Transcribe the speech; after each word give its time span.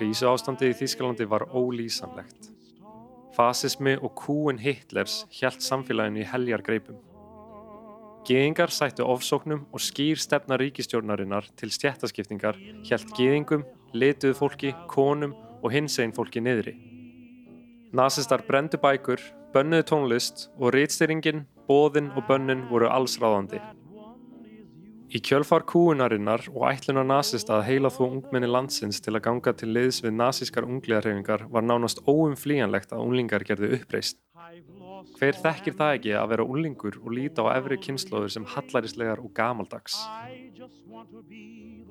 Krísuástandið 0.00 0.70
í 0.72 0.76
Þýskalandi 0.78 1.26
var 1.28 1.42
ólýsanlegt. 1.52 2.46
Fasismi 3.36 3.98
og 4.00 4.14
kúin 4.16 4.56
Hitlers 4.56 5.26
hjælt 5.28 5.60
samfélaginu 5.60 6.22
í 6.22 6.28
heljar 6.30 6.62
greipum. 6.64 6.96
Gýðingar 8.24 8.72
sættu 8.72 9.04
ofsóknum 9.04 9.66
og 9.68 9.82
skýr 9.84 10.16
stefna 10.16 10.56
ríkistjórnarinnar 10.56 11.50
til 11.52 11.68
stjættaskiptingar 11.76 12.56
hjælt 12.88 13.12
gýðingum, 13.12 13.66
lituðu 13.92 14.38
fólki, 14.40 14.72
konum 14.88 15.34
og 15.60 15.68
hinsegin 15.76 16.16
fólki 16.16 16.40
niðri. 16.40 16.78
Nasistar 17.92 18.46
brendu 18.48 18.80
bækur, 18.80 19.20
bönnuðu 19.52 19.84
tónlist 19.92 20.46
og 20.56 20.72
rítstýringin, 20.78 21.44
bóðin 21.68 22.08
og 22.16 22.24
bönnin 22.24 22.64
voru 22.72 22.88
allsráðandi. 22.88 23.60
Í 25.10 25.18
kjölfar 25.26 25.64
kúunarinnar 25.66 26.44
og 26.52 26.68
ætlunar 26.68 27.02
nasista 27.02 27.56
að 27.56 27.64
heila 27.66 27.90
þó 27.90 28.04
ungmenni 28.06 28.46
landsins 28.46 29.00
til 29.02 29.16
að 29.16 29.24
ganga 29.24 29.52
til 29.58 29.72
liðs 29.74 29.98
við 30.04 30.12
nasískar 30.14 30.68
ungliðarhefingar 30.68 31.48
var 31.50 31.66
nánast 31.66 31.98
óumflíjanlegt 32.06 32.94
að 32.94 33.02
unglingar 33.02 33.42
gerðu 33.48 33.72
uppreist. 33.74 34.20
Hver 35.18 35.40
þekkir 35.42 35.74
það 35.80 35.96
ekki 35.96 36.14
að 36.14 36.28
vera 36.30 36.46
unglingur 36.46 37.00
og 37.00 37.10
líta 37.16 37.42
á 37.42 37.56
efri 37.56 37.80
kynnslóður 37.82 38.34
sem 38.36 38.46
hallarislegar 38.54 39.24
og 39.24 39.34
gamaldags? 39.34 39.98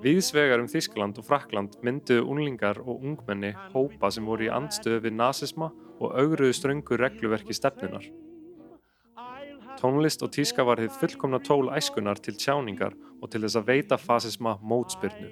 Viðsvegar 0.00 0.64
um 0.64 0.72
Þískland 0.72 1.20
og 1.20 1.28
Frakland 1.28 1.76
mynduðu 1.84 2.24
unglingar 2.24 2.80
og 2.86 3.04
ungmenni 3.04 3.52
hópa 3.74 4.08
sem 4.14 4.24
voru 4.24 4.48
í 4.48 4.52
andstöðu 4.54 5.04
við 5.10 5.18
nasisma 5.20 5.68
og 6.00 6.16
augruðu 6.16 6.56
ströngu 6.56 6.96
regluverki 6.96 7.52
stefnunar. 7.52 8.08
Tónlist 9.80 10.20
og 10.20 10.28
tíska 10.34 10.64
var 10.68 10.76
þið 10.76 10.96
fullkomna 11.00 11.38
tól 11.40 11.70
æskunar 11.72 12.18
til 12.20 12.34
tjáningar 12.36 12.92
og 13.22 13.30
til 13.32 13.40
þess 13.46 13.56
að 13.56 13.70
veita 13.70 13.96
fasisma 13.96 14.58
mótspyrnu. 14.60 15.30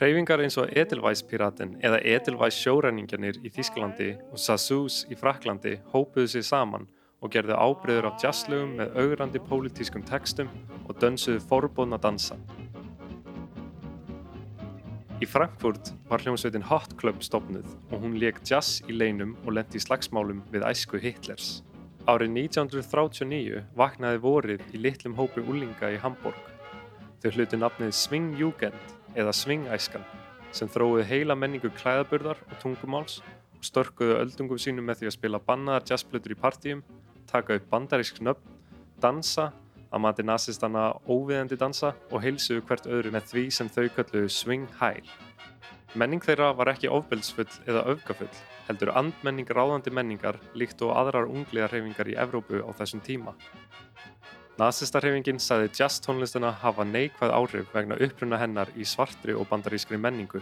Hreyfingar 0.00 0.42
eins 0.42 0.56
og 0.58 0.72
Edelweiss-piraten 0.74 1.76
eða 1.86 2.00
Edelweiss-sjóræningjanir 2.16 3.38
í 3.46 3.52
Þísklandi 3.54 4.10
og 4.32 4.42
Sassous 4.42 5.04
í 5.06 5.18
Fraklandi 5.20 5.76
hópuðu 5.94 6.34
sig 6.34 6.48
saman 6.48 6.88
og 7.22 7.30
gerðu 7.30 7.54
ábreyður 7.54 8.10
af 8.10 8.18
jazzlögum 8.24 8.74
með 8.80 8.98
augrandi 9.04 9.46
pólitískum 9.46 10.02
textum 10.08 10.50
og 10.88 10.98
dönsuðu 10.98 11.46
forbóðna 11.46 12.02
dansa. 12.02 12.40
Í 15.22 15.28
Frankfurt 15.30 15.92
var 16.10 16.24
hljómsveitin 16.24 16.66
Hot 16.66 16.96
Club 16.98 17.22
stopnuð 17.22 17.68
og 17.92 18.00
hún 18.02 18.18
leik 18.18 18.42
jazz 18.42 18.80
í 18.90 18.96
leinum 18.96 19.36
og 19.44 19.54
lendi 19.60 19.78
í 19.78 19.84
slagsmálum 19.84 20.42
við 20.50 20.66
æsku 20.66 20.98
Hitlers. 20.98 21.60
Árið 22.02 22.32
1939 22.34 23.60
vaknaði 23.78 24.18
vorið 24.18 24.62
í 24.74 24.78
litlum 24.82 25.12
hópi 25.14 25.38
úlinga 25.46 25.86
í 25.94 26.00
Hamburg. 26.02 26.40
Þau 27.22 27.28
hluti 27.36 27.60
nafnið 27.60 27.92
Swingjugend 27.94 28.94
eða 29.14 29.34
Swingæskan 29.38 30.02
sem 30.50 30.66
þróið 30.66 31.06
heila 31.06 31.36
menningu 31.38 31.70
klæðaburðar 31.78 32.40
og 32.42 32.56
tungumáls 32.58 33.20
og 33.54 33.68
störkuðu 33.68 34.16
öldungum 34.18 34.58
sínum 34.58 34.90
með 34.90 35.04
því 35.04 35.10
að 35.12 35.14
spila 35.14 35.42
bannaðar 35.46 35.86
jazzblöður 35.92 36.34
í 36.34 36.40
partíum, 36.42 36.82
taka 37.30 37.60
upp 37.60 37.70
bandarísk 37.70 38.18
nöfn, 38.18 38.58
dansa, 38.98 39.52
að 39.94 40.02
mati 40.02 40.26
nazistana 40.26 40.88
óviðandi 41.06 41.60
dansa 41.60 41.94
og 42.10 42.24
heilsuðu 42.24 42.66
hvert 42.66 42.90
öðru 42.90 43.14
með 43.14 43.30
því 43.30 43.46
sem 43.54 43.70
þau 43.70 43.86
kölluðu 43.94 44.34
swinghæl. 44.40 45.06
Menning 45.92 46.22
þeirra 46.24 46.54
var 46.56 46.70
ekki 46.72 46.88
ofbeldsfull 46.88 47.50
eða 47.68 47.84
öfgafull 47.92 48.30
heldur 48.64 48.92
andmenning 48.96 49.48
ráðandi 49.52 49.92
menningar 49.92 50.38
líkt 50.56 50.80
og 50.86 50.94
aðrar 50.96 51.28
ungliðarhefingar 51.28 52.08
í 52.08 52.16
Evrópu 52.22 52.62
á 52.64 52.70
þessum 52.78 53.02
tíma. 53.04 53.34
Nazistarhefingin 54.60 55.40
sagði 55.40 55.68
jazztónlistuna 55.76 56.54
hafa 56.62 56.84
neikvæð 56.88 57.36
áhrif 57.36 57.70
vegna 57.76 58.00
uppruna 58.06 58.40
hennar 58.40 58.72
í 58.76 58.88
svartri 58.88 59.36
og 59.36 59.48
bandarískri 59.52 60.00
menningu. 60.00 60.40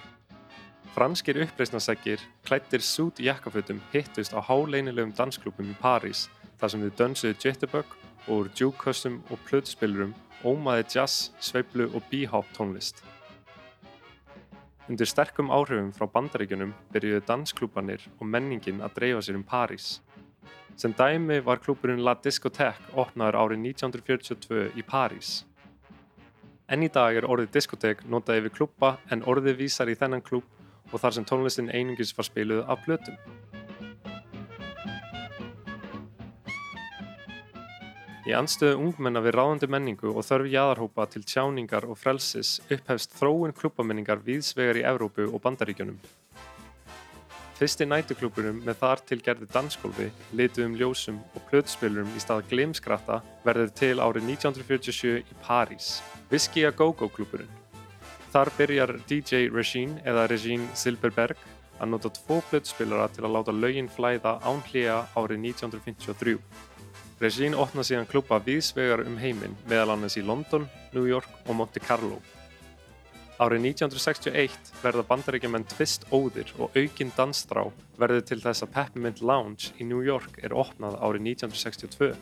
Franskir 0.94 1.38
uppreysnaseggir, 1.42 2.22
klættir 2.46 2.82
sút 2.82 3.18
jakkafutum 3.22 3.82
hittust 3.92 4.34
á 4.34 4.42
háleinilegum 4.42 5.14
dansklúpum 5.18 5.70
í 5.70 5.78
París 5.82 6.28
þar 6.62 6.72
sem 6.72 6.82
þau 6.86 6.96
dönsuðu 7.02 7.38
jitterbug 7.42 7.94
og 8.26 8.34
úr 8.36 8.50
djúkössum 8.54 9.22
og 9.30 9.46
plötspilurum 9.46 10.14
ómaði 10.46 10.86
jazz, 10.94 11.30
sveiblu 11.42 11.90
og 11.94 12.06
bíháp 12.10 12.46
tónlist. 12.54 13.02
Undir 14.90 15.06
sterkum 15.06 15.52
áhrifum 15.54 15.92
frá 15.94 16.08
bandaríkjunum 16.10 16.72
byrjuðu 16.90 17.20
dansklúpanir 17.28 18.02
og 18.16 18.24
menningin 18.26 18.80
að 18.82 18.96
dreifa 18.96 19.20
sér 19.22 19.36
um 19.38 19.44
París. 19.46 20.00
Sem 20.74 20.90
dæmi 20.98 21.36
var 21.46 21.60
klúpurinn 21.62 22.02
La 22.02 22.16
Discothèque 22.18 22.90
opnaður 22.98 23.38
árið 23.38 23.62
1942 23.68 24.64
í 24.74 24.82
París. 24.82 25.44
Enn 26.66 26.82
í 26.82 26.90
dag 26.90 27.14
er 27.20 27.28
orðið 27.30 27.54
diskotek 27.54 28.02
notað 28.10 28.40
yfir 28.40 28.56
klúpa 28.56 28.90
en 29.14 29.22
orðið 29.30 29.62
vísar 29.62 29.90
í 29.90 29.94
þennan 30.00 30.26
klúp 30.26 30.90
og 30.90 30.98
þar 30.98 31.16
sem 31.20 31.28
tónlistin 31.30 31.70
einungis 31.70 32.10
var 32.18 32.26
spiluð 32.26 32.66
af 32.66 32.82
plötum. 32.82 33.22
Í 38.30 38.34
anstöðu 38.38 38.76
ungmenna 38.78 39.18
við 39.24 39.32
ráðandi 39.34 39.66
menningu 39.74 40.12
og 40.14 40.22
þörfi 40.22 40.52
jæðarhópa 40.52 41.08
til 41.10 41.24
tjáningar 41.26 41.82
og 41.90 41.96
frelsis 41.98 42.60
upphefst 42.70 43.16
þróun 43.18 43.54
klubbamenningar 43.58 44.20
víðsvegar 44.22 44.78
í 44.78 44.84
Evrópu 44.86 45.26
og 45.26 45.42
Bandaríkjunum. 45.42 45.96
Fyrsti 47.58 47.88
nætuklúburum 47.90 48.60
með 48.62 48.78
þar 48.84 49.02
til 49.08 49.18
gerði 49.24 49.50
dansskólfi, 49.50 50.06
lituðum 50.38 50.78
ljósum 50.78 51.18
og 51.34 51.42
plötspilurum 51.50 52.14
í 52.14 52.22
stað 52.22 52.46
glimskratta 52.52 53.18
verður 53.42 53.74
til 53.82 53.96
árið 53.98 54.30
1947 54.36 55.18
í 55.18 55.38
París, 55.42 55.96
Whisky 56.30 56.68
a 56.68 56.70
Go-Go 56.70 57.10
klúburinn. 57.10 57.50
Þar 58.30 58.54
byrjar 58.60 58.96
DJ 59.10 59.48
Regine 59.50 59.98
eða 60.06 60.28
Regine 60.30 60.70
Silberberg 60.78 61.40
að 61.80 61.96
nota 61.96 62.14
tvo 62.14 62.38
plötspilara 62.46 63.10
til 63.10 63.26
að 63.26 63.40
láta 63.40 63.58
lögin 63.58 63.90
flæða 63.90 64.38
án 64.46 64.62
hliða 64.70 65.02
árið 65.18 65.48
1953. 65.50 66.38
Regine 67.20 67.52
opna 67.60 67.82
síðan 67.84 68.06
klúpa 68.08 68.38
víðsvegar 68.40 69.02
um 69.04 69.18
heiminn 69.20 69.52
meðal 69.68 69.92
annars 69.92 70.14
í 70.16 70.22
London, 70.24 70.62
New 70.94 71.04
York 71.04 71.28
og 71.44 71.58
Monte 71.58 71.80
Carlo. 71.84 72.16
Árið 73.40 73.66
1961 73.74 74.70
verða 74.80 75.04
bandaríkjumenn 75.08 75.66
tvist 75.68 76.06
óðir 76.08 76.48
og 76.56 76.72
aukinn 76.76 77.12
dansstrá 77.16 77.66
verður 78.00 78.24
til 78.30 78.38
þess 78.40 78.64
að 78.64 78.72
Peppermint 78.72 79.20
Lounge 79.20 79.68
í 79.76 79.84
New 79.88 80.00
York 80.04 80.38
er 80.40 80.54
opnað 80.56 80.96
árið 80.96 81.26
1962. 81.34 82.14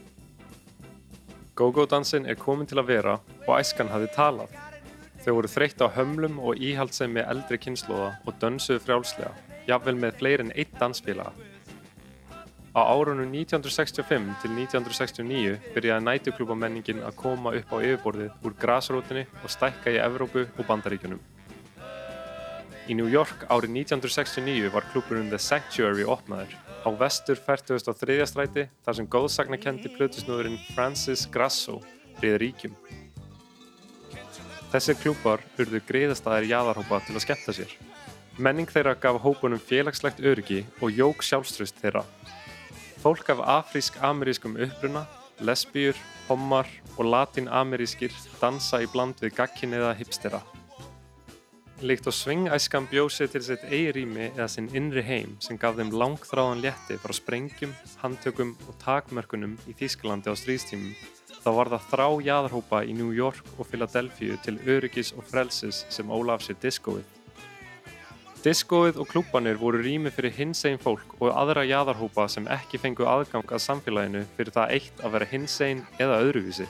Go-Go 1.59 1.87
dansin 1.91 2.27
er 2.27 2.39
komin 2.39 2.67
til 2.67 2.81
að 2.83 2.91
vera 2.91 3.15
og 3.47 3.53
æskan 3.55 3.91
hafi 3.95 4.11
talað. 4.15 4.51
Þau 5.23 5.33
voru 5.39 5.53
þreytt 5.53 5.83
á 5.83 5.95
hömlum 5.95 6.43
og 6.43 6.59
íhaldsemi 6.59 7.23
eldri 7.23 7.59
kynnslóða 7.63 8.17
og 8.27 8.43
dönsuðu 8.43 8.83
frjálslega, 8.83 9.31
jafnvel 9.71 9.95
með 9.99 10.19
fleiri 10.19 10.47
en 10.49 10.53
eitt 10.59 10.75
dansfélaga. 10.83 11.48
Á 12.77 12.85
árunum 12.85 13.33
1965 13.33 14.29
til 14.43 14.53
1969 14.53 15.57
byrjaði 15.73 16.05
nætuklúbamenningin 16.05 17.01
að 17.01 17.17
koma 17.17 17.55
upp 17.57 17.73
á 17.73 17.77
yfirborðið 17.81 18.45
úr 18.45 18.57
grasrótinni 18.61 19.25
og 19.41 19.53
stækka 19.53 19.95
í 19.95 20.01
Evrópu 20.03 20.45
og 20.45 20.67
Bandaríkjunum. 20.69 21.21
Í 22.89 22.97
New 22.97 23.09
York 23.09 23.47
árið 23.49 23.73
1969 23.85 24.69
var 24.73 24.85
klúburinn 24.93 25.33
The 25.33 25.41
Sanctuary 25.41 26.05
opnaður 26.05 26.53
á 26.85 26.89
vestur 27.01 27.41
43. 27.41 28.21
stræti 28.29 28.69
þar 28.85 28.99
sem 28.99 29.09
góðsagnakendi 29.17 29.93
plötusnúðurinn 29.97 30.61
Francis 30.75 31.25
Grasso 31.29 31.81
riði 32.21 32.39
ríkjum. 32.45 32.77
Þessir 34.69 35.01
klúbar 35.01 35.45
urðu 35.57 35.81
greiðastæðir 35.89 36.51
jáðarhópa 36.53 37.01
til 37.07 37.17
að 37.17 37.25
skemmta 37.25 37.57
sér. 37.57 37.73
Menning 38.39 38.69
þeirra 38.71 38.93
gaf 39.01 39.17
hópunum 39.25 39.61
félagslegt 39.61 40.21
öryggi 40.21 40.63
og 40.85 40.93
jók 40.93 41.25
sjálfströst 41.25 41.81
þeirra 41.81 42.05
Fólk 42.99 43.29
af 43.31 43.39
afrísk-amerískum 43.39 44.57
uppruna, 44.59 45.05
lesbíur, 45.39 45.95
hommar 46.27 46.67
og 46.97 47.07
latín-amerískir 47.07 48.15
dansa 48.41 48.81
í 48.83 48.89
bland 48.91 49.21
við 49.23 49.37
gagkinniða 49.37 49.93
hipstera. 50.01 50.41
Líkt 51.79 52.09
og 52.11 52.17
svingæskan 52.19 52.89
bjóð 52.91 53.13
sér 53.15 53.31
til 53.31 53.45
sitt 53.47 53.63
eigi 53.69 53.93
rými 53.95 54.25
eða 54.33 54.49
sinn 54.51 54.67
innri 54.75 55.05
heim 55.07 55.37
sem 55.45 55.61
gaf 55.63 55.77
þeim 55.79 55.93
langþráðan 55.95 56.65
létti 56.65 56.99
frá 56.99 57.15
sprengjum, 57.15 57.77
handtökum 58.03 58.57
og 58.67 58.75
takmörkunum 58.83 59.55
í 59.71 59.77
Þýsklandi 59.79 60.27
á 60.27 60.35
stríðstímum 60.35 60.97
þá 61.45 61.51
var 61.55 61.71
það 61.71 61.87
þrá 61.93 62.09
jæðarhópa 62.27 62.83
í 62.83 62.97
New 62.99 63.15
York 63.15 63.55
og 63.59 63.71
Philadelphia 63.71 64.41
til 64.43 64.59
öryggis 64.67 65.15
og 65.15 65.23
frelsis 65.31 65.85
sem 65.95 66.11
ólaf 66.11 66.43
sér 66.43 66.59
diskóið. 66.67 67.18
Diskóið 68.49 68.97
og 69.03 69.11
klúbanir 69.11 69.59
voru 69.61 69.83
rými 69.83 70.09
fyrir 70.09 70.33
hinsegin 70.33 70.79
fólk 70.81 71.11
og 71.19 71.35
aðra 71.37 71.67
jæðarhópa 71.69 72.25
sem 72.33 72.47
ekki 72.49 72.79
fengu 72.81 73.05
aðgang 73.05 73.51
að 73.53 73.61
samfélaginu 73.61 74.23
fyrir 74.39 74.55
það 74.55 74.71
eitt 74.73 75.03
að 75.05 75.13
vera 75.17 75.27
hinsegin 75.29 75.83
eða 76.01 76.21
öðruvísi. 76.25 76.65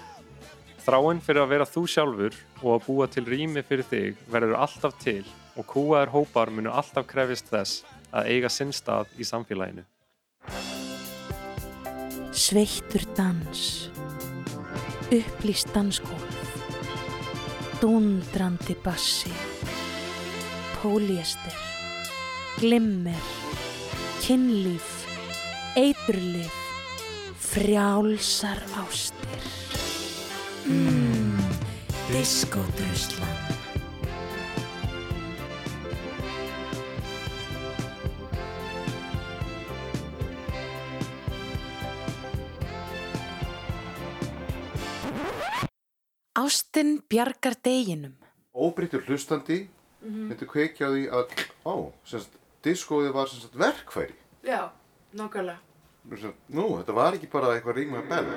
Þráinn 0.82 1.20
fyrir 1.22 1.44
að 1.44 1.52
vera 1.52 1.68
þú 1.70 1.82
sjálfur 1.92 2.38
og 2.64 2.72
að 2.72 2.82
búa 2.88 3.06
til 3.12 3.24
rými 3.28 3.62
fyrir 3.68 3.86
þig 3.86 4.18
verður 4.32 4.56
alltaf 4.64 4.96
til 5.04 5.22
og 5.54 5.68
kúaðar 5.70 6.10
hópar 6.16 6.50
munu 6.50 6.72
alltaf 6.74 7.06
krefist 7.12 7.52
þess 7.52 7.84
að 8.10 8.32
eiga 8.32 8.50
sinn 8.50 8.74
stað 8.74 9.14
í 9.14 9.28
samfélaginu. 9.30 9.86
Sveittur 12.34 13.06
dans, 13.14 13.62
upplýst 15.14 15.70
danskólf, 15.78 16.42
dundrandi 17.78 18.74
bassi, 18.82 19.30
póliester, 20.82 21.67
glimmer, 22.58 23.22
kynlíf, 24.26 25.06
eiturlif, 25.76 26.54
frjálsar 27.38 28.58
ástir. 28.74 29.44
Mmm, 30.66 31.38
diskodruslan. 32.10 33.36
Ástin 46.34 47.02
bjargar 47.10 47.54
deginum. 47.62 48.14
óbreyttur 48.54 49.02
hlustandi 49.06 49.68
myndi 50.02 50.46
kveikja 50.46 50.86
á 50.86 50.90
því 50.94 51.04
að 51.10 51.32
ó, 51.66 51.74
semst, 52.06 52.34
diskóið 52.64 53.12
var 53.14 53.30
semst 53.30 53.54
verkfæri 53.58 54.16
Já, 54.46 54.70
nokkulega. 55.12 55.58
Semst, 56.08 56.38
nú, 56.48 56.70
þetta 56.78 56.96
var 56.96 57.18
ekki 57.18 57.30
bara 57.32 57.54
eitthvað 57.54 57.82
ringma 57.82 58.04
bell 58.08 58.28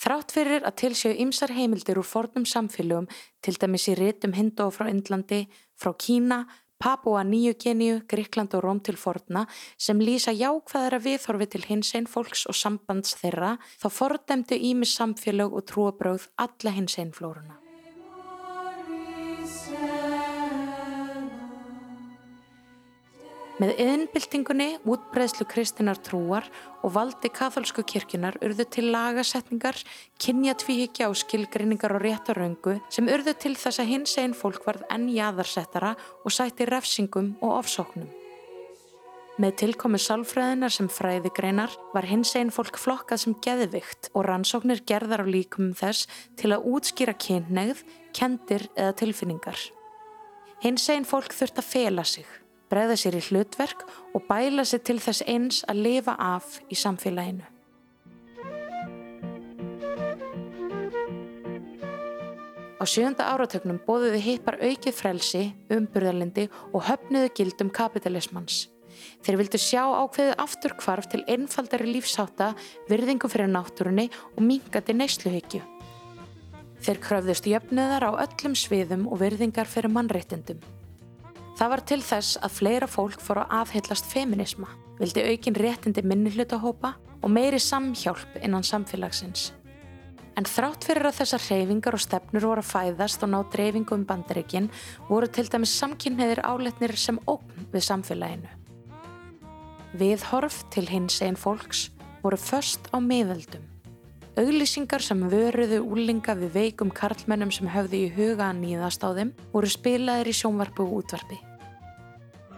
Þrátt 0.00 0.32
fyrir 0.32 0.64
að 0.64 0.76
til 0.80 0.94
séu 0.96 1.12
ymsar 1.22 1.52
heimildir 1.52 1.98
úr 2.00 2.06
fornum 2.08 2.46
samfélögum, 2.48 3.04
til 3.44 3.58
dæmis 3.60 3.84
í 3.92 3.94
ritum 3.98 4.32
Hindó 4.32 4.70
frá 4.72 4.88
Indlandi, 4.88 5.44
frá 5.76 5.92
Kína, 5.92 6.46
Papua 6.80 7.20
Nýju 7.28 7.52
Geníu, 7.60 8.00
Gríkland 8.08 8.56
og 8.56 8.64
Róm 8.64 8.80
til 8.80 8.96
forna 8.96 9.44
sem 9.76 10.00
lýsa 10.00 10.32
jákvæðara 10.32 11.02
viðhorfi 11.04 11.50
til 11.52 11.66
hins 11.68 11.92
einn 11.94 12.08
fólks 12.08 12.46
og 12.48 12.56
sambands 12.56 13.18
þeirra, 13.20 13.58
þá 13.76 13.88
fordæmdu 13.92 14.56
ímis 14.56 14.96
samfélög 14.96 15.52
og 15.52 15.68
trúabröð 15.68 16.30
alla 16.40 16.78
hins 16.80 16.96
einn 16.96 17.12
flóruna. 17.12 17.60
Með 23.60 23.74
yðinbyltingunni, 23.76 24.68
útbreðslu 24.88 25.44
kristinar 25.50 25.98
trúar 26.00 26.46
og 26.80 26.94
valdi 26.94 27.28
katholsku 27.28 27.82
kirkjunar 27.84 28.38
urðu 28.40 28.64
til 28.72 28.86
lagasetningar, 28.94 29.76
kynjatvíhyggja 30.22 31.10
og 31.10 31.18
skilgrinningar 31.20 31.92
og 31.92 32.00
réttaröngu 32.06 32.78
sem 32.88 33.10
urðu 33.12 33.34
til 33.36 33.52
þess 33.60 33.82
að 33.82 33.92
hins 33.92 34.16
einn 34.22 34.38
fólk 34.38 34.64
varð 34.64 34.88
enn 34.96 35.10
jaðarsettara 35.12 35.92
og 36.24 36.32
sætti 36.32 36.70
refsingum 36.72 37.34
og 37.44 37.58
ofsóknum. 37.58 38.08
Með 39.40 39.56
tilkomi 39.66 40.00
sálfræðinar 40.00 40.72
sem 40.72 40.88
fræðigreinar 40.88 41.76
var 41.92 42.08
hins 42.08 42.32
einn 42.40 42.52
fólk 42.54 42.80
flokkað 42.80 43.26
sem 43.26 43.38
geðvikt 43.44 44.08
og 44.14 44.24
rannsóknir 44.24 44.86
gerðar 44.88 45.24
á 45.24 45.26
líkumum 45.28 45.76
þess 45.76 46.08
til 46.40 46.54
að 46.56 46.64
útskýra 46.64 47.12
kynnegð, 47.12 47.84
kendir 48.16 48.70
eða 48.72 48.96
tilfinningar. 49.04 49.68
Hins 50.64 50.88
einn 50.88 51.08
fólk 51.08 51.36
þurft 51.36 51.60
að 51.60 51.74
fela 51.76 52.08
sig 52.08 52.39
bregða 52.70 52.96
sér 52.98 53.18
í 53.18 53.22
hlutverk 53.28 53.86
og 54.14 54.26
bæla 54.28 54.64
sér 54.66 54.84
til 54.86 55.00
þess 55.02 55.26
eins 55.26 55.64
að 55.68 55.82
lifa 55.86 56.14
af 56.18 56.60
í 56.70 56.78
samfélaginu. 56.78 57.46
Á 62.80 62.84
sjönda 62.88 63.26
áratögnum 63.28 63.76
bóðuðu 63.84 64.22
hippar 64.24 64.56
aukið 64.56 64.94
frelsi, 64.96 65.42
umburðarlindi 65.68 66.46
og 66.72 66.86
höfnuðu 66.86 67.28
gildum 67.36 67.68
kapitalismans. 67.68 68.70
Þeir 69.20 69.36
vildu 69.42 69.60
sjá 69.60 69.82
ákveðið 69.84 70.40
aftur 70.40 70.74
kvarf 70.80 71.10
til 71.12 71.20
einfaldari 71.28 71.90
lífsháta, 71.90 72.54
virðingu 72.88 73.28
fyrir 73.28 73.52
náttúrunni 73.52 74.08
og 74.32 74.40
mingandi 74.46 74.96
neysluhyggju. 74.96 75.60
Þeir 76.80 77.04
kröfðust 77.04 77.48
jöfnuðar 77.52 78.08
á 78.08 78.10
öllum 78.24 78.56
sviðum 78.56 79.04
og 79.12 79.20
virðingar 79.20 79.68
fyrir 79.68 79.92
mannréttindum. 79.92 80.64
Það 81.60 81.68
var 81.68 81.80
til 81.84 82.00
þess 82.00 82.36
að 82.40 82.52
fleira 82.56 82.86
fólk 82.88 83.20
fór 83.20 83.42
að 83.42 83.50
afheilast 83.58 84.06
feminisma, 84.08 84.70
vildi 84.96 85.20
aukin 85.28 85.58
réttindi 85.60 86.00
minnihlutahópa 86.08 86.94
og 87.20 87.32
meiri 87.34 87.58
samhjálp 87.60 88.38
innan 88.40 88.64
samfélagsins. 88.64 89.50
En 90.40 90.48
þrátt 90.48 90.86
fyrir 90.88 91.10
að 91.10 91.18
þessar 91.18 91.44
hreyfingar 91.44 91.98
og 91.98 92.00
stefnur 92.00 92.46
voru 92.48 92.62
að 92.64 92.70
fæðast 92.70 93.26
og 93.26 93.32
ná 93.34 93.36
dreifingu 93.52 93.92
um 93.92 94.06
bandaríkin 94.08 94.70
voru 95.10 95.28
til 95.28 95.44
dæmis 95.52 95.74
samkynniðir 95.82 96.40
áletnir 96.48 96.96
sem 96.96 97.20
ógn 97.28 97.68
við 97.74 97.84
samfélaginu. 97.90 98.48
Viðhorf 100.00 100.62
til 100.72 100.86
hins 100.88 101.20
einn 101.20 101.36
fólks 101.36 101.90
voru 102.22 102.40
först 102.40 102.88
á 102.88 102.96
miðöldum. 103.04 103.68
Auglýsingar 104.40 105.04
sem 105.04 105.28
vöruðu 105.28 105.82
úlinga 105.84 106.38
við 106.40 106.56
veikum 106.56 106.88
karlmennum 106.88 107.52
sem 107.52 107.68
höfðu 107.68 108.00
í 108.06 108.10
huga 108.16 108.48
að 108.48 108.64
nýðast 108.64 109.04
á 109.04 109.12
þeim 109.12 109.36
voru 109.52 109.68
spilaðir 109.76 110.32
í 110.32 110.36
sjónvarpu 110.40 110.88
og 110.88 111.02
útvarpi. 111.02 111.49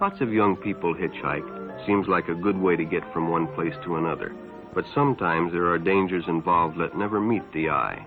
Lots 0.03 0.21
of 0.21 0.33
young 0.33 0.57
people 0.57 0.93
hitchhike. 0.97 1.87
Seems 1.87 2.09
like 2.09 2.27
a 2.27 2.35
good 2.35 2.61
way 2.61 2.75
to 2.75 2.85
get 2.85 3.05
from 3.13 3.29
one 3.29 3.47
place 3.47 3.77
to 3.85 3.99
another. 3.99 4.35
But 4.75 4.85
sometimes 4.93 5.53
there 5.53 5.69
are 5.71 5.79
dangers 5.79 6.25
involved 6.27 6.77
that 6.81 6.99
never 6.99 7.21
meet 7.21 7.45
the 7.53 7.71
eye. 7.71 8.05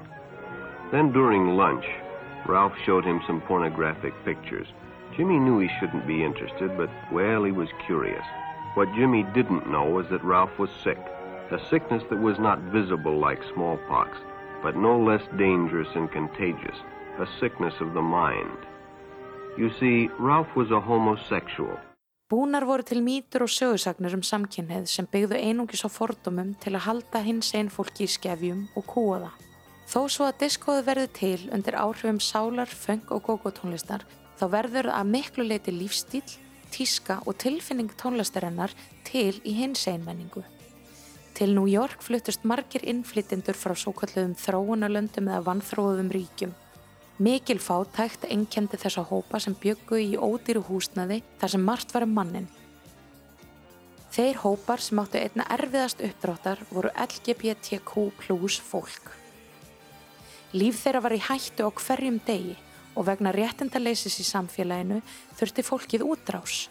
Then 0.91 1.13
during 1.13 1.55
lunch, 1.55 1.85
Ralph 2.45 2.73
showed 2.85 3.05
him 3.05 3.21
some 3.25 3.39
pornographic 3.39 4.13
pictures. 4.25 4.67
Jimmy 5.15 5.39
knew 5.39 5.59
he 5.59 5.69
shouldn't 5.79 6.05
be 6.05 6.21
interested, 6.21 6.75
but, 6.75 6.89
well, 7.13 7.45
he 7.45 7.53
was 7.53 7.69
curious. 7.85 8.25
What 8.73 8.93
Jimmy 8.95 9.23
didn't 9.33 9.71
know 9.71 9.85
was 9.85 10.09
that 10.09 10.21
Ralph 10.21 10.59
was 10.59 10.71
sick. 10.83 10.99
A 11.51 11.65
sickness 11.69 12.03
that 12.09 12.19
was 12.19 12.37
not 12.39 12.59
visible 12.73 13.17
like 13.17 13.39
smallpox, 13.53 14.17
but 14.61 14.75
no 14.75 14.99
less 14.99 15.23
dangerous 15.37 15.95
and 15.95 16.11
contagious. 16.11 16.75
A 17.19 17.27
sickness 17.39 17.75
of 17.79 17.93
the 17.93 18.01
mind. 18.01 18.57
You 19.57 19.71
see, 19.79 20.09
Ralph 20.19 20.53
was 20.57 20.71
a 20.71 20.81
homosexual. 20.81 21.79
Búnar 22.25 22.63
voru 22.65 22.81
til 22.81 23.03
mýtur 23.05 23.43
og 23.45 23.51
sögursagnir 23.53 24.15
um 24.17 24.23
samkynneið 24.25 24.87
sem 24.89 25.05
byggðu 25.05 25.37
einungis 25.37 25.83
á 25.85 25.89
fordumum 25.93 26.55
til 26.57 26.71
að 26.73 26.87
halda 26.87 27.19
hins 27.21 27.51
einn 27.53 27.69
fólki 27.69 28.07
í 28.07 28.09
skefjum 28.09 28.63
og 28.73 28.87
kúa 28.89 29.19
það. 29.21 29.43
Þó 29.91 29.99
svo 30.09 30.25
að 30.25 30.39
diskóðu 30.41 30.85
verði 30.87 31.11
til 31.19 31.43
undir 31.53 31.77
áhrifum 31.77 32.17
sálar, 32.17 32.65
feng 32.65 33.05
og 33.13 33.29
gógótónlistar 33.29 34.07
þá 34.39 34.45
verður 34.57 34.89
að 34.95 35.13
miklu 35.13 35.45
leiti 35.45 35.75
lífstíl, 35.77 36.25
tíska 36.73 37.19
og 37.29 37.37
tilfinning 37.45 37.93
tónlistarinnar 37.93 38.73
til 39.05 39.37
í 39.45 39.53
hins 39.61 39.85
einmenningu. 39.85 40.41
Til 41.37 41.53
New 41.53 41.69
York 41.69 42.01
fluttust 42.01 42.41
margir 42.41 42.89
innflytjendur 42.89 43.53
frá 43.53 43.77
svo 43.77 43.93
kalluðum 43.93 44.33
þróunarlöndum 44.33 45.29
eða 45.29 45.45
vannþróðum 45.45 46.09
ríkjum 46.17 46.57
Mikil 47.15 47.61
fátækt 47.63 48.25
enkendi 48.27 48.75
þessa 48.75 49.05
hópa 49.07 49.39
sem 49.39 49.53
byggu 49.55 50.01
í 50.03 50.17
ódýru 50.19 50.59
húsnaði 50.67 51.21
þar 51.39 51.53
sem 51.53 51.63
margt 51.63 51.93
var 51.95 52.03
um 52.03 52.11
mannin. 52.11 52.49
Þeir 54.11 54.41
hópar 54.43 54.83
sem 54.83 54.99
áttu 54.99 55.21
einna 55.21 55.45
erfiðast 55.55 56.03
uppdráttar 56.03 56.65
voru 56.73 56.91
LGBTQ 56.91 58.05
plus 58.19 58.59
fólk. 58.59 59.13
Líf 60.55 60.83
þeirra 60.83 61.05
var 61.07 61.15
í 61.15 61.23
hættu 61.23 61.63
á 61.63 61.71
hverjum 61.71 62.19
degi 62.27 62.57
og 62.95 63.07
vegna 63.07 63.31
réttindaleysis 63.35 64.19
í 64.19 64.27
samfélaginu 64.27 65.01
þurfti 65.39 65.63
fólkið 65.67 66.03
útrás. 66.11 66.65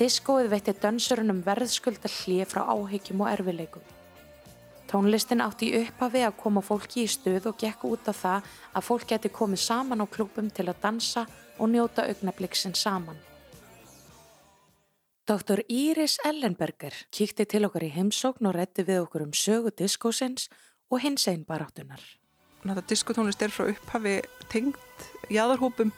Diskóið 0.00 0.48
veitti 0.54 0.72
dönsurunum 0.80 1.44
verðskulda 1.44 2.08
hlið 2.08 2.48
frá 2.48 2.64
áhyggjum 2.72 3.20
og 3.20 3.34
erfileikum. 3.36 3.84
Tónlistin 4.92 5.40
átti 5.40 5.70
í 5.70 5.78
upphafi 5.86 6.20
að 6.26 6.34
koma 6.42 6.60
fólki 6.60 7.06
í 7.06 7.08
stuð 7.08 7.46
og 7.48 7.56
gekk 7.60 7.86
út 7.88 8.08
á 8.08 8.12
það 8.12 8.48
að 8.76 8.84
fólk 8.84 9.06
geti 9.08 9.30
komið 9.32 9.62
saman 9.64 10.04
á 10.04 10.06
klúpum 10.06 10.50
til 10.52 10.66
að 10.68 10.82
dansa 10.82 11.22
og 11.56 11.70
njóta 11.72 12.04
augnabliksinn 12.10 12.76
saman. 12.76 13.16
Dr. 15.24 15.62
Íris 15.70 16.18
Ellenberger 16.28 16.92
kíkti 17.08 17.46
til 17.48 17.64
okkar 17.64 17.86
í 17.86 17.92
heimsókn 17.94 18.50
og 18.50 18.56
rétti 18.58 18.84
við 18.84 19.06
okkur 19.06 19.24
um 19.24 19.32
sögu 19.32 19.72
diskósins 19.72 20.50
og 20.92 21.00
hins 21.00 21.24
einn 21.30 21.46
baráttunar. 21.48 22.02
Diskotónlist 22.62 23.40
er 23.42 23.54
frá 23.54 23.70
upphafi 23.72 24.20
tengt 24.52 25.08
jáðarhópum 25.32 25.94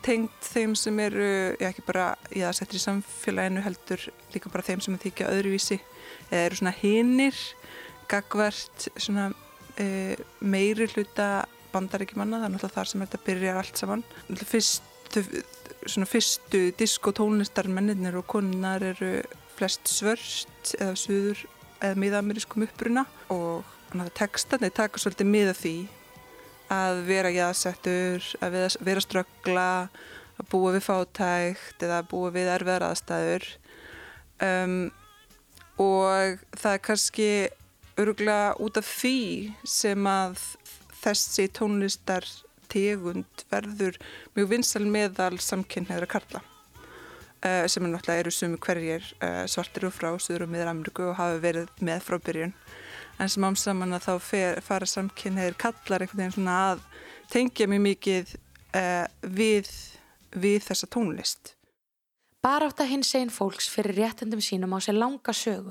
tengt 0.00 0.46
þeim 0.54 0.72
sem 0.78 1.00
eru, 1.02 1.26
já 1.60 1.68
ekki 1.68 1.82
bara 1.84 2.14
í 2.30 2.40
það 2.40 2.54
settir 2.56 2.78
í 2.78 2.84
samfélaginu 2.84 3.64
heldur 3.66 4.06
líka 4.32 4.52
bara 4.52 4.64
þeim 4.64 4.80
sem 4.80 4.96
þykja 5.02 5.28
öðruvísi 5.34 5.80
eða 6.30 6.44
eru 6.46 6.60
svona 6.60 6.72
hinnir 6.78 7.36
gagvert 8.10 8.88
svona, 8.96 9.30
e, 9.80 10.16
meiri 10.40 10.88
hluta 10.94 11.44
bandaríkjumanna, 11.74 12.40
það 12.40 12.46
er 12.46 12.54
náttúrulega 12.54 12.76
þar 12.78 12.90
sem 12.90 13.04
þetta 13.04 13.22
byrjar 13.26 13.60
allt 13.60 13.80
saman. 13.80 14.04
Fyrstu, 14.38 15.24
svona 15.86 16.08
fyrstu 16.08 16.62
diskotónlistar 16.78 17.68
menninir 17.68 18.18
og 18.20 18.28
konunar 18.30 18.84
eru 18.94 19.16
flest 19.54 19.90
svörst 19.90 20.74
eða 20.78 20.94
suður 20.98 21.44
eða 21.84 21.98
miðamerískum 22.00 22.64
uppruna 22.66 23.04
og 23.32 23.66
textan 24.16 24.64
er 24.66 24.72
taka 24.74 24.98
svolítið 24.98 25.30
miða 25.30 25.54
því 25.54 25.76
að 26.72 27.00
vera 27.06 27.30
jæðsettur, 27.30 28.24
að 28.42 28.56
vera 28.82 29.02
ströggla, 29.04 29.68
að 30.40 30.48
búa 30.50 30.72
við 30.74 30.86
fátækt 30.88 31.84
eða 31.84 32.00
að 32.00 32.08
búa 32.10 32.32
við 32.34 32.50
erfiðar 32.54 32.86
aðstæður 32.88 33.46
um, 34.42 34.78
og 35.78 36.40
það 36.56 36.72
er 36.72 36.82
kannski 36.88 37.28
öruglega 38.00 38.54
út 38.62 38.78
af 38.80 38.88
því 38.88 39.18
sem 39.68 40.08
að 40.08 40.40
þessi 41.02 41.46
tónlistar 41.54 42.26
tegund 42.72 43.44
verður 43.50 43.98
mjög 44.34 44.50
vinsal 44.50 44.84
meðal 44.88 45.36
samkynneðra 45.42 46.08
karla 46.10 46.40
uh, 46.42 47.64
sem 47.70 47.84
er 47.84 47.92
náttúrulega 47.92 48.24
eru 48.24 48.34
sumi 48.34 48.60
hverjir 48.66 49.06
uh, 49.20 49.44
svartir 49.50 49.88
og 49.88 49.94
frá 49.94 50.10
Suður 50.18 50.46
og 50.46 50.54
miður 50.54 50.72
Ameríku 50.72 51.08
og 51.10 51.18
hafa 51.20 51.40
verið 51.44 51.84
með 51.84 52.06
frá 52.06 52.18
byrjun 52.18 52.54
en 53.22 53.30
sem 53.30 53.46
ámsaman 53.46 53.94
að 53.94 54.08
þá 54.08 54.14
fer, 54.26 54.62
fara 54.64 54.88
samkynneðir 54.90 55.58
kallar 55.60 56.02
einhvern 56.02 56.24
veginn 56.24 56.38
svona 56.38 56.60
að 56.72 56.86
tengja 57.30 57.68
mjög 57.70 57.84
mikið 57.90 58.32
uh, 58.34 59.04
við, 59.22 59.70
við 60.34 60.64
þessa 60.66 60.90
tónlist 60.90 61.54
Barátta 62.44 62.84
hins 62.84 63.08
einn 63.16 63.30
fólks 63.32 63.70
fyrir 63.72 63.96
réttendum 63.96 64.42
sínum 64.44 64.74
á 64.76 64.78
sér 64.84 64.98
langa 64.98 65.32
sögu. 65.32 65.70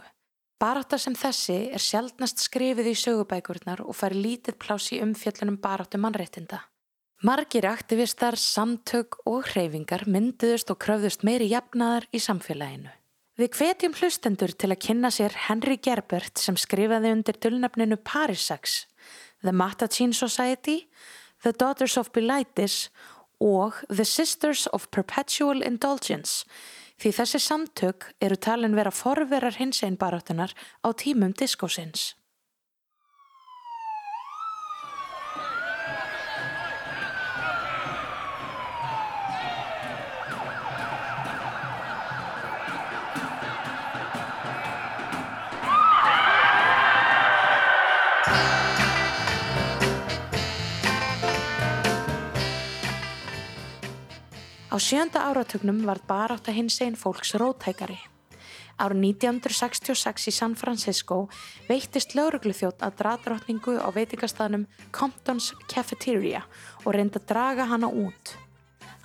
Barátta 0.61 0.97
sem 1.01 1.15
þessi 1.17 1.57
er 1.75 1.81
sjálfnast 1.81 2.43
skrifið 2.45 2.91
í 2.91 2.95
sögubækurnar 2.97 3.81
og 3.83 3.97
fari 3.97 4.19
lítið 4.21 4.57
pláss 4.61 4.93
í 4.95 5.01
umfjöllunum 5.03 5.57
baráttu 5.63 5.99
mannréttinda. 5.99 6.61
Margir 7.23 7.65
aktivistar, 7.69 8.35
samtök 8.35 9.21
og 9.25 9.47
hreyfingar 9.53 10.03
mynduðust 10.11 10.73
og 10.73 10.79
kröfðust 10.83 11.23
meiri 11.23 11.47
jafnaðar 11.53 12.09
í 12.11 12.19
samfélaginu. 12.19 12.91
Við 13.39 13.55
hvetjum 13.57 13.95
hlustendur 13.97 14.51
til 14.53 14.69
að 14.69 14.81
kynna 14.85 15.09
sér 15.09 15.33
Henry 15.47 15.79
Gerbert 15.81 16.37
sem 16.37 16.57
skrifaði 16.59 17.13
undir 17.15 17.39
dulnafninu 17.41 17.97
Parisax, 17.97 18.83
The 19.41 19.55
Mattachine 19.55 20.13
Society, 20.13 20.83
The 21.41 21.55
Daughters 21.55 21.97
of 21.97 22.11
Bilitis 22.13 22.91
og 23.41 23.79
The 23.89 24.05
Sisters 24.05 24.67
of 24.71 24.91
Perpetual 24.91 25.63
Indulgence 25.65 26.45
því 27.01 27.11
þessi 27.17 27.39
samtök 27.41 28.09
eru 28.21 28.37
talin 28.37 28.75
vera 28.77 28.91
forverar 28.91 29.57
hins 29.59 29.83
einn 29.83 29.97
baráttunar 29.97 30.53
á 30.85 30.89
tímum 30.93 31.33
diskósins. 31.33 32.13
Á 54.73 54.81
sjönda 54.81 55.21
áratögnum 55.29 55.83
var 55.85 55.99
barátt 56.09 56.47
að 56.49 56.55
hins 56.57 56.79
einn 56.81 56.95
fólks 56.97 57.35
rótækari. 57.37 57.99
Árið 58.81 59.03
1966 59.05 60.31
í 60.31 60.33
San 60.33 60.55
Francisco 60.57 61.27
veittist 61.67 62.15
laurugluþjótt 62.17 62.81
að 62.81 62.95
draðdrottningu 63.03 63.75
á 63.77 63.93
veitingastæðnum 63.93 64.65
Compton's 64.89 65.51
Cafeteria 65.69 66.41
og 66.81 66.95
reyndi 66.97 67.21
að 67.21 67.27
draga 67.29 67.67
hana 67.69 67.85
út. 67.85 68.33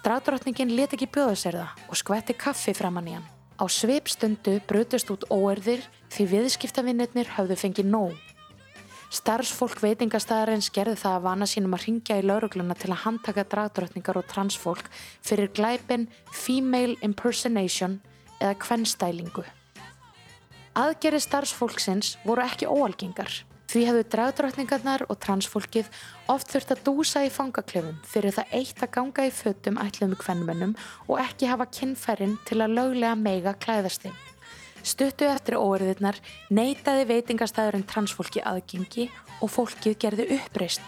Draðdrottningin 0.07 0.73
let 0.73 0.97
ekki 0.97 1.11
bjóða 1.13 1.37
sér 1.37 1.61
það 1.61 1.85
og 1.85 2.01
skvetti 2.01 2.39
kaffi 2.47 2.73
framann 2.73 3.13
í 3.13 3.19
hann. 3.19 3.29
Á 3.61 3.69
sveipstundu 3.69 4.63
brutust 4.65 5.13
út 5.13 5.29
óerðir 5.29 5.85
því 6.09 6.31
viðskiptavinnirnir 6.33 7.37
höfðu 7.37 7.61
fengið 7.61 7.93
nóg. 7.93 8.28
Starfsfólk 9.09 9.81
veitingastæðarins 9.81 10.69
gerði 10.69 10.99
það 11.01 11.15
að 11.17 11.23
vana 11.25 11.47
sínum 11.49 11.77
að 11.79 11.85
ringja 11.87 12.19
í 12.21 12.25
laurugluna 12.29 12.75
til 12.77 12.91
að 12.93 13.03
handtaka 13.07 13.47
dragdrottningar 13.49 14.21
og 14.21 14.27
transfólk 14.29 14.91
fyrir 15.25 15.49
glæpin 15.57 16.05
female 16.37 16.99
impersonation 17.07 18.03
eða 18.37 18.59
kvennstælingu. 18.61 19.47
Aðgerri 20.77 21.23
starfsfólksins 21.25 22.19
voru 22.29 22.45
ekki 22.45 22.69
óalgengar. 22.69 23.33
Því 23.69 23.89
hefðu 23.89 24.05
dragdrottningarnar 24.13 25.07
og 25.09 25.17
transfólkið 25.25 25.89
oft 26.33 26.53
þurft 26.53 26.77
að 26.77 26.85
dúsa 26.87 27.25
í 27.25 27.33
fangaklefum 27.33 27.99
fyrir 28.09 28.37
það 28.37 28.57
eitt 28.61 28.85
að 28.85 28.95
ganga 28.95 29.29
í 29.29 29.33
fötum 29.33 29.81
ætlum 29.83 30.17
kvennmönnum 30.21 30.77
og 31.09 31.21
ekki 31.25 31.49
hafa 31.49 31.69
kinnferinn 31.73 32.37
til 32.49 32.61
að 32.61 32.77
löglega 32.77 33.17
meiga 33.17 33.57
klæðastinn. 33.57 34.17
Stuttu 34.89 35.27
eftir 35.29 35.59
óerðirnar 35.61 36.17
neytaði 36.55 37.05
veitingastæðurinn 37.11 37.85
transfólki 37.91 38.41
aðgengi 38.41 39.09
og 39.45 39.51
fólkið 39.53 39.99
gerði 40.01 40.29
uppreist. 40.39 40.81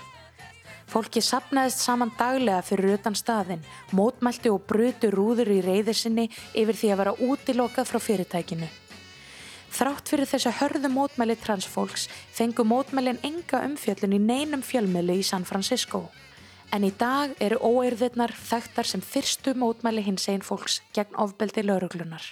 Fólkið 0.91 1.27
sapnaðist 1.27 1.85
saman 1.85 2.11
daglega 2.19 2.63
fyrir 2.67 2.97
utan 2.97 3.15
staðin, 3.15 3.61
mótmælti 3.95 4.51
og 4.51 4.65
brutu 4.67 5.11
rúður 5.13 5.53
í 5.53 5.61
reyðir 5.67 5.99
sinni 5.99 6.27
yfir 6.57 6.79
því 6.81 6.93
að 6.95 7.03
vera 7.03 7.15
útilokað 7.29 7.91
frá 7.91 8.01
fyrirtækinu. 8.07 8.71
Þrátt 9.71 10.11
fyrir 10.11 10.27
þess 10.33 10.49
að 10.49 10.59
hörðu 10.65 10.91
mótmæli 10.97 11.37
transfólks 11.39 12.09
fengu 12.11 12.65
mótmælin 12.67 13.21
enga 13.23 13.63
umfjöllun 13.69 14.17
í 14.17 14.23
neinum 14.25 14.65
fjölmjölu 14.67 15.21
í 15.21 15.27
San 15.27 15.47
Francisco. 15.47 16.09
En 16.75 16.87
í 16.87 16.91
dag 16.99 17.37
eru 17.39 17.61
óerðirnar 17.63 18.35
þekktar 18.35 18.89
sem 18.89 19.05
fyrstu 19.05 19.55
mótmæli 19.55 20.03
hins 20.09 20.27
einn 20.33 20.43
fólks 20.43 20.81
gegn 20.97 21.19
ofbeldi 21.23 21.69
lauruglunar. 21.69 22.25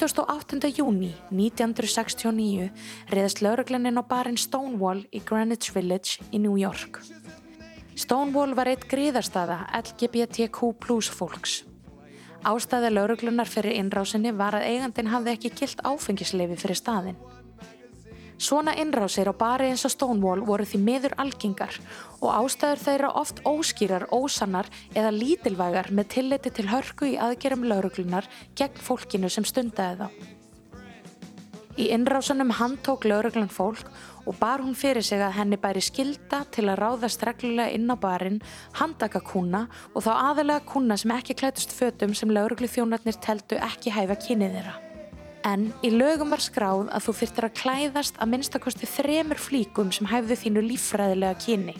28. 0.00 0.70
júni 0.78 1.10
1969 1.28 2.70
reyðast 3.12 3.42
lauruglaninn 3.44 4.00
á 4.00 4.04
barinn 4.08 4.38
Stonewall 4.40 5.02
í 5.12 5.20
Greenwich 5.28 5.74
Village 5.74 6.24
í 6.32 6.40
New 6.40 6.56
York. 6.56 7.02
Stonewall 8.00 8.54
var 8.56 8.70
eitt 8.72 8.86
gríðarstaða 8.88 9.58
LGBTQ 9.76 10.70
plus 10.80 11.10
fólks. 11.12 11.58
Ástæði 12.48 12.94
lauruglunar 12.94 13.50
fyrir 13.52 13.76
innrásinni 13.76 14.32
var 14.32 14.56
að 14.56 14.70
eigandin 14.70 15.12
hafði 15.12 15.36
ekki 15.36 15.52
kilt 15.60 15.84
áfengisleifi 15.84 16.56
fyrir 16.62 16.80
staðinn. 16.80 17.20
Svona 18.40 18.72
innrásir 18.80 19.28
á 19.28 19.36
bari 19.36 19.66
eins 19.68 19.82
og 19.84 19.92
Stonewall 19.92 20.40
voru 20.48 20.64
því 20.64 20.78
miður 20.80 21.14
algengar 21.20 21.74
og 22.22 22.30
ástæður 22.32 22.80
þeirra 22.86 23.10
oft 23.20 23.42
óskýrar, 23.44 24.06
ósannar 24.08 24.70
eða 24.96 25.12
lítilvægar 25.12 25.90
með 25.92 26.08
tilliti 26.14 26.54
til 26.56 26.70
hörku 26.72 27.10
í 27.10 27.18
aðgerum 27.20 27.68
lauruglunar 27.68 28.24
gegn 28.56 28.80
fólkinu 28.80 29.28
sem 29.28 29.44
stundaði 29.44 30.00
þá. 30.00 30.08
Í 31.76 31.92
innrásunum 31.92 32.56
handtók 32.56 33.04
lauruglan 33.04 33.52
fólk 33.52 33.92
og 34.24 34.36
bar 34.40 34.64
hún 34.64 34.72
fyrir 34.72 35.04
sig 35.04 35.20
að 35.20 35.36
henni 35.36 35.60
bæri 35.60 35.84
skilda 35.84 36.46
til 36.48 36.70
að 36.70 36.80
ráðast 36.80 37.22
reglulega 37.28 37.76
inn 37.76 37.92
á 37.92 37.96
barinn, 38.00 38.40
handaka 38.80 39.20
kuna 39.20 39.66
og 39.92 40.04
þá 40.08 40.12
aðalega 40.16 40.64
kuna 40.64 40.96
sem 40.96 41.12
ekki 41.12 41.36
klætust 41.36 41.76
fötum 41.76 42.16
sem 42.16 42.32
lauruglu 42.32 42.72
þjónarnir 42.72 43.20
teltu 43.20 43.60
ekki 43.60 43.92
hæfa 43.92 44.16
kynið 44.16 44.56
þeirra. 44.56 44.80
En 45.46 45.70
í 45.80 45.88
lögum 45.92 46.34
var 46.34 46.42
skráð 46.44 46.90
að 46.92 47.06
þú 47.06 47.14
þurftir 47.20 47.46
að 47.46 47.58
klæðast 47.62 48.18
að 48.20 48.32
minnstakosti 48.34 48.88
þremur 48.88 49.40
flíkum 49.40 49.92
sem 49.94 50.08
hæfðu 50.10 50.36
þínu 50.42 50.64
líffræðilega 50.66 51.38
kyni. 51.40 51.76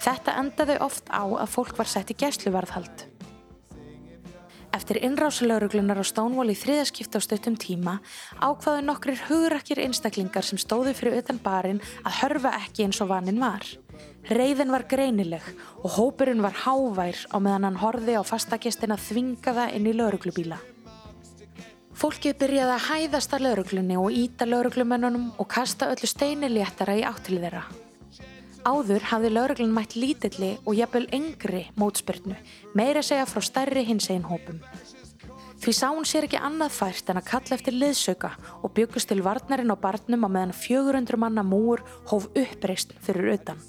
Þetta 0.00 0.36
endaði 0.40 0.76
oft 0.80 1.10
á 1.10 1.26
að 1.26 1.50
fólk 1.50 1.74
var 1.80 1.90
sett 1.90 2.12
í 2.14 2.18
gæsluvarðhald. 2.22 3.10
Eftir 4.70 5.00
innrásulögruglunar 5.02 5.98
á 5.98 6.04
Stonewall 6.06 6.52
í 6.52 6.58
þriðaskipta 6.58 7.18
á 7.18 7.26
stöttum 7.26 7.56
tíma 7.58 7.96
ákvaðu 8.38 8.84
nokkrir 8.86 9.18
hugrakkir 9.26 9.82
einstaklingar 9.82 10.46
sem 10.46 10.60
stóðu 10.62 10.94
fyrir 10.94 11.18
utan 11.18 11.40
barinn 11.42 11.82
að 12.06 12.20
hörfa 12.22 12.54
ekki 12.62 12.86
eins 12.86 13.02
og 13.02 13.10
vaninn 13.10 13.42
var. 13.42 13.66
Reyðin 14.30 14.70
var 14.70 14.86
greinileg 14.86 15.42
og 15.82 15.96
hópurinn 15.98 16.44
var 16.44 16.54
hávær 16.62 17.18
á 17.34 17.36
meðan 17.42 17.66
hann 17.66 17.80
horfi 17.82 18.14
á 18.14 18.22
fastakestin 18.22 18.94
að 18.94 19.08
þvinga 19.10 19.56
það 19.58 19.74
inn 19.74 19.90
í 19.90 19.96
lögruglubíla. 19.98 20.60
Fólkið 22.00 22.38
byrjaði 22.40 22.72
að 22.72 22.84
hæðast 22.86 23.34
að 23.36 23.42
lauruglunni 23.44 23.96
og 24.00 24.14
íta 24.16 24.46
lauruglumennunum 24.48 25.26
og 25.36 25.48
kasta 25.52 25.90
öllu 25.92 26.08
steini 26.08 26.48
léttara 26.48 26.94
í 26.96 27.02
áttil 27.04 27.36
þeirra. 27.42 27.66
Áður 28.64 29.04
hafði 29.10 29.30
lauruglun 29.34 29.74
mætt 29.76 29.98
lítilli 30.00 30.54
og 30.64 30.78
jafnvel 30.78 31.04
yngri 31.12 31.66
mótspyrnu, 31.76 32.38
meira 32.72 33.02
segja 33.04 33.26
frá 33.28 33.44
stærri 33.44 33.84
hins 33.84 34.08
einn 34.08 34.24
hópum. 34.30 34.62
Því 35.60 35.74
sá 35.76 35.90
hún 35.90 36.08
sér 36.08 36.24
ekki 36.24 36.40
annað 36.40 36.72
fært 36.78 37.12
en 37.12 37.20
að 37.20 37.28
kalla 37.34 37.58
eftir 37.58 37.76
liðsauka 37.76 38.32
og 38.62 38.72
byggust 38.80 39.12
til 39.12 39.20
varnarinn 39.26 39.76
á 39.76 39.76
barnum 39.76 40.24
á 40.24 40.28
meðan 40.32 40.56
400 40.56 41.20
manna 41.20 41.44
múur 41.44 41.84
hóf 42.08 42.30
uppreist 42.32 42.96
fyrir 43.04 43.34
utan. 43.34 43.60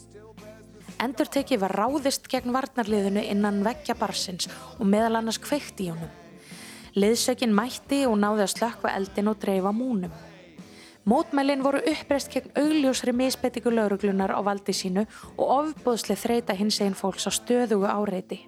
Endur 1.03 1.27
tekið 1.27 1.65
var 1.65 1.75
ráðist 1.83 2.31
gegn 2.31 2.55
varnarliðinu 2.55 3.27
innan 3.27 3.59
veggja 3.67 3.99
barsins 3.99 4.47
og 4.79 4.87
meðal 4.87 5.19
annars 5.19 5.43
kveikt 5.43 5.83
í 5.83 5.91
honum. 5.91 6.20
Liðsökin 6.91 7.53
mætti 7.55 8.01
og 8.03 8.17
náði 8.19 8.43
að 8.43 8.53
slökkva 8.55 8.91
eldin 8.97 9.31
og 9.31 9.39
dreifa 9.39 9.71
múnum. 9.71 10.11
Mótmælin 11.07 11.63
voru 11.63 11.79
uppreist 11.87 12.29
gegn 12.29 12.51
augljósri 12.59 13.13
misbettingu 13.15 13.71
lauruglunar 13.73 14.33
á 14.35 14.39
valdi 14.45 14.75
sínu 14.75 15.07
og 15.37 15.53
ofbóðsli 15.55 16.17
þreita 16.19 16.53
hins 16.53 16.81
einn 16.83 16.93
fólks 16.93 17.25
á 17.25 17.31
stöðugu 17.33 17.87
áreiti. 17.89 18.43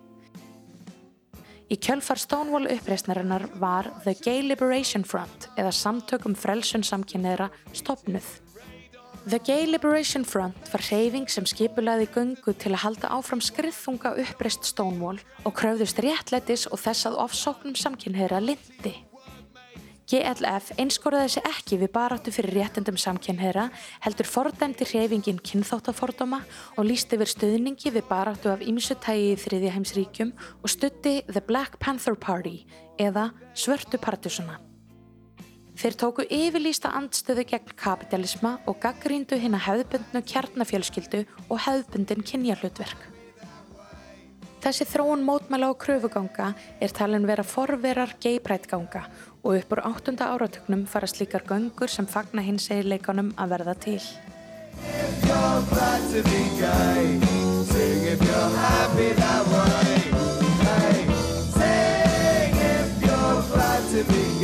Í 1.72 1.80
kjölfar 1.82 2.20
Stonewall 2.22 2.68
uppreistnarinnar 2.76 3.48
var 3.58 3.90
The 4.04 4.14
Gay 4.20 4.44
Liberation 4.46 5.08
Front 5.08 5.48
eða 5.58 5.72
samtökum 5.74 6.36
frelsun 6.38 6.84
samkynneira 6.86 7.48
stopnuð. 7.74 8.28
The 9.26 9.40
Gay 9.40 9.66
Liberation 9.66 10.26
Front 10.26 10.68
var 10.68 10.82
hreyfing 10.84 11.30
sem 11.32 11.46
skipulaði 11.48 12.10
göngu 12.12 12.52
til 12.60 12.74
að 12.74 12.82
halda 12.82 13.12
áfram 13.16 13.40
skriðþunga 13.40 14.10
uppreist 14.20 14.68
Stonewall 14.68 15.22
og 15.48 15.54
kröfðust 15.56 16.02
réttlætis 16.04 16.66
og 16.68 16.82
þess 16.84 17.08
að 17.08 17.16
ofsóknum 17.24 17.78
samkynheyra 17.80 18.42
lindi. 18.44 18.92
GLF 20.12 20.74
einskoraði 20.76 21.38
sig 21.38 21.48
ekki 21.48 21.80
við 21.86 21.94
baráttu 21.96 22.34
fyrir 22.36 22.58
réttendum 22.60 23.00
samkynheyra, 23.00 23.70
heldur 24.04 24.28
fordæmdi 24.28 24.90
hreyfingin 24.92 25.40
kynþáttafordóma 25.40 26.42
og 26.76 26.84
líst 26.84 27.16
yfir 27.16 27.32
stuðningi 27.32 27.96
við 27.96 28.04
baráttu 28.12 28.52
af 28.52 28.68
ýmsutægi 28.68 29.32
í 29.32 29.40
þriðja 29.40 29.74
heimsríkjum 29.78 30.36
og 30.60 30.76
stutti 30.76 31.22
The 31.32 31.48
Black 31.48 31.80
Panther 31.80 32.20
Party 32.20 32.66
eða 33.00 33.30
Svörtu 33.56 34.04
partusuna. 34.04 34.60
Þeir 35.74 35.96
tóku 35.98 36.24
yfirlýsta 36.30 36.92
andstöðu 36.94 37.44
gegn 37.50 37.74
kapitalisma 37.80 38.58
og 38.70 38.78
gaggríndu 38.84 39.40
hinn 39.42 39.58
að 39.58 39.66
hefðbundnu 39.68 40.22
kjarnafjölskyldu 40.30 41.24
og 41.50 41.62
hefðbundin 41.66 42.22
kynjahlutverk. 42.30 43.10
Þessi 44.64 44.86
þróun 44.88 45.26
mótmæla 45.28 45.74
og 45.74 45.80
kröfuganga 45.82 46.54
er 46.80 46.94
talin 46.96 47.26
vera 47.28 47.44
forverar 47.44 48.14
geiprætganga 48.24 49.02
og 49.42 49.58
upp 49.58 49.74
úr 49.76 49.82
áttunda 49.90 50.30
áratögnum 50.32 50.86
fara 50.88 51.10
slíkar 51.10 51.44
göngur 51.50 51.92
sem 51.92 52.08
fagna 52.08 52.46
hins 52.46 52.70
eiginleikanum 52.72 53.34
að 53.36 53.58
verða 53.58 53.76
til. 53.76 54.00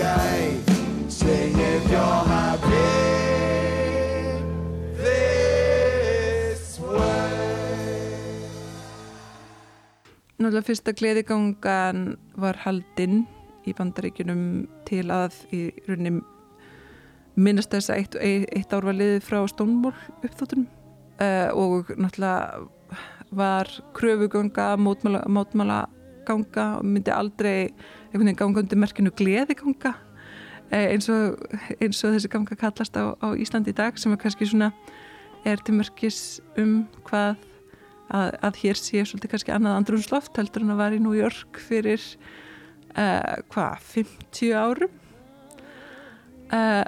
Hey, 0.09 0.68
if 1.79 1.91
you're 1.91 2.23
happy 2.27 2.87
this 4.99 6.79
way. 6.79 7.27
Náttúrulega 10.39 10.67
fyrsta 10.67 10.93
gleðigangan 10.95 12.17
var 12.39 12.59
haldinn 12.65 13.23
í 13.67 13.75
bandaríkjunum 13.77 14.43
til 14.89 15.05
að 15.13 15.37
í 15.55 15.61
rauninni 15.87 16.19
minnast 17.39 17.71
þess 17.71 17.93
að 17.93 18.01
eitt, 18.01 18.19
eitt 18.57 18.75
ár 18.75 18.87
var 18.89 18.97
liðið 18.99 19.23
frá 19.27 19.39
Stonewall 19.51 19.95
uppþóttunum 20.23 20.67
uh, 21.21 21.49
og 21.55 21.93
náttúrulega 21.95 22.67
var 23.29 23.69
kröfuganga, 23.93 24.73
mótmála, 24.81 25.21
mótmála 25.29 25.83
ganga 26.27 26.79
og 26.79 26.85
myndi 26.87 27.13
aldrei 27.13 27.69
einhvern 28.09 28.25
veginn 28.25 28.39
ganga 28.41 28.63
undir 28.63 28.79
merkinu 28.81 29.11
gleðiganga 29.15 29.93
eins, 30.71 31.09
og, 31.09 31.39
eins 31.79 32.01
og 32.03 32.15
þessi 32.15 32.31
ganga 32.31 32.57
kallast 32.59 32.97
á, 32.97 33.13
á 33.17 33.27
Íslandi 33.33 33.73
í 33.73 33.77
dag 33.77 33.97
sem 33.99 34.13
er 34.13 34.21
kannski 34.21 34.47
svona 34.49 34.71
er 35.47 35.61
til 35.63 35.77
merkis 35.77 36.39
um 36.59 36.83
hvað 37.07 37.37
að, 38.09 38.35
að 38.43 38.59
hér 38.63 38.79
sé 38.79 39.03
svolítið 39.05 39.33
kannski 39.33 39.53
annað 39.55 39.79
andrunsloft 39.79 40.39
heldur 40.39 40.65
en 40.65 40.73
að 40.75 40.81
var 40.81 40.95
í 40.95 41.01
New 41.03 41.15
York 41.17 41.61
fyrir 41.61 42.01
uh, 42.97 43.37
hvað, 43.53 43.85
50 43.93 44.53
árum? 44.57 44.97
Uh, 46.49 46.83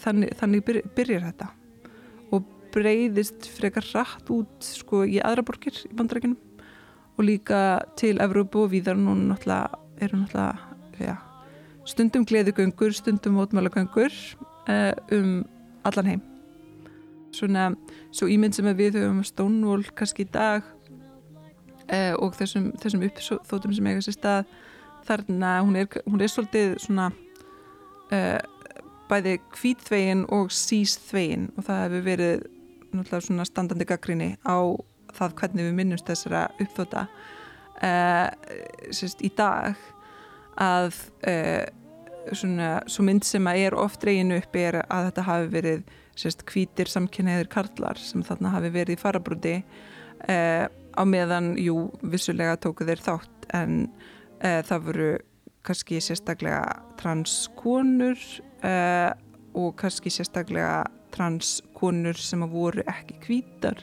þannig, 0.00 0.34
þannig 0.40 0.64
byr, 0.66 0.80
byrjar 0.96 1.26
þetta 1.28 1.50
og 2.32 2.52
breyðist 2.72 3.48
frekar 3.52 3.86
rætt 3.92 4.32
út 4.32 4.64
sko 4.64 5.04
í 5.08 5.20
aðra 5.24 5.44
borgir 5.46 5.76
í 5.88 5.94
bandarækjunum 5.96 6.38
og 7.18 7.26
líka 7.26 7.80
til 7.98 8.20
Evrópu 8.22 8.62
og 8.64 8.72
víðar. 8.72 8.98
Nú 8.98 9.16
náttúrulega 9.16 9.80
eru 10.00 10.20
náttúrulega 10.20 11.02
ja, 11.02 11.16
stundum 11.88 12.26
gleðugöngur, 12.28 12.92
stundum 12.96 13.38
mótmálagöngur 13.38 14.12
uh, 14.68 14.92
um 15.14 15.44
allan 15.88 16.12
heim. 16.12 16.24
Svona, 17.32 17.70
svo 18.12 18.28
ímynd 18.30 18.56
sem 18.56 18.68
við 18.76 18.98
höfum 18.98 19.22
Stonewall 19.26 19.86
kannski 19.96 20.24
í 20.24 20.32
dag 20.32 20.64
uh, 21.88 22.14
og 22.20 22.36
þessum, 22.38 22.70
þessum 22.80 23.04
uppþótum 23.08 23.74
sem 23.76 23.88
eiga 23.90 24.04
sér 24.04 24.16
stað 24.16 24.52
þarna, 25.08 25.58
hún 25.64 25.80
er, 25.80 25.88
hún 26.04 26.22
er 26.24 26.32
svolítið 26.32 26.76
svona 26.84 27.08
uh, 28.12 28.38
bæði 29.08 29.38
kvítþvegin 29.54 30.26
og 30.34 30.52
sísþvegin 30.52 31.48
og 31.56 31.66
það 31.68 31.84
hefur 31.86 32.06
verið 32.08 32.46
náttúrulega 32.92 33.24
svona 33.26 33.46
standandi 33.48 33.88
gaggrinni 33.88 34.30
á 34.44 34.58
það 35.16 35.36
hvernig 35.40 35.68
við 35.68 35.76
minnumst 35.78 36.08
þessara 36.08 36.46
uppþóta 36.60 37.06
uh, 37.84 38.28
sérst, 38.92 39.24
í 39.24 39.30
dag 39.36 39.78
að 40.58 40.96
uh, 41.28 41.64
svona, 42.36 42.70
svo 42.90 43.04
mynd 43.06 43.26
sem 43.26 43.46
að 43.48 43.62
er 43.66 43.76
oft 43.78 44.04
reginu 44.06 44.38
upp 44.40 44.56
er 44.58 44.80
að 44.84 45.08
þetta 45.08 45.26
hafi 45.28 45.48
verið 45.52 45.94
sérst, 46.18 46.44
hvítir 46.50 46.90
samkynniðir 46.90 47.48
karlar 47.52 48.00
sem 48.00 48.24
þarna 48.26 48.52
hafi 48.56 48.72
verið 48.74 48.98
í 48.98 49.00
farabrúti 49.00 49.54
uh, 49.62 50.66
á 50.68 51.02
meðan, 51.06 51.54
jú, 51.60 51.88
vissulega 52.02 52.58
tóku 52.60 52.86
þeir 52.88 53.04
þátt 53.04 53.48
en 53.54 53.80
uh, 54.42 54.60
það 54.66 54.84
voru 54.88 55.08
kannski 55.66 56.00
sérstaklega 56.02 56.62
transkonur 57.00 58.18
uh, 58.66 59.12
og 59.58 59.74
kannski 59.80 60.12
sérstaklega 60.12 60.86
transkonur 61.14 62.18
sem 62.20 62.44
að 62.44 62.54
voru 62.54 62.84
ekki 62.90 63.18
hvítar 63.26 63.82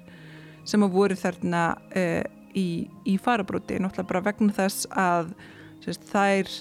sem 0.65 0.83
að 0.85 0.95
voru 0.95 1.17
þarna 1.19 1.65
uh, 1.95 2.23
í, 2.55 2.87
í 3.07 3.17
farabróti 3.21 3.79
náttúrulega 3.79 4.11
bara 4.11 4.25
vegna 4.29 4.55
þess 4.55 4.87
að 4.91 5.35
sérst, 5.83 6.07
þær 6.09 6.51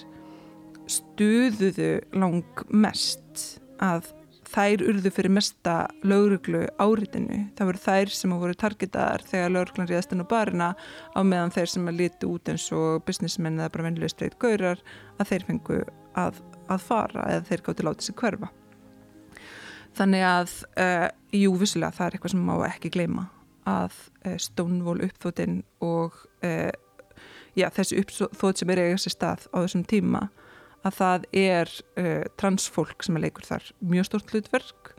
stuðuðu 0.90 1.90
lang 2.16 2.64
mest 2.70 3.60
að 3.82 4.12
þær 4.54 4.84
urðu 4.86 5.10
fyrir 5.10 5.32
mesta 5.34 5.74
lauruglu 6.06 6.64
áritinu. 6.78 7.40
Það 7.56 7.70
voru 7.70 7.82
þær 7.82 8.12
sem 8.14 8.34
voru 8.38 8.56
targetaðar 8.58 9.24
þegar 9.26 9.54
lauruglan 9.54 9.88
ríðast 9.90 10.14
inn 10.14 10.22
á 10.22 10.30
barina 10.30 10.68
á 11.16 11.20
meðan 11.26 11.54
þeir 11.54 11.72
sem 11.72 11.88
að 11.90 11.98
líti 12.02 12.28
út 12.30 12.50
eins 12.52 12.66
og 12.74 13.02
businessmenn 13.08 13.58
eða 13.58 13.72
bara 13.74 13.86
vennilega 13.88 14.14
streyt 14.14 14.36
gaurar 14.42 14.82
að 15.18 15.32
þeir 15.32 15.46
fengu 15.48 15.80
að, 16.20 16.38
að 16.70 16.86
fara 16.86 17.26
eða 17.32 17.48
þeir 17.50 17.64
gátti 17.66 17.88
látið 17.88 18.08
sér 18.08 18.18
hverfa. 18.20 18.52
Þannig 19.94 20.24
að, 20.26 20.54
uh, 20.82 21.08
jú, 21.34 21.56
vissulega 21.58 21.94
það 21.94 22.06
er 22.06 22.16
eitthvað 22.16 22.34
sem 22.34 22.46
má 22.46 22.54
ekki 22.68 22.94
gleyma 22.94 23.28
að 23.70 23.98
uh, 24.26 24.38
Stonewall 24.42 25.04
uppþótinn 25.06 25.60
og 25.86 26.16
uh, 26.46 26.72
já, 27.58 27.68
þessi 27.74 28.00
uppþótt 28.02 28.60
sem 28.60 28.74
er 28.74 28.82
eiga 28.84 29.02
sér 29.02 29.14
stað 29.14 29.46
á 29.54 29.56
þessum 29.62 29.86
tíma 29.88 30.26
að 30.84 30.98
það 30.98 31.26
er 31.40 31.72
uh, 31.98 32.22
transfólk 32.40 33.04
sem 33.06 33.18
leikur 33.20 33.46
þar 33.48 33.70
mjög 33.80 34.10
stort 34.10 34.34
hlutverk 34.34 34.92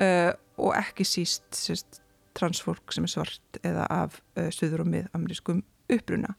uh, 0.00 0.32
og 0.60 0.74
ekki 0.78 1.06
síst 1.08 1.46
sérst, 1.58 2.00
transfólk 2.38 2.94
sem 2.94 3.06
er 3.06 3.14
svart 3.14 3.60
eða 3.62 3.88
af 3.90 4.20
uh, 4.38 4.50
söður 4.54 4.86
og 4.86 4.92
mið 4.94 5.10
amerískum 5.16 5.64
uppruna. 5.90 6.34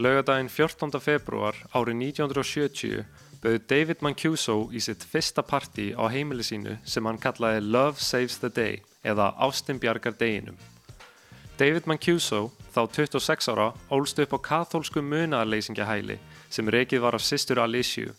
Laugadaginn 0.00 0.48
14. 0.48 0.94
februar 0.96 1.58
árið 1.76 1.98
1970 2.08 3.02
bauð 3.40 3.62
David 3.72 4.02
Mancuso 4.04 4.66
í 4.72 4.80
sitt 4.84 5.04
fyrsta 5.08 5.40
partí 5.46 5.90
á 5.96 6.04
heimili 6.12 6.44
sínu 6.44 6.76
sem 6.84 7.06
hann 7.08 7.20
kallaði 7.20 7.62
Love 7.64 8.00
Saves 8.00 8.36
the 8.42 8.50
Day 8.52 8.82
eða 9.00 9.30
Ástin 9.40 9.80
bjargar 9.80 10.18
deginum. 10.20 10.58
David 11.60 11.88
Mancuso, 11.88 12.50
þá 12.72 12.84
26 12.88 13.48
ára, 13.52 13.70
ólst 13.92 14.20
upp 14.20 14.36
á 14.36 14.38
kathólsku 14.44 15.00
munaðarleysingjahæli 15.04 16.18
sem 16.52 16.68
rekið 16.68 17.04
var 17.04 17.16
af 17.16 17.24
sýstur 17.24 17.60
Alicia 17.60 18.12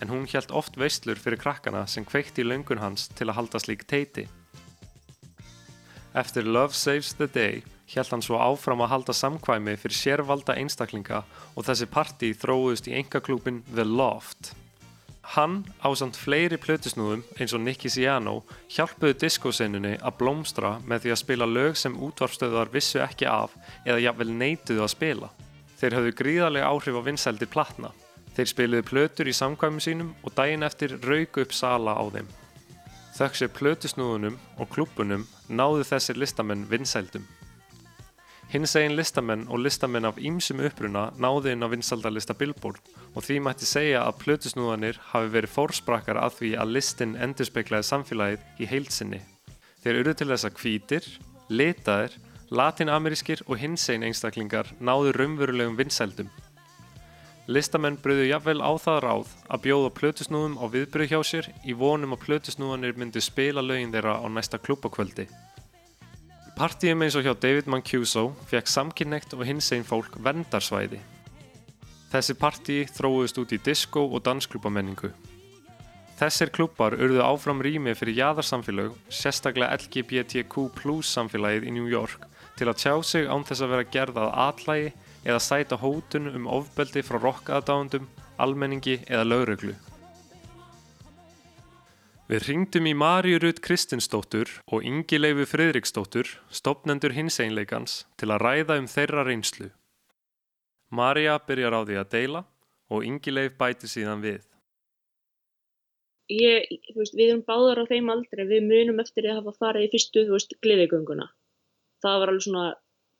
en 0.00 0.08
hún 0.08 0.28
hjælt 0.30 0.54
oft 0.54 0.78
veistlur 0.80 1.18
fyrir 1.18 1.38
krakkana 1.42 1.84
sem 1.90 2.06
kveikti 2.06 2.44
í 2.44 2.48
löngun 2.48 2.80
hans 2.80 3.08
til 3.18 3.28
að 3.28 3.36
halda 3.40 3.60
slík 3.62 3.84
teiti. 3.90 4.28
Eftir 6.14 6.46
Love 6.46 6.74
Saves 6.74 7.12
the 7.18 7.26
Day 7.26 7.62
hjælt 7.90 8.14
hann 8.14 8.22
svo 8.22 8.38
áfram 8.38 8.82
að 8.82 8.92
halda 8.94 9.14
samkvæmi 9.14 9.76
fyrir 9.78 9.98
sérvalda 9.98 10.56
einstaklinga 10.58 11.24
og 11.54 11.66
þessi 11.66 11.90
partí 11.90 12.32
þróðust 12.38 12.90
í 12.90 12.96
engaklúpin 13.02 13.62
The 13.74 13.86
Loft. 13.86 14.54
Hann, 15.30 15.60
á 15.78 15.86
samt 15.94 16.16
fleiri 16.18 16.56
plötusnúðum 16.58 17.20
eins 17.38 17.52
og 17.54 17.60
Nicky 17.62 17.86
Siano, 17.92 18.40
hjálpuðu 18.74 19.14
diskóseinunni 19.22 19.92
að 20.02 20.16
blómstra 20.18 20.72
með 20.82 21.04
því 21.04 21.12
að 21.14 21.20
spila 21.20 21.46
lög 21.46 21.78
sem 21.78 21.94
útvarfstöðar 21.94 22.72
vissu 22.74 22.98
ekki 23.04 23.28
af 23.30 23.54
eða 23.84 24.00
jafnvel 24.02 24.32
neituðu 24.40 24.82
að 24.82 24.90
spila. 24.96 25.30
Þeir 25.78 25.96
höfðu 26.00 26.16
gríðarlega 26.18 26.72
áhrif 26.74 26.98
á 26.98 27.02
vinsældir 27.06 27.52
platna. 27.52 27.92
Þeir 28.34 28.50
spiluðu 28.50 28.88
plötur 28.90 29.30
í 29.30 29.36
samkvæmum 29.38 29.84
sínum 29.86 30.10
og 30.26 30.34
daginn 30.34 30.66
eftir 30.66 30.98
rauk 31.06 31.38
upp 31.44 31.54
sala 31.54 31.94
á 31.94 32.04
þeim. 32.10 32.26
Þökk 33.14 33.38
sér 33.38 33.54
plötusnúðunum 33.54 34.40
og 34.58 34.74
klúbunum 34.74 35.28
náðu 35.46 35.86
þessir 35.92 36.18
listamenn 36.18 36.66
vinsældum. 36.66 37.22
Hins 38.50 38.72
egin 38.74 38.96
listamenn 38.98 39.44
og 39.46 39.60
listamenn 39.62 40.08
af 40.08 40.16
ýmsum 40.18 40.58
uppruna 40.66 41.04
náðu 41.22 41.52
inn 41.52 41.62
á 41.62 41.70
vinsaldalista 41.70 42.34
Billboard 42.34 42.80
og 43.14 43.22
því 43.22 43.36
mætti 43.46 43.68
segja 43.68 44.00
að 44.02 44.16
plötusnúðanir 44.24 44.96
hafi 45.12 45.28
verið 45.36 45.52
fórsprakkar 45.54 46.18
að 46.18 46.40
því 46.40 46.50
að 46.58 46.72
listin 46.74 47.12
endurspeiklaði 47.14 47.86
samfélagið 47.86 48.48
í 48.58 48.66
heilsinni. 48.72 49.20
Þeir 49.84 50.00
eru 50.00 50.14
til 50.18 50.26
þess 50.32 50.48
að 50.48 50.58
hvítir, 50.58 51.06
litaðir, 51.48 52.16
Latinamerískir 52.50 53.44
og 53.46 53.60
hinsegin 53.62 54.02
einstaklingar 54.08 54.72
náðu 54.82 55.12
raunverulegum 55.14 55.76
vinsældum. 55.78 56.32
Listamenn 57.46 58.00
bröðu 58.02 58.26
jafnvel 58.32 58.58
á 58.66 58.74
það 58.82 58.98
ráð 59.04 59.30
að 59.46 59.62
bjóða 59.68 59.92
plötusnúðum 60.00 60.58
á 60.58 60.66
viðbröð 60.74 61.14
hjá 61.14 61.20
sér 61.22 61.50
í 61.62 61.78
vonum 61.78 62.18
að 62.18 62.24
plötusnúðanir 62.26 62.98
myndu 62.98 63.22
spila 63.22 63.62
lögin 63.62 63.94
þeirra 63.94 64.18
á 64.18 64.26
næsta 64.26 64.58
klúbakvöldi. 64.58 65.28
Partíum 66.60 67.00
eins 67.00 67.14
og 67.16 67.24
hjá 67.24 67.32
David 67.40 67.70
Mancuso 67.72 68.34
fekk 68.50 68.68
samkynnegt 68.68 69.30
og 69.32 69.46
hinsegin 69.48 69.86
fólk 69.88 70.18
vendarsvæði. 70.20 70.98
Þessi 72.12 72.34
partí 72.36 72.76
þróuðist 72.84 73.40
út 73.40 73.54
í 73.56 73.58
disco 73.64 74.02
og 74.04 74.20
dansklúbamenningu. 74.26 75.08
Þessir 76.20 76.52
klúpar 76.52 76.98
urðu 77.00 77.22
áfram 77.24 77.64
rými 77.64 77.94
fyrir 77.96 78.18
jaðarsamfélög, 78.18 78.92
sérstaklega 79.08 79.72
LGBTQ 79.80 80.68
plus 80.76 81.14
samfélagið 81.16 81.70
í 81.70 81.76
New 81.78 81.88
York, 81.88 82.28
til 82.60 82.68
að 82.68 82.82
tjá 82.82 82.94
sig 83.08 83.24
án 83.24 83.48
þess 83.48 83.64
að 83.64 83.72
vera 83.78 83.92
gerðað 83.96 84.36
atlægi 84.44 84.90
eða 85.24 85.40
sæta 85.40 85.80
hótun 85.80 86.28
um 86.28 86.50
ofbeldi 86.60 87.00
frá 87.08 87.22
rockaðdándum, 87.24 88.04
almenningi 88.36 89.00
eða 89.08 89.24
lauruglu. 89.32 89.78
Við 92.30 92.44
ringdum 92.46 92.86
í 92.86 92.92
Maríu 92.94 93.40
Rut 93.42 93.58
Kristinsdóttur 93.58 94.50
og 94.70 94.84
Ingi 94.86 95.18
Leifu 95.18 95.48
Friðriksdóttur, 95.50 96.28
stopnendur 96.54 97.10
hins 97.16 97.40
einleikans, 97.42 98.04
til 98.22 98.28
að 98.30 98.44
ræða 98.44 98.76
um 98.78 98.86
þeirra 98.86 99.24
reynslu. 99.26 99.66
María 100.94 101.34
byrjar 101.42 101.74
á 101.74 101.80
því 101.88 101.96
að 101.98 102.12
deila 102.12 102.42
og 102.94 103.06
Ingi 103.08 103.34
Leif 103.34 103.56
bæti 103.58 103.90
síðan 103.90 104.22
við. 104.22 104.44
ég, 106.30 106.70
veist, 106.94 107.16
við 107.18 107.32
erum 107.32 107.42
báðar 107.42 107.82
á 107.82 107.90
þeim 107.90 108.12
aldrei, 108.14 108.44
við 108.46 108.62
munum 108.68 109.02
eftir 109.02 109.26
að 109.26 109.40
hafa 109.40 109.56
farið 109.58 109.88
í 109.88 109.90
fyrstu, 109.96 110.24
gleðigönguna. 110.62 111.26
Það 111.98 112.20
var 112.22 112.34
alveg 112.34 112.46
svona 112.46 112.68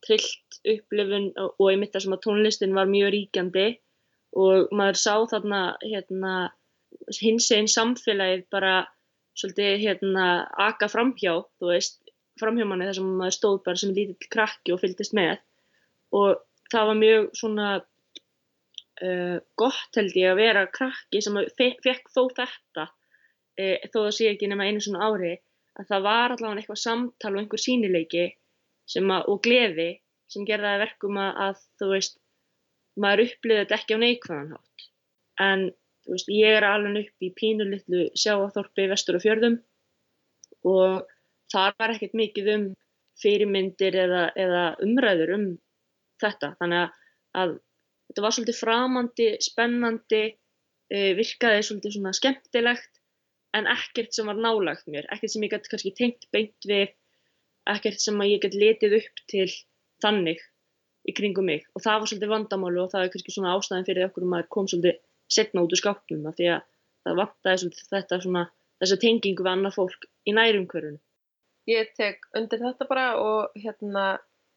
trillt 0.07 0.61
upplifun 0.77 1.29
og, 1.35 1.59
og 1.59 1.73
einmitt 1.73 1.99
það 1.99 2.07
sem 2.07 2.15
að 2.15 2.23
tónlistin 2.29 2.79
var 2.79 2.87
mjög 2.87 3.11
ríkjandi 3.17 3.67
og 4.39 4.71
maður 4.71 5.03
sá 5.03 5.15
þarna, 5.35 5.67
hérna, 5.83 6.39
hins 7.19 7.51
einn 7.51 7.67
samfélagið 7.67 8.47
bara 8.55 8.87
svolítið, 9.41 9.75
hérna, 9.83 10.27
aka 10.69 10.89
framhjá, 10.93 11.35
þú 11.61 11.73
veist, 11.73 12.01
framhjá 12.41 12.67
manni 12.69 12.89
þar 12.89 12.99
sem 12.99 13.11
maður 13.21 13.37
stóð 13.37 13.59
bara 13.67 13.81
sem 13.81 13.95
lítill 13.97 14.31
krakki 14.33 14.75
og 14.75 14.83
fylgdist 14.83 15.17
með. 15.17 15.41
Og 16.17 16.41
það 16.73 16.91
var 16.91 17.01
mjög 17.01 17.29
svona 17.41 17.69
uh, 17.81 19.39
gott 19.61 19.99
held 19.99 20.17
ég 20.19 20.33
að 20.33 20.41
vera 20.41 20.67
krakki 20.73 21.23
sem 21.25 21.39
fe 21.59 21.71
fekk 21.85 22.11
þó 22.15 22.23
þetta 22.37 22.87
uh, 22.87 23.77
þó 23.93 23.99
það 23.99 24.13
sé 24.19 24.31
ekki 24.33 24.51
nema 24.51 24.69
einu 24.69 24.83
svona 24.85 25.09
ári 25.09 25.35
að 25.79 25.91
það 25.91 26.07
var 26.07 26.35
allavega 26.35 26.63
eitthvað 26.63 26.83
samtal 26.83 27.35
og 27.35 27.43
einhver 27.43 27.63
sínileiki 27.63 28.25
að, 28.31 29.21
og 29.31 29.43
gleði 29.45 29.91
sem 30.31 30.47
að 30.47 30.83
verkum 30.85 31.21
að, 31.23 31.61
þú 31.81 31.93
veist 31.95 32.19
maður 33.01 33.27
upplifði 33.27 33.63
þetta 33.63 33.79
ekki 33.79 33.97
á 33.97 34.03
neikvæðan 34.03 34.53
hátt. 34.55 34.87
En 35.41 35.63
þú 36.05 36.15
veist 36.15 36.31
ég 36.33 36.59
er 36.59 36.67
alveg 36.67 37.09
upp 37.09 37.27
í 37.27 37.33
pínulitlu 37.37 38.05
sjáaþorpi 38.19 38.89
vestur 38.91 39.19
og 39.19 39.25
fjörðum 39.25 39.59
og 40.71 41.09
þar 41.53 41.75
var 41.79 41.95
ekkert 41.95 42.17
mikið 42.19 42.53
um 42.55 42.69
fyrirmyndir 43.21 43.97
eða, 44.05 44.23
eða 44.39 44.63
umræður 44.85 45.35
um 45.37 45.49
þetta. 46.23 46.55
Þannig 46.61 46.85
að, 46.85 46.95
að 47.43 47.57
þetta 48.11 48.25
var 48.25 48.37
svolítið 48.37 48.61
framandi, 48.61 49.29
spennandi 49.45 50.23
uh, 50.31 51.11
virkaði 51.19 51.67
svolítið 51.67 51.97
svona 51.97 52.15
skemmtilegt 52.17 53.03
en 53.59 53.67
ekkert 53.71 54.15
sem 54.15 54.31
var 54.31 54.39
nálagt 54.39 54.87
mér, 54.91 55.09
ekkert 55.11 55.35
sem 55.35 55.45
ég 55.45 55.53
gæti 55.53 55.73
kannski 55.73 55.95
tengt 55.99 56.29
beint 56.35 56.69
við, 56.71 56.93
ekkert 57.71 58.03
sem 58.03 58.21
ég 58.29 58.43
gæti 58.45 58.61
letið 58.63 59.01
upp 59.01 59.23
til 59.31 59.49
þannig 60.05 60.43
í 61.09 61.15
kringum 61.17 61.49
mig. 61.51 61.65
Og 61.75 61.83
það 61.83 62.03
var 62.03 62.11
svolítið 62.13 62.35
vandamálu 62.35 62.85
og 62.85 62.93
það 62.93 63.07
er 63.07 63.15
kannski 63.15 63.35
svona 63.35 63.57
ástæðin 63.57 63.89
fyrir 63.89 64.07
okkur 64.07 64.27
um 64.27 64.37
að 64.39 64.51
kom 64.55 64.69
svolítið 64.71 65.01
setna 65.33 65.65
út 65.65 65.75
úr 65.75 65.81
skápnum 65.81 66.27
af 66.31 66.37
því 66.39 66.51
að 66.57 66.67
það 67.07 67.21
vantaði 67.21 67.71
þetta 67.91 68.21
svona 68.25 68.45
þessa 68.81 68.99
tengingu 69.01 69.45
við 69.45 69.53
annað 69.53 69.77
fólk 69.77 70.07
í 70.27 70.35
nærumhverfunu. 70.37 71.01
ég 71.71 71.91
tek 71.95 72.25
undir 72.37 72.63
þetta 72.65 72.87
bara 72.89 73.07
og 73.21 73.59
hérna, 73.63 74.05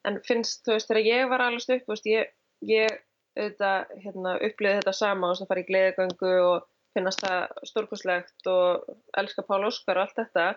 en 0.07 0.19
finnst, 0.25 0.63
þú 0.65 0.75
veist, 0.75 0.89
þegar 0.89 1.09
ég 1.09 1.31
var 1.31 1.43
alveg 1.45 1.75
upp, 1.75 1.89
veist, 1.91 2.07
ég, 2.09 2.31
ég 2.65 3.01
auðvitað, 3.37 3.91
hérna, 4.05 4.35
upplýði 4.47 4.79
þetta 4.79 4.93
sama 4.97 5.27
og 5.27 5.35
þess 5.35 5.45
að 5.45 5.51
fara 5.51 5.63
í 5.63 5.67
gleðigöngu 5.67 6.33
og 6.47 6.67
finnast 6.93 7.23
það 7.25 7.65
stórkurslegt 7.69 8.49
og 8.49 8.95
elska 9.19 9.45
Pál 9.47 9.63
Óskar 9.67 9.99
og 9.99 10.07
allt 10.07 10.21
þetta, 10.21 10.47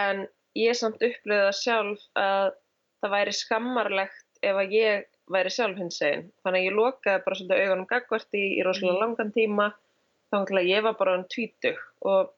en 0.00 0.24
ég 0.58 0.76
samt 0.76 1.00
upplýði 1.00 1.44
það 1.46 1.60
sjálf 1.62 2.04
að 2.18 2.50
það 3.02 3.14
væri 3.14 3.36
skammarlegt 3.38 4.42
ef 4.42 4.60
að 4.62 4.76
ég 4.76 5.08
væri 5.32 5.52
sjálf 5.52 5.78
hins 5.78 6.00
einn. 6.04 6.26
Þannig 6.44 6.64
að 6.64 6.66
ég 6.68 6.76
lokaði 6.78 7.22
bara 7.24 7.38
svolítið 7.38 7.62
augunum 7.64 7.88
gagvart 7.92 8.36
í, 8.38 8.44
í 8.58 8.64
rosalega 8.66 9.02
langan 9.02 9.32
tíma, 9.34 9.68
þannig 10.32 10.60
að 10.60 10.72
ég 10.72 10.84
var 10.86 10.98
bara 10.98 11.16
um 11.18 11.24
tvítug 11.32 11.80
og 12.08 12.34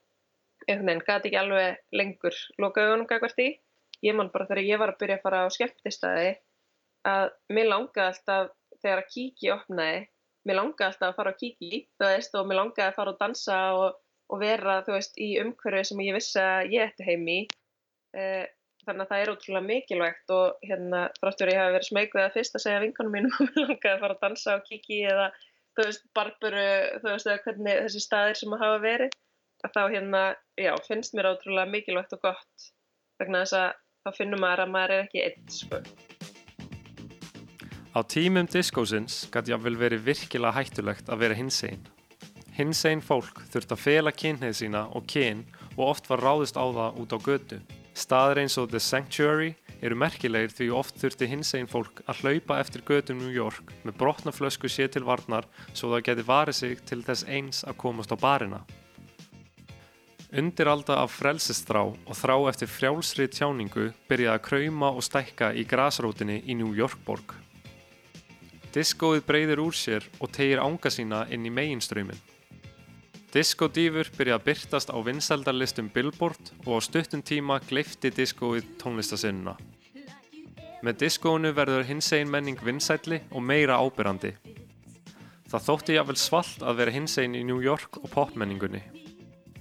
einhvern 0.67 0.91
veginn 0.91 1.05
gæti 1.07 1.31
ekki 1.31 1.41
alveg 1.41 1.97
lengur 1.97 2.39
loka 2.63 2.85
augunum 2.85 3.09
gagvart 3.11 3.43
í. 3.43 3.51
Ég 4.05 4.17
man 4.17 4.31
bara 4.33 4.47
þegar 4.49 4.65
ég 4.65 4.81
var 4.81 4.95
að 4.95 5.01
byrja 5.03 5.19
að 5.19 5.27
fara 5.27 5.43
á 5.45 5.49
skemmtistæði 5.53 6.31
að 7.09 7.27
mér 7.53 7.69
langaði 7.71 8.07
alltaf 8.07 8.53
þegar 8.81 9.03
að 9.03 9.11
kíki 9.15 9.51
opnaði, 9.55 9.99
mér 10.49 10.59
langaði 10.61 10.87
alltaf 10.89 11.09
að 11.11 11.19
fara 11.19 11.33
á 11.33 11.41
kíki, 11.41 11.83
veist, 12.01 12.37
og 12.37 12.49
mér 12.49 12.61
langaði 12.61 12.87
að 12.87 12.97
fara 12.97 13.15
og 13.15 13.21
dansa 13.21 13.59
og, 13.77 13.99
og 14.31 14.41
vera, 14.41 14.79
veist, 14.89 15.17
í 15.21 15.35
umhverju 15.43 15.85
sem 15.91 16.03
ég 16.07 16.17
vissi 16.17 16.41
að 16.43 16.75
ég 16.77 16.89
ætti 16.89 17.09
heim 17.09 17.29
í. 17.29 17.41
Þannig 18.87 19.05
að 19.05 19.11
það 19.11 19.23
er 19.23 19.31
ótrúlega 19.31 19.67
mikilvægt 19.67 20.33
og 20.35 20.63
hérna, 20.65 21.01
fráttur 21.21 21.51
ég 21.53 21.59
hafi 21.61 21.75
verið 21.77 21.89
smeykuð 21.91 22.23
að 22.23 22.37
fyrst 22.37 22.55
að 22.57 22.63
segja 22.65 22.83
vinkonum 22.85 23.17
mínum 23.17 23.35
að 23.37 23.51
mér 23.51 23.67
langaði 23.67 23.93
að 23.93 24.05
fara 24.05 24.17
að 24.17 24.23
dansa 24.25 24.55
á 24.57 24.59
kíki 24.65 25.01
eða, 25.11 25.27
þú 25.77 25.87
veist, 25.87 26.07
barburu, 26.17 26.69
þú 27.03 27.11
veist, 27.11 27.29
eða 27.29 27.43
hvernig 27.45 27.83
þessi 27.85 28.05
staðir 28.07 28.41
sem 28.41 28.57
að 28.57 28.65
hafa 28.65 28.79
verið 28.87 29.19
að 29.61 29.75
þá 29.77 29.83
hérna, 29.95 30.23
já, 30.57 30.73
finnst 30.87 31.17
mér 31.17 31.29
ótrúlega 31.35 31.73
mikilvægt 31.75 32.17
og 32.17 32.23
gott 32.25 32.71
vegna 33.21 33.45
þess 33.45 33.59
að 33.61 33.69
þá 34.01 34.17
finnum 34.17 34.41
maður 34.41 34.65
að 34.65 34.73
maður 34.79 34.95
er 34.97 35.05
ekki 35.05 35.25
einn, 35.27 35.53
sko. 35.53 35.83
Á 37.91 38.01
tímum 38.07 38.47
diskósins 38.47 39.25
gæti 39.35 39.53
jáfnvel 39.53 39.75
verið 39.77 40.05
virkilega 40.07 40.57
hættulegt 40.57 41.11
að 41.11 41.25
vera 41.25 41.37
hinsegin. 41.37 41.83
Hinsegin 42.57 43.03
fólk 43.05 43.43
þurft 43.51 43.75
að 43.75 43.83
fela 43.83 44.13
kynneið 44.15 44.57
sína 44.61 44.87
og 44.95 45.09
kyn 45.11 45.43
og 45.77 45.89
oft 45.91 46.09
var 46.09 46.23
ráðist 46.23 46.57
á 46.57 46.65
það 46.65 47.01
út 47.03 47.15
á 47.15 47.19
götu. 47.19 47.59
Staðir 48.01 48.39
eins 48.41 48.55
og 48.57 48.71
The 48.73 48.81
Sanctuary 48.81 49.51
eru 49.85 49.97
merkilegir 49.99 50.53
því 50.55 50.69
oft 50.79 50.97
þurfti 51.03 51.27
hinsegin 51.29 51.69
fólk 51.69 52.01
að 52.09 52.23
hlaupa 52.23 52.57
eftir 52.63 52.85
götum 52.89 53.19
New 53.21 53.33
York 53.35 53.75
með 53.85 53.99
brotnaflösku 54.01 54.71
sér 54.73 54.89
til 54.95 55.05
varnar 55.05 55.49
svo 55.75 55.91
það 55.93 56.07
geti 56.07 56.25
varið 56.31 56.57
sig 56.57 56.81
til 56.89 57.03
þess 57.05 57.27
eins 57.29 57.61
að 57.69 57.77
komast 57.83 58.15
á 58.15 58.17
barina. 58.17 58.63
Undiralda 60.31 61.01
af 61.03 61.13
frelsisþrá 61.19 61.85
og 61.91 62.17
þrá 62.17 62.37
eftir 62.49 62.73
frjálsri 62.73 63.29
tjáningu 63.29 63.91
byrjaði 64.09 64.33
að 64.39 64.45
krauma 64.49 64.93
og 64.95 65.05
stækka 65.05 65.53
í 65.59 65.67
grasrótinni 65.69 66.41
í 66.47 66.57
New 66.57 66.73
York 66.79 67.03
borg. 67.05 67.35
Diskóið 68.73 69.27
breyðir 69.27 69.61
úr 69.61 69.77
sér 69.77 70.07
og 70.23 70.31
tegir 70.33 70.63
ánga 70.63 70.93
sína 70.95 71.27
inn 71.35 71.45
í 71.45 71.53
meginströyminn. 71.53 72.21
Disco-dýfur 73.31 74.09
byrja 74.17 74.41
að 74.41 74.47
byrtast 74.49 74.89
á 74.91 74.99
vinsældarlistum 75.07 75.87
Billboard 75.95 76.49
og 76.65 76.73
á 76.75 76.79
stuttum 76.83 77.21
tíma 77.23 77.61
gleifti 77.63 78.11
diskóið 78.11 78.67
tónlistasinnuna. 78.81 79.55
Með 80.83 80.97
diskóinu 81.05 81.53
verður 81.55 81.87
hinsegin 81.87 82.33
menning 82.33 82.59
vinsælli 82.59 83.21
og 83.31 83.45
meira 83.47 83.77
ábyrrandi. 83.79 84.33
Það 85.47 85.67
þótti 85.69 85.95
jafnvel 85.95 86.19
svalt 86.19 86.67
að 86.67 86.83
vera 86.83 86.97
hinsegin 86.97 87.39
í 87.39 87.45
New 87.47 87.63
York 87.63 88.01
og 88.03 88.11
popmenningunni. 88.11 88.83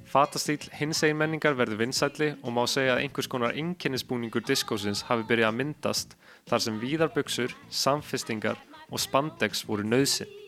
Fatastíl 0.10 0.65
hinsegin 0.73 1.21
menningar 1.21 1.53
verður 1.53 1.84
vinsælli 1.84 2.32
og 2.41 2.55
má 2.55 2.63
segja 2.65 2.97
að 2.97 3.03
einhvers 3.03 3.29
konar 3.29 3.53
einkennisbúningur 3.53 4.49
diskósins 4.49 5.05
hafi 5.12 5.29
byrjað 5.29 5.51
að 5.51 5.62
myndast 5.62 6.17
þar 6.49 6.65
sem 6.65 6.82
víðarbuxur, 6.82 7.53
samfestingar 7.69 8.58
og 8.89 8.97
spandex 8.97 9.62
voru 9.69 9.86
nöðsinn. 9.86 10.38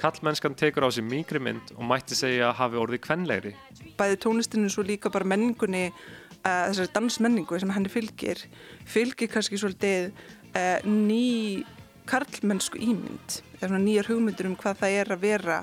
Kallmennskan 0.00 0.54
tekur 0.56 0.86
á 0.86 0.90
sig 0.90 1.04
mýgri 1.04 1.40
mynd 1.42 1.74
og 1.76 1.84
mætti 1.84 2.16
segja 2.16 2.48
að 2.48 2.58
hafi 2.62 2.80
orðið 2.80 3.02
kvenlegri. 3.04 3.52
Bæði 4.00 4.16
tónlistinu 4.24 4.70
svo 4.72 4.84
líka 4.86 5.12
bara 5.12 5.28
menningunni, 5.28 5.90
uh, 5.90 6.70
þessari 6.70 6.92
dansmenningu 6.94 7.58
sem 7.60 7.72
henni 7.74 7.92
fylgir, 7.92 8.40
fylgir 8.88 9.28
kannski 9.32 9.60
svolítið 9.60 10.08
uh, 10.54 10.80
ný 10.88 11.66
karlmennsku 12.08 12.80
ímynd, 12.80 13.42
nýjar 13.60 14.08
hugmyndur 14.08 14.48
um 14.48 14.56
hvað 14.58 14.80
það 14.80 14.96
er 15.02 15.12
að 15.12 15.22
vera, 15.26 15.58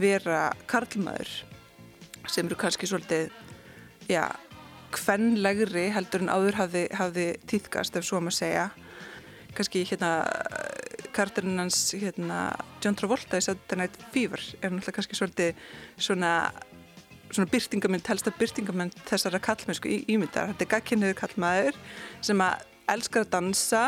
vera 0.00 0.38
karlmaður 0.70 1.34
sem 2.30 2.46
eru 2.46 2.56
kannski 2.56 2.88
svolítið, 2.88 3.34
já, 4.08 4.30
kvenlegri 4.94 5.88
heldur 5.92 6.22
en 6.24 6.32
áður 6.32 6.60
hafði, 6.62 6.86
hafði 6.94 7.26
týðkast 7.50 7.98
ef 7.98 8.06
svo 8.06 8.22
maður 8.22 8.38
segja. 8.38 8.68
Kannski 9.54 9.84
hérna 9.86 10.14
karakterinn 11.14 11.60
hans 11.62 11.80
hérna, 11.98 12.38
John 12.84 12.96
Travolta 12.98 13.40
í 13.40 13.44
Saturday 13.44 13.82
Night 13.82 13.98
Fever 14.14 14.42
er 14.60 14.72
náttúrulega 14.72 14.98
kannski 14.98 15.18
svolítið 15.18 15.62
svona, 15.96 16.32
svona 17.30 17.50
byrtingamind, 17.52 18.06
helsta 18.10 18.34
byrtingamind 18.38 18.98
þessara 19.08 19.42
kallmennsku 19.42 19.92
ímyndar. 20.02 20.52
Þetta 20.52 20.66
er 20.66 20.72
gagkinniður 20.74 21.20
kallmaður 21.22 21.80
sem 22.24 22.42
að 22.44 22.66
elskar 22.94 23.24
að 23.24 23.32
dansa 23.38 23.84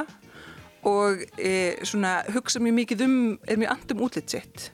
og 0.87 1.25
e, 1.37 1.77
svona 1.87 2.21
hugsa 2.35 2.62
mjög 2.62 2.81
mikið 2.81 3.05
um, 3.09 3.19
er 3.49 3.61
mjög 3.61 3.75
andum 3.75 4.07
útlitt 4.07 4.33
sitt 4.33 4.71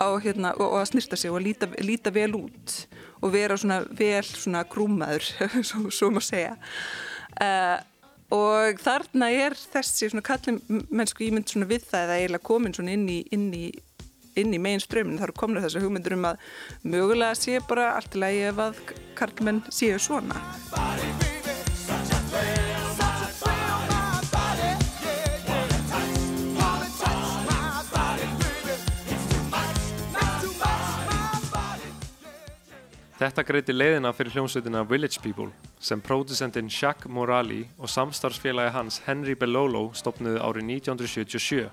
hérna, 0.00 0.54
og, 0.54 0.66
og 0.72 0.80
að 0.80 0.90
snirta 0.92 1.16
sig 1.18 1.30
og 1.30 1.40
að 1.40 1.46
líta, 1.48 1.68
líta 1.84 2.12
vel 2.14 2.32
út 2.38 2.76
og 3.20 3.32
vera 3.34 3.56
svona 3.58 3.82
vel 3.90 4.24
svona 4.24 4.62
grúmaður, 4.64 5.26
svo, 5.68 5.90
svo 5.92 6.08
má 6.14 6.22
segja. 6.24 6.54
Uh, 7.36 7.76
og 8.34 8.82
þarna 8.82 9.30
er 9.34 9.56
þessi 9.58 10.10
svona 10.10 10.24
kallum 10.26 10.60
mennsku 10.90 11.26
ímynd 11.26 11.50
svona 11.50 11.70
við 11.70 11.86
það 11.90 12.04
eða 12.06 12.18
eiginlega 12.20 12.48
komin 12.50 12.76
svona 12.76 12.94
inn 12.94 13.08
í, 13.10 13.18
í, 13.30 13.64
í 14.38 14.44
megin 14.58 14.84
strömmin. 14.84 15.18
Það 15.18 15.28
eru 15.30 15.38
komin 15.42 15.64
þessu 15.64 15.82
hugmyndur 15.84 16.18
um 16.18 16.30
að 16.30 16.46
mögulega 16.84 17.38
sé 17.38 17.58
bara 17.66 17.92
allt 17.96 18.14
í 18.14 18.22
lagi 18.22 18.46
ef 18.52 18.62
að 18.68 18.86
karlmenn 19.18 19.64
séu 19.74 19.98
svona. 19.98 20.38
Þetta 33.20 33.42
greiti 33.44 33.74
leiðina 33.74 34.14
fyrir 34.16 34.32
hljómsveitina 34.32 34.80
Village 34.88 35.20
People 35.20 35.50
sem 35.76 36.00
pródusendin 36.00 36.70
Jacques 36.72 37.12
Morali 37.12 37.66
og 37.76 37.90
samstarfsfélagi 37.92 38.72
hans 38.72 38.96
Henry 39.04 39.34
Bellolo 39.36 39.90
stopnuði 39.92 40.40
árið 40.40 40.64
1977. 40.78 41.66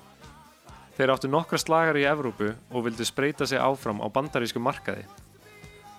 Þeir 0.98 1.14
áttu 1.14 1.30
nokkra 1.32 1.62
slagar 1.64 1.96
í 1.96 2.04
Evrópu 2.10 2.50
og 2.52 2.84
vildu 2.90 3.08
spreita 3.08 3.48
sig 3.48 3.64
áfram 3.64 4.04
á 4.04 4.12
bandarísku 4.12 4.60
markaði. 4.60 5.06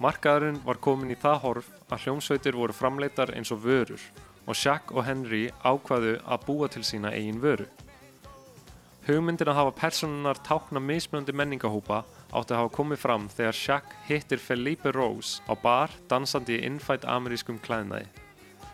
Markaðurinn 0.05 0.61
var 0.69 0.83
komin 0.85 1.17
í 1.17 1.17
það 1.17 1.41
horf 1.47 1.73
að 1.89 2.05
hljómsveitir 2.05 2.61
voru 2.61 2.77
framleitar 2.77 3.33
eins 3.33 3.49
og 3.49 3.65
vörur 3.65 4.05
og 4.45 4.53
Jacques 4.53 4.93
og 4.93 5.09
Henry 5.09 5.47
ákvaðu 5.65 6.19
að 6.29 6.45
búa 6.45 6.69
til 6.69 6.85
sína 6.85 7.17
eigin 7.17 7.41
vöru. 7.41 7.65
Hugmyndin 9.09 9.49
að 9.49 9.63
hafa 9.63 9.77
personunar 9.81 10.45
tákna 10.45 10.85
mismunandi 10.93 11.33
menningahópa 11.33 12.05
átti 12.33 12.55
að 12.55 12.61
hafa 12.63 12.73
komið 12.77 13.01
fram 13.01 13.27
þegar 13.33 13.57
Jacques 13.57 14.01
hittir 14.09 14.41
Felipe 14.43 14.93
Rose 14.93 15.43
á 15.49 15.55
bar 15.57 15.93
dansandi 16.11 16.59
í 16.59 16.65
innfætt 16.69 17.07
amerískum 17.09 17.61
klæðnaði. 17.65 18.09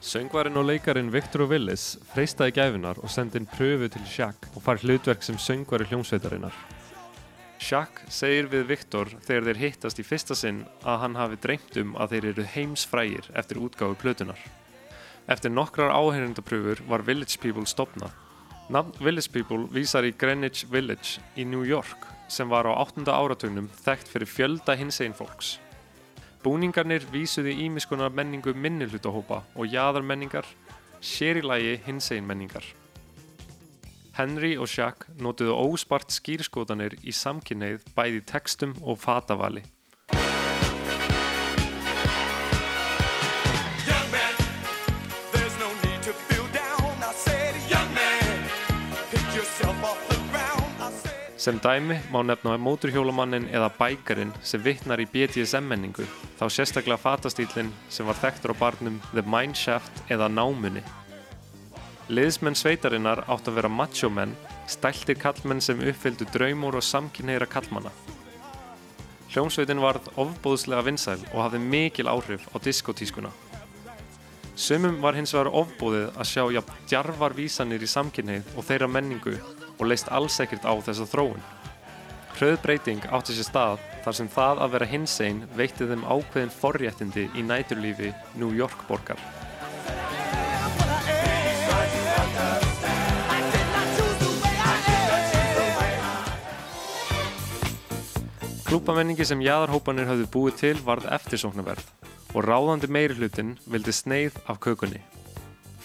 Söngvarinn 0.04 0.58
og 0.60 0.66
leikarin 0.68 1.12
Victor 1.12 1.46
Willis 1.48 1.94
freystaði 2.12 2.56
gæfinar 2.58 2.98
og 3.00 3.12
sendi 3.12 3.40
inn 3.40 3.48
pröfu 3.48 3.88
til 3.88 4.04
Jacques 4.04 4.50
og 4.52 4.64
fær 4.66 4.82
hlutverk 4.82 5.22
sem 5.24 5.38
söngvari 5.40 5.86
hljómsveitarinnar. 5.88 6.56
Jacques 7.64 8.12
segir 8.12 8.50
við 8.52 8.66
Victor 8.68 9.08
þegar 9.24 9.48
þeir 9.48 9.62
hittast 9.62 10.02
í 10.02 10.04
fyrsta 10.04 10.36
sinn 10.36 10.64
að 10.82 11.00
hann 11.04 11.16
hafi 11.16 11.38
dreymt 11.40 11.78
um 11.80 11.94
að 11.96 12.16
þeir 12.16 12.28
eru 12.32 12.48
heimsfrægir 12.56 13.30
eftir 13.32 13.62
útgáfu 13.62 13.96
plötunar. 14.02 14.40
Eftir 15.30 15.54
nokkrar 15.54 15.94
áhengjandapröfur 15.94 16.84
var 16.90 17.06
Village 17.06 17.40
People 17.40 17.64
stopnað. 17.64 18.12
Nafn 18.68 18.92
Village 19.00 19.32
People 19.32 19.70
vísar 19.72 20.04
í 20.04 20.12
Greenwich 20.12 20.66
Village 20.68 21.22
í 21.36 21.48
New 21.48 21.64
York 21.64 22.13
sem 22.28 22.48
var 22.48 22.68
á 22.68 22.72
8. 22.72 23.04
áratugnum 23.08 23.68
þekkt 23.84 24.10
fyrir 24.12 24.30
fjölda 24.30 24.76
hinsegin 24.78 25.16
fólks. 25.16 25.58
Búningarnir 26.44 27.04
vísuði 27.12 27.54
ímiskunar 27.64 28.12
menningu 28.12 28.52
minnihlutahópa 28.52 29.42
og 29.56 29.68
jaðarmenningar, 29.72 30.44
sér 31.00 31.40
í 31.40 31.44
lagi 31.44 31.78
hinsegin 31.86 32.26
menningar. 32.28 32.64
Henry 34.14 34.52
og 34.54 34.68
Jacques 34.70 35.10
notuðu 35.18 35.56
óspart 35.58 36.12
skýrskotanir 36.14 36.94
í 37.02 37.10
samkynneið 37.10 37.88
bæði 37.96 38.20
textum 38.28 38.76
og 38.82 39.00
fatavali. 39.02 39.64
Sem 51.44 51.58
dæmi 51.60 51.98
má 52.08 52.22
nefna 52.24 52.54
móturhjólamannin 52.56 53.50
eða 53.52 53.66
bækarinn 53.76 54.30
sem 54.40 54.62
vittnar 54.64 55.00
í 55.02 55.04
BDSM-menningu, 55.12 56.06
þá 56.38 56.44
sérstaklega 56.48 56.96
fatastílinn 57.02 57.68
sem 57.92 58.06
var 58.08 58.16
þekktur 58.16 58.54
á 58.56 58.60
barnum 58.62 58.94
The 59.10 59.20
Mineshaft 59.28 59.98
eða 60.08 60.30
Námunni. 60.32 60.80
Liðsmenn 62.08 62.56
sveitarinnar 62.56 63.26
átt 63.28 63.50
að 63.50 63.58
vera 63.58 63.68
machomenn, 63.68 64.32
stæltir 64.72 65.18
kallmenn 65.20 65.60
sem 65.60 65.82
uppfyldu 65.84 66.24
draumur 66.32 66.78
og 66.80 66.86
samkynneira 66.88 67.50
kallmanna. 67.56 67.92
Hljómsveitin 69.34 69.84
varð 69.84 70.08
ofbóðslega 70.16 70.86
vinsæl 70.88 71.18
og 71.34 71.42
hafði 71.42 71.60
mikil 71.60 72.08
áhrif 72.08 72.48
á 72.48 72.56
diskotískuna. 72.56 73.34
Sumum 74.56 74.96
var 75.04 75.20
hins 75.20 75.36
vegar 75.36 75.52
ofbóðið 75.52 76.08
að 76.14 76.32
sjá 76.32 76.48
jafn 76.56 76.82
djarvar 76.88 77.36
vísanir 77.36 77.84
í 77.84 77.90
samkynneið 77.98 78.56
og 78.56 78.64
þeirra 78.64 78.88
menningu 78.96 79.36
og 79.78 79.86
leist 79.90 80.10
alls 80.12 80.40
ekkert 80.42 80.66
á 80.68 80.74
þessa 80.86 81.06
þróun. 81.10 81.42
Hröð 82.34 82.56
breyting 82.64 83.04
átti 83.14 83.36
sér 83.36 83.46
stað 83.46 83.82
þar 84.04 84.18
sem 84.18 84.28
það 84.34 84.62
að 84.64 84.72
vera 84.74 84.90
hinsegin 84.90 85.44
veitti 85.56 85.86
þeim 85.88 86.02
ákveðin 86.04 86.52
forréttindi 86.52 87.28
í 87.38 87.46
næturlífi 87.46 88.10
New 88.40 88.50
York 88.56 88.86
borgar. 88.88 89.20
Klúbamenningi 98.74 99.22
sem 99.22 99.42
jaðarhópanir 99.44 100.08
höfðu 100.10 100.30
búið 100.34 100.56
til 100.58 100.76
varð 100.82 101.06
eftirsóknarverð 101.14 101.92
og 102.34 102.42
ráðandi 102.42 102.90
meiri 102.90 103.14
hlutin 103.14 103.54
vildi 103.70 103.94
sneið 103.94 104.40
af 104.50 104.58
kökunni. 104.64 104.98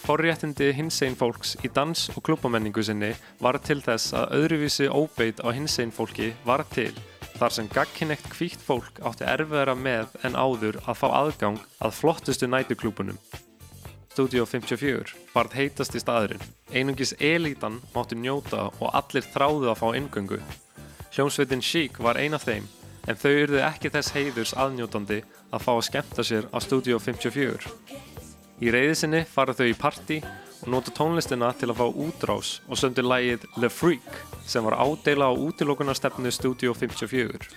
Forréttindi 0.00 0.72
hinsegin 0.74 1.16
fólks 1.16 1.56
í 1.64 1.68
dans- 1.74 2.08
og 2.16 2.22
klúbamenningu 2.24 2.82
sinni 2.82 3.12
var 3.40 3.58
til 3.58 3.82
þess 3.84 4.14
að 4.16 4.32
öðruvísi 4.38 4.88
óbeit 4.88 5.42
á 5.44 5.52
hinsegin 5.52 5.92
fólki 5.92 6.32
var 6.44 6.64
til 6.72 6.94
þar 7.40 7.54
sem 7.54 7.68
gagkinnekt 7.72 8.26
hvítt 8.36 8.60
fólk 8.60 8.98
átti 9.06 9.24
erfiðara 9.24 9.72
með 9.76 10.10
en 10.28 10.34
áður 10.36 10.76
að 10.84 10.98
fá 11.00 11.06
aðgang 11.08 11.60
að 11.80 11.94
flottustu 11.96 12.48
nætuklúbunum. 12.48 13.16
Studio 14.10 14.44
54 14.44 15.14
varð 15.32 15.54
heitasti 15.56 16.02
staðurinn. 16.02 16.42
Einungis 16.74 17.14
elítan 17.16 17.78
mátti 17.94 18.18
njóta 18.18 18.66
og 18.80 18.90
allir 18.92 19.24
þráðu 19.24 19.70
að 19.70 19.80
fá 19.80 19.88
inngöngu. 19.96 20.40
Hljómsveitin 21.14 21.64
Chic 21.64 21.96
var 21.98 22.20
ein 22.20 22.36
af 22.36 22.44
þeim 22.44 22.68
en 23.08 23.16
þau 23.16 23.32
urðu 23.32 23.62
ekki 23.64 23.92
þess 23.94 24.12
heiðurs 24.16 24.52
aðnjótandi 24.60 25.22
að 25.50 25.64
fá 25.64 25.72
að 25.78 25.86
skemmta 25.88 26.26
sér 26.26 26.50
á 26.52 26.58
Studio 26.60 27.00
54. 27.00 27.72
Í 28.60 28.68
reyðisinni 28.68 29.22
fara 29.24 29.54
þau 29.56 29.70
í 29.70 29.72
partí 29.72 30.18
og 30.20 30.66
nota 30.68 30.92
tónlistina 30.92 31.48
til 31.56 31.70
að 31.72 31.78
fá 31.78 31.86
útrás 32.04 32.48
og 32.68 32.76
söndu 32.76 33.00
lægið 33.00 33.46
Le 33.56 33.70
Freak 33.72 34.18
sem 34.44 34.66
var 34.66 34.76
ádeila 34.76 35.30
á 35.30 35.32
útilokunarstefnu 35.32 36.28
Studio 36.28 36.74
54. 36.76 37.48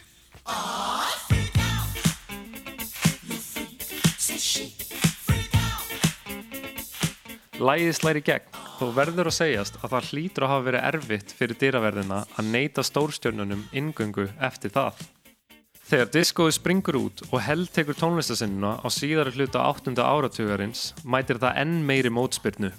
Lægið 7.59 7.91
slæri 7.99 8.23
gegn 8.23 8.61
og 8.79 8.93
verður 8.95 9.27
að 9.27 9.37
segjast 9.41 9.81
að 9.81 9.97
það 9.97 10.07
hlýtur 10.13 10.47
að 10.47 10.53
hafa 10.53 10.65
verið 10.69 10.87
erfitt 10.93 11.35
fyrir 11.35 11.59
dyraverðina 11.59 12.21
að 12.31 12.49
neyta 12.55 12.87
stórstjörnunum 12.87 13.67
inngöngu 13.75 14.29
eftir 14.39 14.71
það. 14.71 15.03
Þegar 15.93 16.09
diskóið 16.09 16.55
springur 16.55 16.95
út 16.97 17.21
og 17.27 17.41
held 17.45 17.67
tekur 17.69 17.93
tónlistasinnuna 17.93 18.79
á 18.81 18.87
síðara 18.89 19.29
hluta 19.35 19.61
8. 19.69 19.91
áratugarins 20.01 20.87
mætir 21.05 21.37
það 21.37 21.59
enn 21.61 21.75
meiri 21.85 22.09
mótspyrnu. 22.09 22.71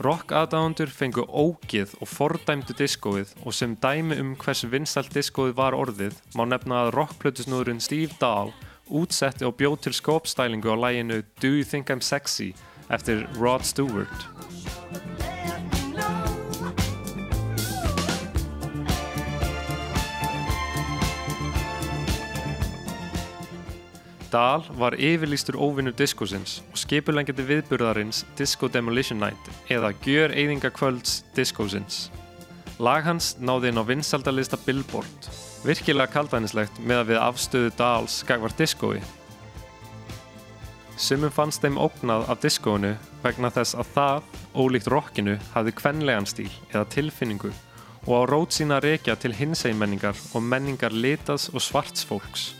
Rock 0.00 0.32
aðdáðundur 0.32 0.88
fengu 0.88 1.26
ógið 1.28 1.92
og 2.00 2.08
fordæmdu 2.08 2.72
diskóið 2.78 3.34
og 3.42 3.52
sem 3.58 3.76
dæmi 3.76 4.16
um 4.22 4.32
hversu 4.40 4.72
vinsælt 4.72 5.12
diskóið 5.12 5.52
var 5.60 5.76
orðið 5.76 6.16
má 6.32 6.46
nefna 6.48 6.86
að 6.86 6.94
rockplötusnúðurinn 6.96 7.84
Steve 7.84 8.16
Dahl 8.16 8.54
útsetti 8.88 9.44
og 9.44 9.58
bjóð 9.60 9.76
til 9.84 9.98
skópstælingu 10.00 10.72
á 10.72 10.80
læginu 10.88 11.20
Do 11.44 11.52
You 11.60 11.68
Think 11.68 11.92
I'm 11.92 12.00
Sexy 12.00 12.54
eftir 12.88 13.28
Rod 13.36 13.68
Stewart. 13.68 14.30
Dahl 24.28 24.64
var 24.76 24.92
yfirlýstur 24.92 25.56
óvinnu 25.56 25.94
diskosins 25.96 26.58
og 26.68 26.76
skipulengjandi 26.76 27.44
viðburðarins 27.48 28.26
Disco 28.36 28.68
Demolition 28.68 29.20
Night 29.22 29.48
eða 29.72 29.94
Gjör 30.04 30.34
Eyðingakvölds 30.36 31.22
diskosins. 31.36 32.10
Lag 32.78 33.06
hans 33.08 33.32
náði 33.40 33.72
inn 33.72 33.80
á 33.80 33.88
vinsaldalista 33.88 34.58
Billboard, 34.66 35.30
virkilega 35.64 36.12
kaldænislegt 36.12 36.76
með 36.84 37.00
að 37.00 37.08
við 37.12 37.22
afstöðu 37.24 37.72
Dahls 37.80 38.18
gagvar 38.28 38.52
diskói. 38.58 39.00
Sumum 40.98 41.32
fannst 41.32 41.64
þeim 41.64 41.80
ógnað 41.80 42.28
af 42.28 42.44
diskóinu 42.44 42.92
vegna 43.24 43.48
þess 43.54 43.78
að 43.80 43.92
það, 43.96 44.30
ólíkt 44.60 44.92
rockinu, 44.92 45.38
hafði 45.54 45.76
kvenlegan 45.80 46.28
stíl 46.28 46.52
eða 46.68 46.84
tilfinningu 46.92 47.54
og 48.04 48.12
á 48.12 48.22
rót 48.28 48.52
sína 48.52 48.82
rekja 48.84 49.16
til 49.16 49.32
hinsegin 49.32 49.80
menningar 49.80 50.16
og 50.34 50.44
menningar 50.44 50.92
litas 50.92 51.48
og 51.54 51.64
svarts 51.64 52.04
fólks. 52.04 52.52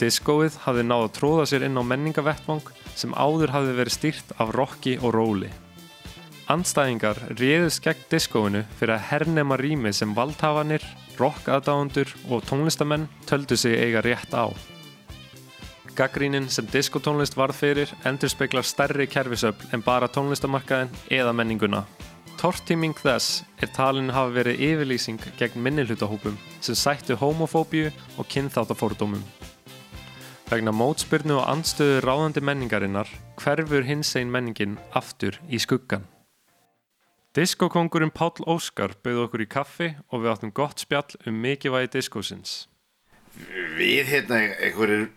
Diskóið 0.00 0.56
hafði 0.64 0.84
náð 0.88 1.04
að 1.06 1.12
tróða 1.18 1.44
sér 1.46 1.66
inn 1.68 1.78
á 1.78 1.82
menningavettvang 1.86 2.72
sem 2.98 3.14
áður 3.14 3.52
hafði 3.54 3.76
verið 3.78 3.94
stýrt 3.94 4.34
af 4.42 4.50
rocki 4.56 4.96
og 4.98 5.14
róli. 5.14 5.50
Andstæðingar 6.50 7.20
réðust 7.38 7.80
gegn 7.84 8.02
diskóinu 8.10 8.64
fyrir 8.76 8.98
að 8.98 9.06
hernema 9.08 9.56
rýmið 9.56 9.94
sem 9.96 10.10
valdhafanir, 10.16 10.82
rockaðdáðundur 11.16 12.10
og 12.28 12.44
tónlistamenn 12.44 13.06
töldu 13.30 13.56
sig 13.56 13.78
eiga 13.80 14.02
rétt 14.04 14.34
á. 14.34 14.52
Gaggrínin 15.94 16.50
sem 16.50 16.66
diskotónlist 16.66 17.36
varð 17.38 17.60
fyrir 17.62 17.94
endur 18.04 18.32
speklar 18.32 18.66
stærri 18.66 19.06
kerfisöfl 19.06 19.70
en 19.72 19.84
bara 19.86 20.10
tónlistamarkaðin 20.10 20.90
eða 21.06 21.32
menninguna. 21.38 21.84
Tortíming 22.34 22.98
þess 22.98 23.44
er 23.62 23.70
talin 23.72 24.10
hafa 24.12 24.34
verið 24.34 24.60
yfirlýsing 24.68 25.22
gegn 25.38 25.62
minnihlutahópum 25.64 26.36
sem 26.58 26.76
sættu 26.76 27.16
homofóbíu 27.16 27.94
og 28.18 28.28
kynþáttafórdómum. 28.34 29.22
Vegna 30.44 30.74
mótspyrnu 30.76 31.38
og 31.40 31.46
andstöðu 31.48 32.02
ráðandi 32.04 32.42
menningarinnar 32.44 33.08
hverfur 33.40 33.86
hins 33.88 34.10
einn 34.18 34.28
menningin 34.28 34.74
aftur 34.92 35.38
í 35.48 35.56
skuggan. 35.56 36.04
Diskokongurinn 37.34 38.12
Páll 38.12 38.44
Óskar 38.44 38.92
bauð 39.00 39.22
okkur 39.24 39.42
í 39.42 39.48
kaffi 39.50 39.88
og 40.12 40.20
við 40.20 40.32
áttum 40.34 40.52
gott 40.54 40.84
spjall 40.84 41.16
um 41.24 41.40
mikilvægi 41.40 41.94
diskósins. 41.96 42.52
Við 43.78 44.04
hérna 44.12 44.42
einhverjir 44.60 45.08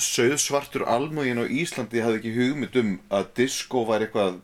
söðsvartur 0.00 0.86
almögin 0.88 1.38
á 1.38 1.46
Íslandi 1.46 2.00
hafði 2.00 2.22
ekki 2.22 2.34
hugmynd 2.38 2.80
um 2.80 2.96
að 3.12 3.28
disco 3.42 3.84
var 3.86 4.02
eitthvað 4.02 4.40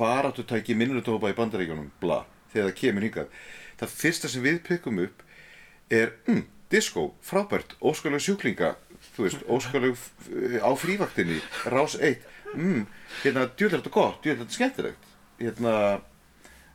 baráttutæki 0.00 0.74
minnutópa 0.80 1.30
í 1.30 1.36
bandaríkjónum, 1.36 1.92
bla, 2.00 2.24
þegar 2.54 2.70
það 2.72 2.78
kemur 2.80 3.06
hingað. 3.06 3.30
Það 3.76 3.96
fyrsta 4.00 4.32
sem 4.32 4.48
við 4.48 4.62
pekkum 4.64 5.04
upp 5.04 5.22
er, 5.92 6.16
mm, 6.26 6.42
disco, 6.72 7.12
frábært, 7.22 7.76
óskalag 7.84 8.24
sjúklinga, 8.24 8.74
þú 9.16 9.24
veist, 9.24 9.44
óskalag 9.48 9.96
á 10.60 10.70
frívaktinni, 10.76 11.38
rás 11.72 11.96
1, 11.96 12.20
mm, 12.54 12.82
hérna, 13.22 13.46
djúðlega 13.56 13.92
gott, 13.92 14.20
djúðlega 14.24 14.52
skemmtilegt, 14.52 15.08
hérna, 15.40 15.72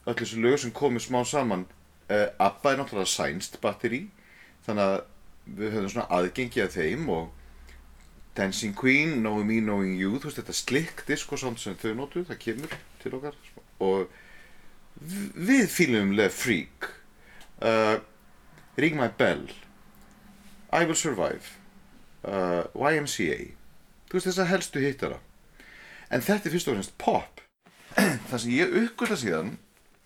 öll 0.06 0.18
þessu 0.18 0.42
lög 0.42 0.58
sem 0.62 0.74
komið 0.74 1.06
smá 1.06 1.22
saman, 1.28 1.68
uh, 2.10 2.28
ABBA 2.42 2.74
er 2.74 2.82
náttúrulega 2.82 3.12
sænst 3.14 3.60
batteri, 3.62 4.08
þannig 4.66 4.88
að 4.88 4.98
við 5.62 5.76
höfum 5.76 5.94
svona 5.94 6.10
aðgengi 6.18 6.64
að 6.64 6.76
þeim 6.80 7.08
og 7.14 7.30
Dancing 8.38 8.76
Queen, 8.78 9.20
Knowing 9.22 9.48
Me, 9.48 9.60
Knowing 9.62 9.98
You, 10.00 10.18
þú 10.18 10.30
veist 10.30 10.42
þetta 10.42 10.56
slick 10.56 11.06
disco 11.08 11.38
sound 11.38 11.60
sem 11.60 11.78
þau 11.78 11.94
notu, 12.00 12.26
það 12.26 12.42
kemur 12.46 12.76
til 13.02 13.16
okkar 13.18 13.38
og 13.82 14.12
við 15.02 15.66
fýlum 15.74 16.14
Le 16.18 16.30
Freak, 16.34 16.90
uh, 17.62 17.98
Ring 18.78 18.98
My 18.98 19.10
Bell, 19.18 19.50
I 20.72 20.86
Will 20.86 20.96
Survive, 20.96 21.61
uh, 22.28 22.64
YMCA, 22.76 23.52
þú 24.10 24.18
veist 24.18 24.30
þessa 24.30 24.48
helstu 24.50 24.84
hittara. 24.84 25.20
En 26.12 26.24
þetta 26.24 26.50
er 26.50 26.56
fyrst 26.56 26.72
og 26.72 26.78
fremst 26.78 26.96
pop. 27.02 27.44
Það 28.30 28.38
sem 28.44 28.56
ég 28.56 28.78
uppgötta 28.84 29.20
síðan, 29.20 29.54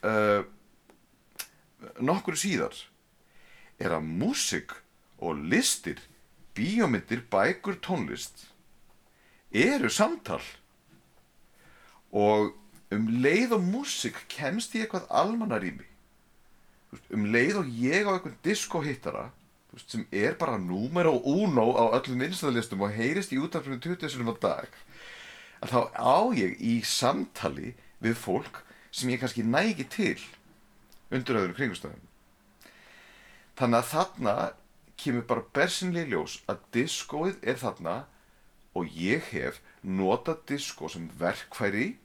uh, 0.06 0.42
nokkur 2.02 2.38
síðar, 2.40 2.76
er 3.82 3.96
að 3.98 4.06
músik 4.08 4.76
og 5.22 5.40
listir, 5.52 6.00
bíómyndir, 6.56 7.26
bækur, 7.32 7.80
tónlist 7.84 8.48
eru 9.56 9.90
samtal 9.90 10.42
og 12.12 12.54
um 12.96 13.08
leið 13.24 13.56
og 13.58 13.64
músik 13.64 14.18
kemst 14.32 14.76
í 14.76 14.84
eitthvað 14.84 15.08
almannarými 15.10 15.88
Þú 16.86 16.98
veist, 16.98 17.08
um 17.18 17.26
leið 17.34 17.60
og 17.62 17.72
ég 17.82 18.08
á 18.08 18.12
eitthvað 18.14 18.38
diskohittara 18.46 19.26
sem 19.84 20.06
er 20.12 20.38
bara 20.40 20.58
númer 20.62 21.10
og 21.12 21.28
uno 21.28 21.68
á 21.76 21.86
öllum 22.00 22.24
vinstæðalistum 22.24 22.86
og 22.86 22.96
heyrist 22.96 23.34
í 23.36 23.40
útafrinu 23.42 23.80
20 23.84 24.14
sinum 24.14 24.32
á 24.32 24.36
dag 24.42 24.80
að 25.64 25.74
þá 25.74 25.80
á 25.96 26.18
ég 26.38 26.58
í 26.60 26.80
samtali 26.86 27.74
við 28.04 28.18
fólk 28.20 28.62
sem 28.92 29.12
ég 29.12 29.22
kannski 29.22 29.44
næ 29.44 29.62
ekki 29.74 29.88
til 29.92 30.20
undir 31.12 31.40
öðru 31.42 31.58
kringustæðum 31.58 32.04
þannig 33.60 33.80
að 33.82 33.92
þarna 33.92 34.36
kemur 35.00 35.28
bara 35.30 35.48
bersinlega 35.56 36.12
ljós 36.12 36.40
að 36.52 36.64
diskóið 36.76 37.40
er 37.44 37.60
þarna 37.60 37.96
og 38.76 38.92
ég 39.00 39.32
hef 39.32 39.62
notað 39.84 40.44
diskó 40.52 40.90
sem 40.92 41.08
verkfæri 41.20 41.96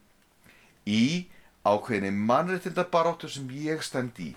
í 0.86 1.26
ákveðinni 1.66 2.12
mannréttinda 2.30 2.86
baráttu 2.92 3.28
sem 3.28 3.50
ég 3.52 3.82
stend 3.84 4.18
í. 4.22 4.32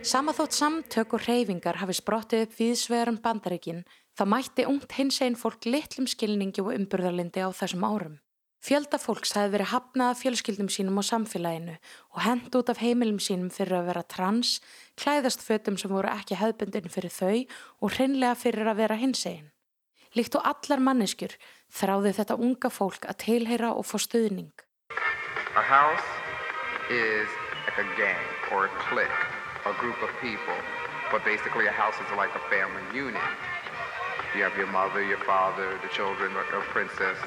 Sama 0.00 0.32
þótt 0.32 0.54
samtök 0.56 1.12
og 1.12 1.26
reyfingar 1.26 1.76
hafi 1.76 1.92
sprottið 1.98 2.46
upp 2.46 2.54
viðsvegarum 2.56 3.18
bandaríkin 3.20 3.82
þá 4.16 4.22
mætti 4.32 4.64
ungt 4.64 4.94
hinsegin 4.96 5.36
fólk 5.36 5.66
litlum 5.68 6.06
skilningi 6.08 6.62
og 6.64 6.70
umburðarlindi 6.72 7.42
á 7.44 7.52
þessum 7.52 7.84
árum. 7.84 8.14
Fjölda 8.64 8.96
fólks 8.96 9.34
hafi 9.36 9.52
verið 9.52 9.70
hafnað 9.74 10.12
af 10.14 10.22
fjölskyldum 10.22 10.70
sínum 10.72 10.96
og 11.00 11.04
samfélaginu 11.04 11.74
og 12.16 12.20
hent 12.24 12.56
út 12.56 12.72
af 12.72 12.80
heimilum 12.80 13.20
sínum 13.20 13.50
fyrir 13.52 13.76
að 13.76 13.90
vera 13.90 14.02
trans, 14.04 14.54
klæðast 14.96 15.44
fötum 15.44 15.76
sem 15.80 15.92
voru 15.92 16.08
ekki 16.12 16.38
hefðbundin 16.40 16.88
fyrir 16.92 17.12
þau 17.12 17.36
og 17.84 17.92
hreinlega 17.98 18.38
fyrir 18.40 18.72
að 18.72 18.80
vera 18.80 18.96
hinsegin. 19.00 19.50
Líkt 20.16 20.36
og 20.40 20.48
allar 20.48 20.80
manneskjur 20.80 21.36
þráði 21.76 22.14
þetta 22.16 22.38
unga 22.40 22.72
fólk 22.72 23.04
að 23.04 23.20
tilheyra 23.26 23.74
og 23.76 23.84
fá 23.84 23.98
stuðning. 24.00 24.52
A 25.56 25.60
house 25.60 26.08
is 26.88 27.28
like 27.68 27.78
a 27.84 27.88
gang 28.00 28.24
or 28.52 28.64
a 28.64 28.72
clique, 28.88 29.39
a 29.66 29.74
group 29.80 30.00
of 30.02 30.10
people. 30.20 30.56
But 31.10 31.24
basically, 31.24 31.66
a 31.66 31.74
house 31.74 31.94
is 31.98 32.06
like 32.16 32.34
a 32.34 32.42
family 32.48 32.82
unit. 32.94 33.20
You 34.36 34.42
have 34.46 34.56
your 34.56 34.68
mother, 34.68 35.02
your 35.02 35.18
father, 35.26 35.78
the 35.82 35.88
children, 35.88 36.30
a 36.30 36.60
princess. 36.70 37.18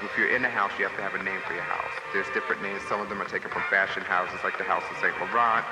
If 0.00 0.16
you're 0.16 0.34
in 0.34 0.44
a 0.44 0.48
house, 0.48 0.72
you 0.78 0.86
have 0.88 0.96
to 0.96 1.02
have 1.02 1.14
a 1.14 1.22
name 1.22 1.40
for 1.46 1.52
your 1.52 1.68
house. 1.68 1.92
There's 2.14 2.28
different 2.32 2.62
names. 2.62 2.80
Some 2.88 3.00
of 3.00 3.08
them 3.08 3.20
are 3.20 3.28
taken 3.28 3.50
from 3.50 3.62
fashion 3.68 4.02
houses, 4.02 4.40
like 4.42 4.56
the 4.56 4.64
House 4.64 4.84
of 4.90 4.96
St. 5.02 5.12
Laurent, 5.20 5.66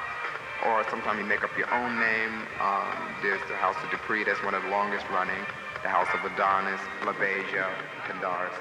or 0.66 0.84
sometimes 0.90 1.18
you 1.18 1.24
make 1.24 1.44
up 1.44 1.56
your 1.56 1.72
own 1.72 1.96
name. 1.96 2.44
Um, 2.60 2.92
there's 3.22 3.40
the 3.48 3.56
House 3.56 3.76
of 3.82 3.90
Dupree, 3.90 4.24
that's 4.24 4.42
one 4.44 4.52
of 4.52 4.62
the 4.64 4.68
longest 4.68 5.06
running. 5.08 5.40
The 5.82 5.88
House 5.88 6.08
of 6.12 6.20
Adonis, 6.28 6.80
LaBeija, 7.08 7.72
Candaris. 8.04 8.56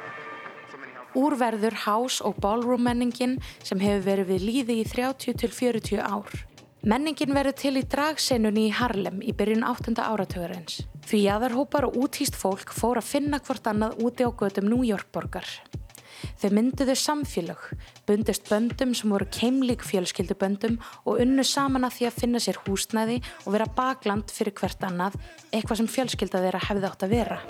Úrverður 1.15 1.73
hás- 1.86 2.21
og 2.21 2.36
ballroom 2.39 2.88
sem 3.63 3.79
hefur 3.79 4.03
verið 4.03 4.27
við 4.27 4.41
líði 4.47 4.75
í 4.84 4.86
30 4.88 5.34
til 5.34 5.49
40 5.49 5.99
ár. 5.99 6.54
Menningin 6.85 7.33
verður 7.33 7.55
til 7.57 7.71
í 7.79 7.81
dragsenunni 7.89 8.67
í 8.67 8.73
Harlem 8.77 9.15
í 9.25 9.31
byrjun 9.33 9.63
8. 9.65 9.95
áratugurins. 10.05 10.83
Því 11.09 11.21
jaðarhópar 11.23 11.88
og 11.88 11.97
úthýst 11.97 12.38
fólk 12.38 12.69
fór 12.77 12.99
að 13.01 13.07
finna 13.09 13.39
hvort 13.41 13.65
annað 13.71 14.03
úti 14.05 14.21
á 14.21 14.29
götum 14.29 14.67
New 14.69 14.86
York 14.86 15.09
borgar. 15.09 15.49
Þau 16.38 16.51
mynduðu 16.53 16.93
samfélög, 17.01 17.65
bundist 18.05 18.45
böndum 18.51 18.93
sem 18.93 19.09
voru 19.09 19.25
keimlík 19.33 19.81
fjölskylduböndum 19.81 20.77
og 21.09 21.25
unnu 21.25 21.41
saman 21.41 21.89
að 21.89 21.97
því 21.97 22.09
að 22.11 22.21
finna 22.21 22.43
sér 22.45 22.61
húsnæði 22.67 23.17
og 23.47 23.55
vera 23.57 23.71
bakland 23.81 24.29
fyrir 24.29 24.53
hvert 24.53 24.86
annað, 24.86 25.17
eitthvað 25.49 25.81
sem 25.81 25.89
fjölskylda 25.97 26.45
þeirra 26.45 26.65
hefði 26.69 26.91
átt 26.91 27.09
að 27.09 27.17
vera. 27.17 27.41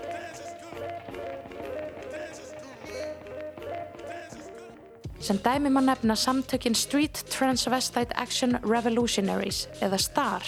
Sem 5.20 5.38
dæmi 5.39 5.70
má 5.70 5.82
nefna 5.82 6.16
samtökin 6.16 6.76
Street 6.76 7.24
Transvestite 7.32 8.16
Action 8.16 8.57
Revolutionaries 8.63 9.68
eða 9.82 9.97
STAR 9.97 10.43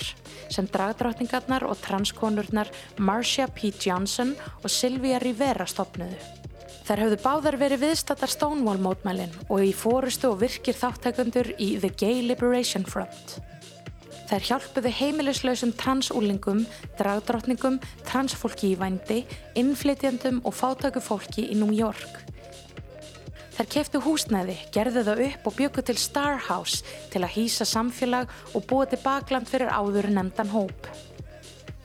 sem 0.49 0.67
dragdrottningarnar 0.67 1.63
og 1.67 1.79
transkonurnar 1.81 2.69
Marcia 2.99 3.47
P. 3.47 3.71
Johnson 3.85 4.35
og 4.63 4.69
Sylvia 4.69 5.19
Rivera 5.19 5.65
stopnuðu. 5.65 6.19
Þær 6.87 7.01
höfðu 7.03 7.17
báðar 7.19 7.57
verið 7.59 7.81
viðstattar 7.83 8.31
Stonewall 8.31 8.79
mótmælin 8.79 9.33
og 9.49 9.59
í 9.59 9.73
fórustu 9.75 10.29
og 10.31 10.39
virkir 10.43 10.77
þáttækundur 10.77 11.49
í 11.59 11.73
The 11.81 11.91
Gay 11.91 12.21
Liberation 12.23 12.85
Front. 12.87 13.41
Þær 14.27 14.43
hjálpuðu 14.43 14.91
heimilislausum 14.91 15.73
transúlingum, 15.79 16.65
dragdrottningum, 16.99 17.77
transfólki 18.07 18.73
í 18.73 18.79
vændi, 18.79 19.21
innflytjandum 19.59 20.41
og 20.43 20.55
fátæku 20.55 21.03
fólki 21.03 21.47
í 21.51 21.59
New 21.59 21.75
York. 21.75 22.23
Þær 23.57 23.69
keftu 23.73 23.99
húsnæði, 24.05 24.53
gerðu 24.69 25.01
það 25.01 25.19
upp 25.25 25.47
og 25.49 25.55
byggu 25.57 25.83
til 25.87 25.97
Star 25.97 26.35
House 26.45 26.83
til 27.09 27.23
að 27.25 27.31
hýsa 27.39 27.65
samfélag 27.65 28.29
og 28.53 28.67
búa 28.69 28.85
til 28.85 28.99
bakland 29.01 29.49
fyrir 29.49 29.73
áður 29.73 30.11
nefndan 30.13 30.51
hóp. 30.51 30.85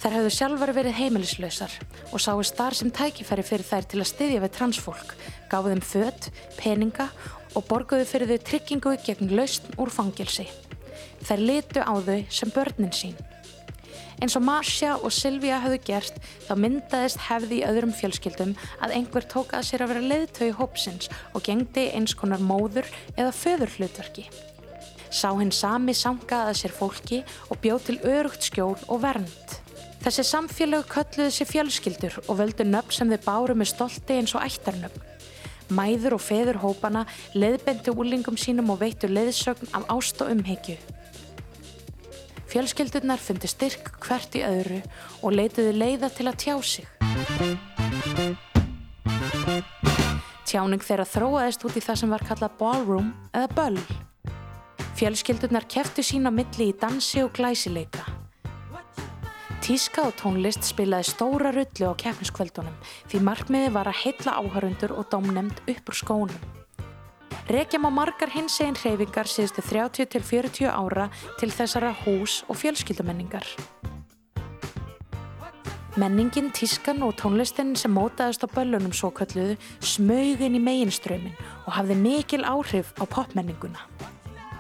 Þær 0.03 0.19
höfðu 0.19 0.35
sjálfar 0.37 0.75
verið 0.77 0.99
heimilislausar 0.99 1.79
og 2.11 2.21
sáu 2.21 2.45
Star 2.45 2.77
sem 2.77 2.93
tækifæri 2.93 3.47
fyrir 3.49 3.65
þær 3.65 3.89
til 3.89 4.03
að 4.03 4.11
styðja 4.11 4.45
við 4.45 4.55
transfólk, 4.59 5.17
gáðu 5.49 5.73
þeim 5.73 5.85
fött, 5.95 6.31
peninga 6.61 7.09
og 7.57 7.65
borguðu 7.71 8.05
fyrir 8.11 8.35
þau 8.35 8.47
tryggingu 8.51 8.97
gegn 9.09 9.33
lausn 9.33 9.73
úr 9.81 9.97
fangilsi. 9.97 10.51
Þær 11.25 11.47
litu 11.49 11.81
á 11.81 11.95
þau 12.05 12.19
sem 12.29 12.53
börnin 12.53 12.93
sín. 12.93 13.17
Eins 14.23 14.37
og 14.39 14.45
Marcia 14.47 14.93
og 15.03 15.11
Sylvia 15.11 15.57
höfðu 15.65 15.81
gert 15.83 16.19
þá 16.47 16.53
myndaðist 16.63 17.25
hefði 17.27 17.57
í 17.59 17.65
öðrum 17.67 17.91
fjölskyldum 17.99 18.53
að 18.79 18.93
einhver 18.95 19.25
tók 19.27 19.51
að 19.59 19.65
sér 19.67 19.83
að 19.83 19.91
vera 19.91 20.11
leiðtögi 20.13 20.55
hópsins 20.61 21.11
og 21.35 21.43
gengdi 21.49 21.89
eins 21.91 22.15
konar 22.15 22.39
móður 22.39 22.87
eða 23.17 23.33
föður 23.35 23.75
hlutverki. 23.75 24.29
Sá 25.11 25.27
hinn 25.41 25.51
sami 25.51 25.97
sangaði 25.99 26.53
að 26.53 26.61
sér 26.61 26.77
fólki 26.77 27.21
og 27.51 27.59
bjóð 27.67 27.83
til 27.89 27.99
örugt 28.13 28.47
skjól 28.47 28.79
og 28.87 29.03
vernd. 29.03 29.59
Þessi 30.07 30.29
samfélög 30.31 30.87
kölluðu 30.95 31.35
sér 31.35 31.51
fjölskyldur 31.51 32.23
og 32.23 32.39
völdu 32.39 32.63
nöfn 32.69 32.95
sem 32.95 33.11
þau 33.11 33.27
báru 33.27 33.59
með 33.59 33.73
stolti 33.75 34.23
eins 34.23 34.39
og 34.39 34.47
ættarnöfn. 34.47 35.03
Mæður 35.75 36.21
og 36.21 36.23
feður 36.23 36.63
hópana 36.63 37.09
leiðbendu 37.35 37.99
úlingum 37.99 38.39
sínum 38.39 38.71
og 38.71 38.85
veittu 38.87 39.11
leiðsögn 39.11 39.75
af 39.75 39.91
ást 39.91 40.23
og 40.23 40.31
umhyggju. 40.31 40.79
Fjölskyldurnar 42.53 43.17
fundi 43.17 43.49
styrk 43.49 43.87
hvert 44.05 44.35
í 44.37 44.43
öðru 44.45 44.83
og 45.25 45.33
leituðu 45.33 45.71
leiða 45.73 46.11
til 46.13 46.27
að 46.29 46.37
tjá 46.43 46.57
sig. 46.61 46.85
Tjáning 50.45 50.85
þeirra 50.85 51.07
þróaðist 51.09 51.65
út 51.65 51.81
í 51.81 51.85
það 51.87 52.01
sem 52.03 52.13
var 52.13 52.27
kallað 52.29 52.59
ballroom 52.61 53.09
eða 53.33 53.49
böll. 53.57 53.81
Fjölskyldurnar 55.01 55.65
keftu 55.65 56.05
sín 56.05 56.29
á 56.29 56.33
milli 56.35 56.69
í 56.75 56.77
dansi 56.77 57.25
og 57.25 57.33
glæsileika. 57.39 58.05
Tíska 59.65 60.11
og 60.11 60.19
tónlist 60.21 60.69
spilaði 60.69 61.09
stóra 61.09 61.55
rullu 61.57 61.89
á 61.89 61.97
keppniskvöldunum 62.05 62.77
því 63.09 63.25
markmiði 63.31 63.73
var 63.73 63.89
að 63.89 64.03
heilla 64.05 64.37
áhörundur 64.43 64.93
og 64.93 65.09
dómnemnd 65.09 65.65
upp 65.65 65.89
úr 65.89 66.05
skónum. 66.05 66.62
Rekjum 67.53 67.87
á 67.87 67.91
margar 67.91 68.31
hins 68.33 68.61
egin 68.61 68.79
hreyfingar 68.79 69.29
síðustu 69.29 69.65
30 69.67 70.09
til 70.13 70.23
40 70.23 70.71
ára 70.71 71.11
til 71.41 71.51
þessara 71.51 71.93
hús 72.05 72.43
og 72.49 72.57
fjölskyldumenningar. 72.61 73.47
Menningin, 75.97 76.49
tískan 76.57 77.03
og 77.05 77.19
tónlistin 77.21 77.75
sem 77.77 77.93
mótaðist 77.93 78.47
á 78.47 78.49
böllunum 78.49 78.95
svo 78.97 79.11
kalluðu 79.13 79.59
smögin 79.85 80.57
í 80.57 80.63
meginströmin 80.63 81.37
og 81.67 81.75
hafði 81.77 81.99
mikil 82.01 82.47
áhrif 82.49 82.95
á 82.97 83.05
popmenninguna. 83.05 83.85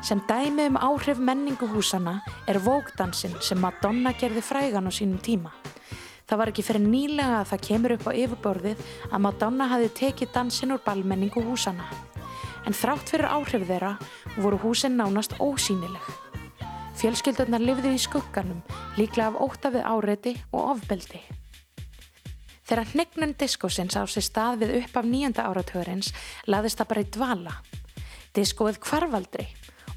Sem 0.04 0.20
dæmi 0.28 0.66
um 0.68 0.76
áhrif 0.76 1.16
menninguhúsana 1.16 2.18
er 2.46 2.60
vókdansinn 2.60 3.40
sem 3.40 3.60
Madonna 3.64 4.12
gerði 4.12 4.44
frægan 4.44 4.84
á 4.84 4.92
sínum 4.92 5.24
tíma. 5.24 5.56
Það 6.28 6.38
var 6.38 6.52
ekki 6.52 6.68
fyrir 6.68 6.84
nýlega 6.84 7.40
að 7.40 7.50
það 7.54 7.66
kemur 7.66 7.96
upp 7.96 8.08
á 8.08 8.12
yfirborðið 8.12 8.86
að 9.08 9.22
Madonna 9.24 9.72
hafi 9.72 9.88
tekið 9.88 10.34
dansinn 10.36 10.76
úr 10.76 10.84
ballmenninguhúsana. 10.84 12.11
En 12.62 12.76
þrátt 12.76 13.10
fyrir 13.10 13.26
áhrif 13.26 13.64
þeirra 13.66 13.96
voru 14.38 14.58
húsin 14.62 14.94
nánast 14.98 15.34
ósýnileg. 15.42 16.04
Fjölskyldurnar 17.00 17.62
lifðu 17.62 17.94
í 17.96 18.00
skugganum, 18.00 18.60
líklega 18.94 19.32
af 19.32 19.40
óta 19.42 19.72
við 19.74 19.86
áreiti 19.88 20.34
og 20.52 20.76
ofbeldi. 20.76 21.22
Þegar 22.62 22.92
hnignun 22.92 23.34
diskósins 23.36 23.98
á 23.98 24.06
sér 24.06 24.24
stað 24.24 24.62
við 24.62 24.76
upp 24.78 25.00
af 25.00 25.08
nýjönda 25.10 25.48
áratugurins 25.50 26.12
laðist 26.46 26.78
það 26.78 26.90
bara 26.92 27.02
í 27.02 27.10
dvala. 27.16 27.56
Diskóið 28.38 28.78
kvarfaldri 28.86 29.48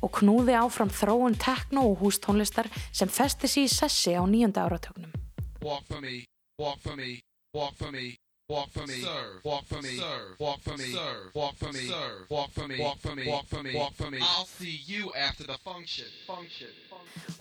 og 0.01 0.11
knúði 0.17 0.57
áfram 0.57 0.89
þróun 0.89 1.37
tekno 1.39 1.85
og 1.91 2.01
hústónlistar 2.01 2.67
sem 2.89 3.11
festi 3.11 3.47
sér 3.47 3.69
í 3.69 3.71
sessi 3.71 4.17
á 4.17 4.25
nýjönda 4.25 4.65
áratugnum. 4.65 5.13
Walk 5.61 5.85
for 5.85 6.01
me, 6.01 6.25
walk 6.57 6.81
for 6.81 6.97
me, 6.97 7.21
walk 7.53 7.77
for 7.77 7.93
me, 7.93 8.17
walk 8.47 8.69
for 8.71 8.85
me, 8.85 9.01
serve, 9.01 9.43
walk 9.43 9.65
for 9.65 9.81
me, 9.81 9.97
serve, 9.97 10.35
walk 10.39 10.61
for 10.61 10.77
me, 10.77 10.83
serve, 10.85 11.31
walk 11.33 11.55
for 11.57 11.71
me, 11.73 11.87
serve, 11.87 12.29
walk 12.29 12.51
for 12.51 12.67
me, 12.67 12.79
walk 12.79 12.99
for 12.99 13.15
me, 13.15 13.27
walk 13.27 13.45
for 13.47 13.63
me, 13.63 13.75
walk 13.75 13.93
for 13.93 14.11
me. 14.11 14.19
I'll 14.21 14.45
see 14.45 14.81
you 14.85 15.11
after 15.15 15.43
the 15.43 15.57
function. 15.63 16.05
Function. 16.27 16.69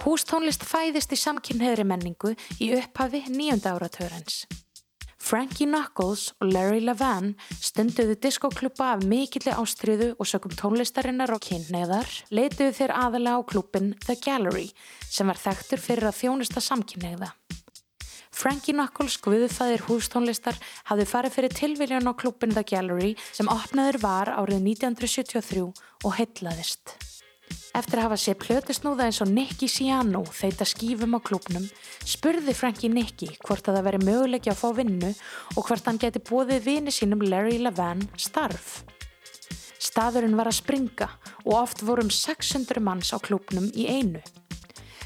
Hústónlist 0.01 0.65
fæðist 0.65 1.13
í 1.13 1.19
samkynniðri 1.21 1.85
menningu 1.85 2.33
í 2.57 2.71
upphafi 2.79 3.25
nýjönda 3.29 3.75
áratugurins. 3.77 4.45
Frankie 5.25 5.67
Knuckles 5.67 6.31
og 6.41 6.53
Larry 6.53 6.81
Levan 6.85 7.35
stunduðu 7.57 8.17
diskoklubba 8.21 8.91
af 8.95 9.05
mikilli 9.09 9.53
ástriðu 9.53 10.11
og 10.19 10.29
sökum 10.29 10.53
tónlistarinnar 10.57 11.33
og 11.37 11.41
kynneðar 11.45 12.09
leituðu 12.33 12.77
þeir 12.81 12.97
aðalega 12.97 13.41
á 13.41 13.49
klubbin 13.49 13.93
The 14.05 14.17
Gallery 14.21 14.71
sem 15.09 15.29
var 15.29 15.41
þekktur 15.41 15.81
fyrir 15.81 16.09
að 16.13 16.21
þjónusta 16.23 16.65
samkynneða. 16.65 17.33
Frankie 18.35 18.75
Knuckles, 18.75 19.15
guðufæðir 19.23 19.85
hústónlistar, 19.87 20.57
hafði 20.91 21.07
farið 21.07 21.35
fyrir 21.37 21.53
tilviljan 21.55 22.11
á 22.11 22.13
klubbin 22.19 22.55
The 22.55 22.65
Gallery 22.67 23.13
sem 23.31 23.47
opnaður 23.47 24.01
var 24.03 24.31
árið 24.35 24.65
1973 24.75 25.63
og 26.03 26.17
heitlaðist. 26.19 26.97
Eftir 27.79 28.01
að 28.01 28.07
hafa 28.09 28.19
séð 28.19 28.39
plötusnúða 28.43 29.07
eins 29.07 29.21
og 29.23 29.31
Nicky 29.31 29.69
Siano 29.71 30.25
þeita 30.27 30.67
skífum 30.67 31.15
á 31.15 31.21
klubnum, 31.23 31.65
spurði 32.07 32.55
Frankie 32.59 32.91
Nicky 32.91 33.31
hvort 33.47 33.71
að 33.71 33.79
það 33.79 33.89
veri 33.89 34.03
möguleiki 34.03 34.51
að 34.51 34.61
fá 34.61 34.69
vinnu 34.79 35.11
og 35.55 35.67
hvort 35.69 35.87
hann 35.91 36.03
geti 36.03 36.23
bóðið 36.23 36.67
vini 36.67 36.95
sínum 36.95 37.23
Larry 37.23 37.61
Levan 37.63 38.03
starf. 38.19 38.83
Staðurinn 39.79 40.39
var 40.39 40.51
að 40.51 40.59
springa 40.59 41.11
og 41.45 41.53
oft 41.61 41.87
vorum 41.87 42.11
600 42.11 42.83
manns 42.83 43.15
á 43.15 43.19
klubnum 43.23 43.71
í 43.75 43.87
einu. 43.91 44.23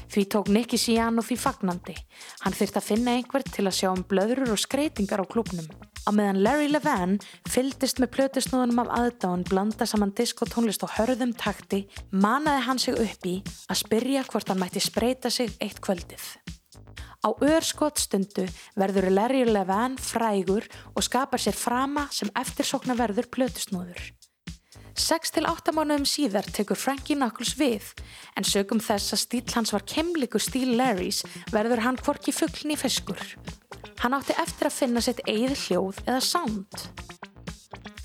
Því 0.09 0.23
tók 0.33 0.47
Nicky 0.49 0.77
Siano 0.81 1.21
því 1.21 1.37
fagnandi. 1.37 1.93
Hann 2.41 2.55
þyrst 2.57 2.79
að 2.79 2.87
finna 2.87 3.13
einhver 3.13 3.45
til 3.45 3.67
að 3.69 3.77
sjá 3.77 3.89
um 3.91 4.01
blöðrur 4.09 4.55
og 4.55 4.61
skreitingar 4.61 5.21
á 5.21 5.25
klubnum. 5.29 5.67
Á 6.07 6.09
meðan 6.09 6.41
Larry 6.41 6.69
Levan 6.71 7.17
fyldist 7.45 8.01
með 8.01 8.15
plötusnúðunum 8.15 8.81
af 8.81 8.93
aðdáðun 8.97 9.45
blanda 9.45 9.85
saman 9.85 10.15
diskotónlist 10.17 10.85
og 10.87 10.95
hörðum 10.97 11.35
takti, 11.37 11.83
manaði 12.09 12.65
hann 12.65 12.81
sig 12.81 12.97
upp 12.97 13.27
í 13.29 13.35
að 13.69 13.81
spyrja 13.83 14.25
hvort 14.31 14.49
hann 14.49 14.61
mætti 14.63 14.81
spreita 14.81 15.29
sig 15.29 15.53
eitt 15.61 15.77
kvöldið. 15.85 16.25
Á 17.19 17.29
örskottstundu 17.35 18.47
verður 18.79 19.11
Larry 19.11 19.43
Levan 19.45 19.99
frægur 19.99 20.65
og 20.95 21.03
skapar 21.05 21.41
sér 21.43 21.57
frama 21.57 22.07
sem 22.15 22.31
eftirsokna 22.33 22.95
verður 22.97 23.27
plötusnúður. 23.35 24.18
6-8 24.97 25.73
mánuðum 25.75 26.07
síðar 26.07 26.47
tekur 26.53 26.79
Frankie 26.79 27.17
Knuckles 27.17 27.55
við 27.59 27.91
en 28.37 28.47
sögum 28.47 28.81
þess 28.83 29.13
að 29.15 29.23
stíl 29.23 29.43
hans 29.55 29.73
var 29.75 29.85
kemlikur 29.87 30.43
stíl 30.43 30.77
Larrys 30.79 31.23
verður 31.53 31.83
hann 31.85 31.99
hvorki 32.01 32.33
fugglin 32.35 32.75
í 32.75 32.79
fiskur. 32.79 33.21
Hann 33.99 34.15
átti 34.15 34.35
eftir 34.39 34.69
að 34.69 34.77
finna 34.79 35.03
sitt 35.03 35.21
eigið 35.27 35.55
hljóð 35.67 36.03
eða 36.05 36.19
sound. 36.23 36.85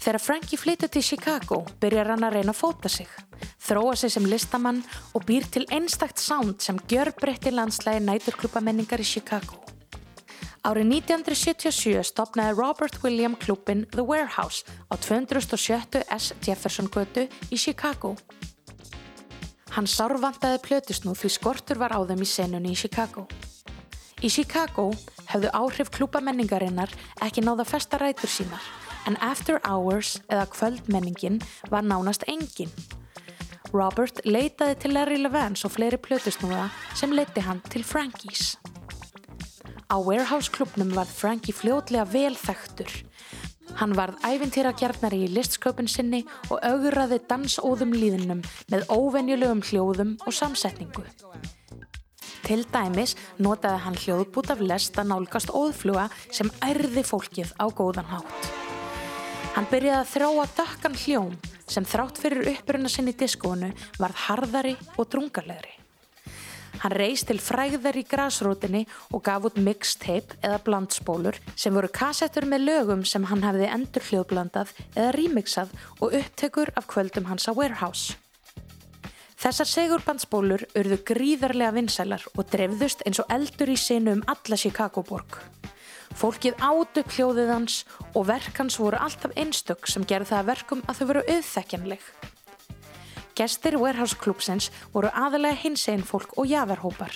Þegar 0.04 0.20
Frankie 0.20 0.60
flyttur 0.60 0.90
til 0.92 1.04
Chicago 1.06 1.62
byrjar 1.80 2.12
hann 2.12 2.26
að 2.26 2.38
reyna 2.38 2.52
að 2.52 2.60
fóta 2.60 2.90
sig, 2.92 3.08
þróa 3.64 3.94
sig 3.96 4.12
sem 4.12 4.26
listamann 4.28 4.82
og 5.16 5.24
býr 5.24 5.46
til 5.48 5.64
einstakt 5.72 6.20
sound 6.20 6.60
sem 6.60 6.80
gjör 6.90 7.14
breytti 7.20 7.54
landslægi 7.54 8.04
næturklubamenningar 8.04 9.00
í 9.00 9.12
Chicago. 9.14 9.64
Árið 10.64 10.94
1977 10.96 12.06
stopnaði 12.08 12.54
Robert 12.56 12.94
William 13.02 13.34
klubin 13.36 13.82
The 13.92 14.00
Warehouse 14.00 14.64
á 14.88 14.96
207. 14.96 16.00
S. 16.08 16.32
Jefferson 16.40 16.88
götu 16.88 17.26
í 17.52 17.58
Chicago. 17.60 18.14
Hann 19.76 19.84
sárvandaði 19.84 20.62
plötusnúð 20.64 21.20
því 21.20 21.30
skortur 21.34 21.82
var 21.82 21.92
á 21.92 22.00
þeim 22.08 22.24
í 22.24 22.28
senunni 22.30 22.72
í 22.72 22.78
Chicago. 22.80 23.26
Í 24.24 24.30
Chicago 24.32 24.88
hefðu 25.28 25.52
áhrif 25.52 25.92
klúbamenningarinnar 25.92 26.96
ekki 27.20 27.44
náða 27.44 27.68
festa 27.68 28.00
rætur 28.00 28.32
sínar 28.32 28.64
en 29.04 29.20
After 29.20 29.60
Hours 29.68 30.16
eða 30.32 30.48
kvöldmenningin 30.48 31.42
var 31.68 31.84
nánast 31.84 32.24
engin. 32.24 32.72
Robert 33.74 34.24
leitaði 34.24 34.80
til 34.80 34.96
Larry 34.96 35.20
Levans 35.20 35.66
og 35.68 35.76
fleiri 35.76 36.00
plötusnúða 36.00 36.70
sem 36.96 37.12
leiti 37.12 37.44
hann 37.44 37.60
til 37.68 37.84
Frankies. 37.84 38.54
Á 39.92 39.96
Warehouse 40.00 40.50
klubnum 40.52 40.92
varð 40.96 41.12
Frankie 41.12 41.54
fljótlega 41.54 42.06
vel 42.08 42.36
þekktur. 42.38 42.90
Hann 43.80 43.94
varð 43.96 44.20
æfintýrakjarnari 44.24 45.24
í 45.26 45.32
listsköpun 45.34 45.88
sinni 45.90 46.22
og 46.48 46.62
augraði 46.62 47.18
dansóðum 47.28 47.94
líðunum 47.96 48.42
með 48.72 48.86
óvenjulegum 48.92 49.64
hljóðum 49.66 50.16
og 50.24 50.36
samsetningu. 50.36 51.04
Til 52.44 52.60
dæmis 52.68 53.14
notaði 53.40 53.80
hann 53.86 53.96
hljóðbút 53.96 54.52
af 54.52 54.60
lest 54.60 54.98
að 55.00 55.10
nálgast 55.14 55.52
óðfluga 55.52 56.10
sem 56.28 56.52
ærði 56.64 57.04
fólkið 57.08 57.54
á 57.56 57.66
góðan 57.72 58.10
hátt. 58.12 58.50
Hann 59.54 59.70
byrjaði 59.70 60.00
að 60.00 60.12
þráa 60.12 60.44
dökkan 60.58 61.00
hljóm 61.04 61.38
sem 61.70 61.86
þrátt 61.88 62.20
fyrir 62.20 62.52
uppruna 62.52 62.90
sinni 62.92 63.14
diskónu 63.16 63.72
varð 64.02 64.26
harðari 64.26 64.76
og 64.98 65.08
drungarlegri. 65.08 65.83
Hann 66.82 66.96
reist 66.96 67.28
til 67.30 67.38
fræðar 67.40 67.96
í 67.96 68.04
grásrótinni 68.08 68.82
og 69.14 69.22
gaf 69.26 69.46
út 69.48 69.60
mixtape 69.62 70.38
eða 70.42 70.58
blandspólur 70.66 71.38
sem 71.54 71.74
voru 71.74 71.88
kassettur 71.92 72.48
með 72.50 72.66
lögum 72.68 73.06
sem 73.08 73.24
hann 73.30 73.44
hefði 73.46 73.70
endur 73.76 74.08
hljóðblandað 74.08 74.74
eða 74.96 75.14
remixað 75.16 75.72
og 76.00 76.18
upptökur 76.20 76.74
af 76.74 76.88
kvöldum 76.90 77.30
hans 77.30 77.48
á 77.48 77.52
Warehouse. 77.54 78.18
Þessar 79.44 79.68
segurbandspólur 79.68 80.62
urðu 80.78 81.00
gríðarlega 81.04 81.74
vinsælar 81.76 82.22
og 82.32 82.46
drefðust 82.52 83.02
eins 83.04 83.20
og 83.20 83.32
eldur 83.34 83.72
í 83.74 83.76
sinu 83.76 84.14
um 84.16 84.22
alla 84.30 84.56
Chicago-borg. 84.56 85.40
Fólkið 86.14 86.60
át 86.62 87.00
upp 87.00 87.16
hljóðið 87.16 87.50
hans 87.50 87.80
og 88.14 88.28
verk 88.30 88.60
hans 88.62 88.78
voru 88.80 89.00
alltaf 89.02 89.34
einstök 89.36 89.90
sem 89.90 90.06
gerði 90.06 90.30
það 90.30 90.48
verkum 90.52 90.86
að 90.86 91.00
þau 91.00 91.06
voru 91.10 91.26
auðþekkjanleg. 91.26 92.06
Gestir 93.34 93.74
Warehouse 93.82 94.14
klúpsins 94.14 94.70
voru 94.92 95.10
aðalega 95.10 95.58
hinsegin 95.64 96.06
fólk 96.06 96.36
og 96.38 96.46
jaðarhópar. 96.46 97.14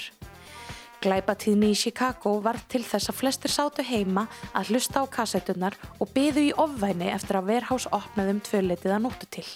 Glæpatíðni 0.98 1.70
í 1.70 1.78
Chicago 1.78 2.40
var 2.42 2.58
til 2.66 2.82
þess 2.82 3.12
að 3.12 3.18
flestir 3.20 3.52
sátu 3.54 3.84
heima 3.86 4.24
að 4.50 4.72
hlusta 4.72 5.04
á 5.06 5.06
kassettunar 5.06 5.76
og 6.02 6.10
byðu 6.16 6.48
í 6.48 6.54
ofvæni 6.58 7.12
eftir 7.14 7.38
að 7.38 7.52
Warehouse 7.52 7.92
opnaðum 7.94 8.42
tvöleitið 8.42 8.96
að 8.96 9.04
nóttu 9.04 9.30
til. 9.30 9.46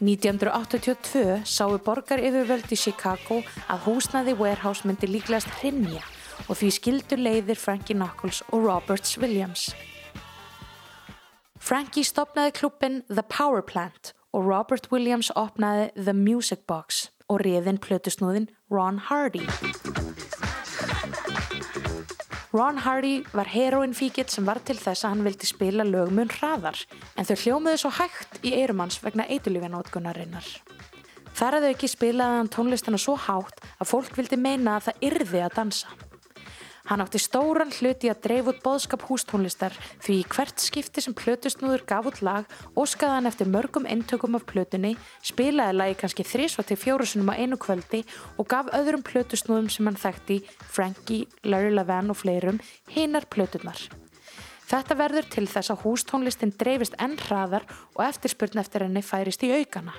1982 0.00 1.44
sáu 1.44 1.76
borgar 1.84 2.24
yfirvöld 2.24 2.72
í 2.72 2.80
Chicago 2.80 3.42
að 3.68 3.84
húsnaði 3.84 4.38
Warehouse 4.40 4.88
myndi 4.88 5.12
líklegast 5.12 5.52
hrinja 5.60 6.00
og 6.48 6.56
því 6.56 6.72
skildu 6.80 7.20
leiðir 7.20 7.60
Frankie 7.60 7.96
Knuckles 7.96 8.40
og 8.50 8.64
Roberts 8.64 9.18
Williams. 9.20 9.68
Frankie 11.60 12.04
stopnaði 12.04 12.56
klubbin 12.56 13.02
The 13.12 13.22
Power 13.28 13.60
Plant 13.60 14.14
og 14.34 14.48
Robert 14.50 14.90
Williams 14.92 15.30
opnaði 15.38 15.90
The 15.94 16.14
Music 16.18 16.66
Box 16.66 17.08
og 17.30 17.44
riðin 17.44 17.78
plötusnúðin 17.78 18.50
Ron 18.72 18.98
Hardy. 19.06 19.46
Ron 22.54 22.78
Hardy 22.78 23.24
var 23.34 23.48
heroinfíkitt 23.50 24.30
sem 24.30 24.46
var 24.46 24.60
til 24.62 24.76
þess 24.78 25.02
að 25.02 25.14
hann 25.14 25.24
vildi 25.26 25.48
spila 25.48 25.86
lögmun 25.86 26.30
hraðar 26.36 26.78
en 27.18 27.26
þau 27.26 27.34
hljómuðu 27.40 27.80
svo 27.82 27.90
hægt 27.96 28.38
í 28.46 28.54
eirumanns 28.58 29.00
vegna 29.02 29.26
eitulífinótkunarinnar. 29.26 30.46
Þar 31.34 31.58
að 31.58 31.66
þau 31.66 31.70
ekki 31.72 31.90
spilaði 31.90 32.38
hann 32.38 32.50
tónlistana 32.54 33.00
svo 33.02 33.16
hátt 33.18 33.58
að 33.82 33.90
fólk 33.90 34.14
vildi 34.18 34.38
meina 34.38 34.76
að 34.78 34.90
það 34.90 35.08
yrði 35.10 35.42
að 35.42 35.56
dansa. 35.58 35.94
Hann 36.84 37.00
átti 37.00 37.16
stóran 37.16 37.70
hluti 37.72 38.10
að 38.12 38.18
dreif 38.26 38.48
út 38.50 38.58
boðskap 38.60 39.06
hústónlistar 39.08 39.72
því 40.04 40.18
í 40.20 40.26
hvert 40.34 40.60
skipti 40.60 41.00
sem 41.00 41.14
plötusnúður 41.16 41.86
gaf 41.88 42.10
út 42.10 42.20
lag 42.20 42.50
óskaði 42.76 43.14
hann 43.14 43.30
eftir 43.30 43.48
mörgum 43.48 43.88
eintökum 43.88 44.36
af 44.36 44.44
plötunni, 44.50 44.92
spilaði 45.24 45.78
lagi 45.78 45.96
kannski 46.02 46.28
þrísvað 46.28 46.68
til 46.68 46.80
fjórusunum 46.82 47.32
á 47.32 47.40
einu 47.40 47.56
kvöldi 47.56 48.02
og 48.36 48.50
gaf 48.52 48.68
öðrum 48.76 49.04
plötusnúðum 49.06 49.72
sem 49.72 49.88
hann 49.88 49.96
þekkti, 49.96 50.42
Frankie, 50.60 51.24
Larry 51.48 51.72
Levan 51.72 52.12
og 52.12 52.20
fleirum, 52.20 52.60
hinnar 52.92 53.24
plötunar. 53.32 53.80
Þetta 54.68 54.96
verður 55.00 55.30
til 55.32 55.46
þess 55.48 55.72
að 55.72 55.86
hústónlistin 55.86 56.52
dreifist 56.60 57.00
enn 57.00 57.16
hraðar 57.16 57.64
og 57.94 58.04
eftirspurn 58.10 58.60
eftir 58.60 58.84
henni 58.84 59.00
færist 59.00 59.44
í 59.44 59.52
aukana. 59.56 59.96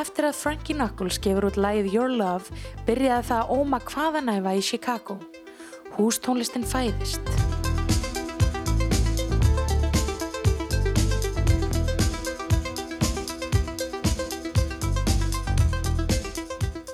Eftir 0.00 0.24
að 0.24 0.38
Frankie 0.38 0.72
Knuckles 0.72 1.18
gefur 1.20 1.50
út 1.50 1.58
lagið 1.60 1.90
Your 1.92 2.12
Love 2.14 2.54
byrjaði 2.86 3.26
það 3.28 3.40
að 3.42 3.50
óma 3.52 3.80
hvaðanæfa 3.84 4.52
í 4.56 4.62
Chicago. 4.64 5.16
Hústónlistin 5.98 6.64
fæðist. 6.64 7.20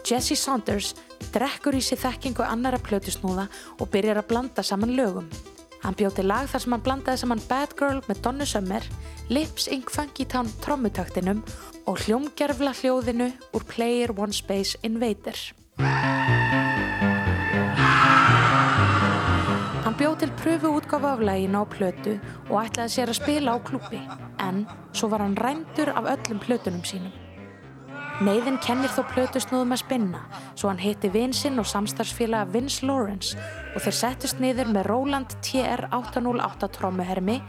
Jesse 0.07 0.34
Saunders 0.38 0.96
drekkur 1.34 1.78
í 1.78 1.84
sig 1.84 2.00
þekkingu 2.02 2.42
annara 2.42 2.82
plötusnúða 2.82 3.46
og 3.78 3.92
byrjar 3.94 4.24
að 4.24 4.30
blanda 4.32 4.66
saman 4.66 4.96
lögum. 4.98 5.30
Hann 5.84 5.94
bjóti 5.94 6.26
lag 6.26 6.50
þar 6.50 6.64
sem 6.64 6.74
hann 6.74 6.82
blandaði 6.82 7.22
saman 7.22 7.46
Bad 7.46 7.78
Girl 7.78 8.02
með 8.09 8.24
Donna 8.26 8.46
Summer, 8.48 8.82
Lips 9.30 9.70
Inc. 9.70 9.94
Funky 9.94 10.26
Town 10.26 10.50
trommutaktinum 10.64 11.44
og 11.87 12.01
hljómgerfla 12.03 12.72
hljóðinu 12.74 13.30
úr 13.55 13.64
Player 13.70 14.11
One 14.11 14.34
Space 14.34 14.78
Invader. 14.82 15.39
Hann 19.87 19.95
bjóð 19.95 20.16
til 20.18 20.32
pröfu 20.41 20.72
útgáfa 20.74 21.12
af 21.14 21.22
lægina 21.22 21.62
á 21.62 21.64
plötu 21.70 22.16
og 22.51 22.59
ætlaði 22.64 22.91
sér 22.91 23.12
að 23.12 23.20
spila 23.20 23.55
á 23.55 23.59
klúpi, 23.62 24.01
en 24.43 24.66
svo 24.93 25.09
var 25.09 25.22
hann 25.22 25.39
rændur 25.39 25.95
af 25.95 26.11
öllum 26.11 26.43
plötunum 26.43 26.82
sínum. 26.82 27.14
Neiðin 28.16 28.59
kennir 28.64 28.91
þó 28.91 29.05
plötusnúðum 29.12 29.74
að 29.76 29.82
spinna, 29.84 30.20
svo 30.57 30.70
hann 30.72 30.80
hitti 30.80 31.11
vinsinn 31.12 31.61
og 31.61 31.68
samstarfsfélaga 31.68 32.49
Vince 32.51 32.87
Lawrence 32.89 33.37
og 33.74 33.84
þeir 33.84 33.97
settust 34.01 34.41
niður 34.41 34.72
með 34.72 34.89
Roland 34.89 35.37
TR-808 35.45 36.70
trommuhermi, 36.78 37.43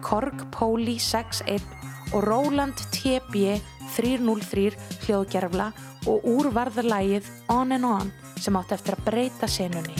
Korg 0.00 0.46
Poli 0.54 0.94
61 1.02 1.66
og 2.14 2.22
Roland 2.28 2.78
TB 2.94 3.58
303 3.96 4.72
hljóðgerfla 5.06 5.68
og 6.10 6.26
úr 6.28 6.50
varða 6.54 6.84
lægið 6.86 7.28
On 7.52 7.74
and 7.76 7.88
On 7.88 8.12
sem 8.40 8.56
átti 8.58 8.76
eftir 8.76 8.96
að 8.96 9.06
breyta 9.06 9.50
senunni. 9.50 9.96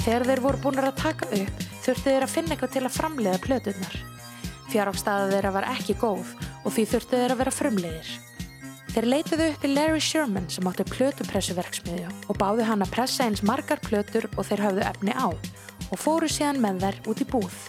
Þegar 0.00 0.26
þeir 0.26 0.40
voru 0.42 0.62
búin 0.62 0.80
að 0.80 0.96
taka 0.98 1.28
upp 1.36 1.66
þurftu 1.84 2.06
þeir 2.08 2.24
að 2.24 2.32
finna 2.32 2.54
eitthvað 2.54 2.72
til 2.76 2.84
að 2.86 2.96
framleiða 2.96 3.42
plöturnar. 3.44 4.00
Fjárhagstaða 4.70 5.30
þeirra 5.32 5.52
var 5.54 5.68
ekki 5.74 5.96
góð 6.00 6.34
og 6.64 6.74
því 6.74 6.84
þurftu 6.92 7.20
þeir 7.20 7.34
að 7.34 7.40
vera 7.42 7.54
frumlegir. 7.54 8.10
Þeir 8.90 9.06
leituðu 9.06 9.44
upp 9.52 9.64
í 9.66 9.70
Larry 9.70 10.00
Sherman 10.02 10.48
sem 10.50 10.66
átti 10.66 10.86
plötupressuverksmiðju 10.90 12.08
og 12.26 12.40
báðu 12.40 12.66
hann 12.66 12.82
að 12.82 12.94
pressa 12.96 13.26
eins 13.26 13.44
margar 13.46 13.78
plötur 13.84 14.26
og 14.34 14.48
þeir 14.48 14.64
höfðu 14.66 14.86
efni 14.88 15.14
á 15.14 15.30
og 15.30 15.98
fóru 15.98 16.30
síðan 16.30 16.58
með 16.62 16.82
þær 16.86 16.98
út 17.12 17.22
í 17.22 17.28
búð. 17.30 17.60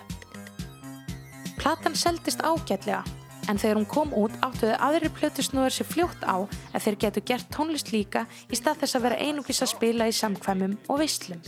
Platan 1.61 1.93
seldist 1.93 2.41
ágætlega 2.41 3.03
en 3.49 3.59
þegar 3.61 3.77
hún 3.77 3.89
kom 3.89 4.13
út 4.17 4.33
áttuðu 4.41 4.73
aðri 4.81 5.11
plötusnúður 5.13 5.75
sér 5.75 5.87
fljótt 5.91 6.23
á 6.25 6.41
að 6.73 6.83
þeir 6.85 6.97
getu 7.03 7.23
gert 7.29 7.51
tónlist 7.53 7.91
líka 7.93 8.23
í 8.49 8.57
stað 8.57 8.81
þess 8.81 8.97
að 8.97 9.05
vera 9.05 9.19
einugis 9.21 9.61
að 9.61 9.71
spila 9.75 10.07
í 10.09 10.15
samkvæmum 10.17 10.73
og 10.89 11.01
veislum. 11.03 11.45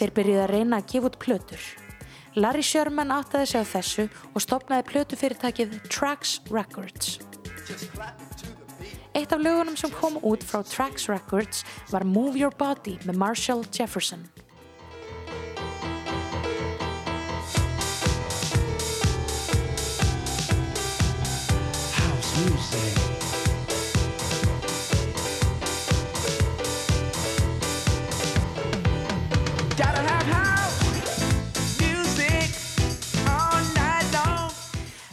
Þeir 0.00 0.14
byrjuði 0.16 0.42
að 0.46 0.52
reyna 0.54 0.80
að 0.80 0.88
gefa 0.94 1.10
út 1.10 1.20
plötur. 1.20 1.68
Larry 2.40 2.64
Sherman 2.64 3.12
áttaði 3.12 3.52
sig 3.52 3.60
á 3.60 3.72
þessu 3.74 4.08
og 4.32 4.44
stopnaði 4.46 4.88
plötufyrirtækið 4.88 5.78
Trax 5.92 6.38
Records. 6.48 7.18
Eitt 9.12 9.34
af 9.34 9.42
lögunum 9.42 9.76
sem 9.76 9.92
kom 10.00 10.16
út 10.24 10.44
frá 10.46 10.62
Trax 10.64 11.10
Records 11.12 11.66
var 11.92 12.08
Move 12.08 12.40
Your 12.40 12.56
Body 12.56 12.96
með 13.04 13.20
Marshall 13.20 13.66
Jefferson. 13.68 14.24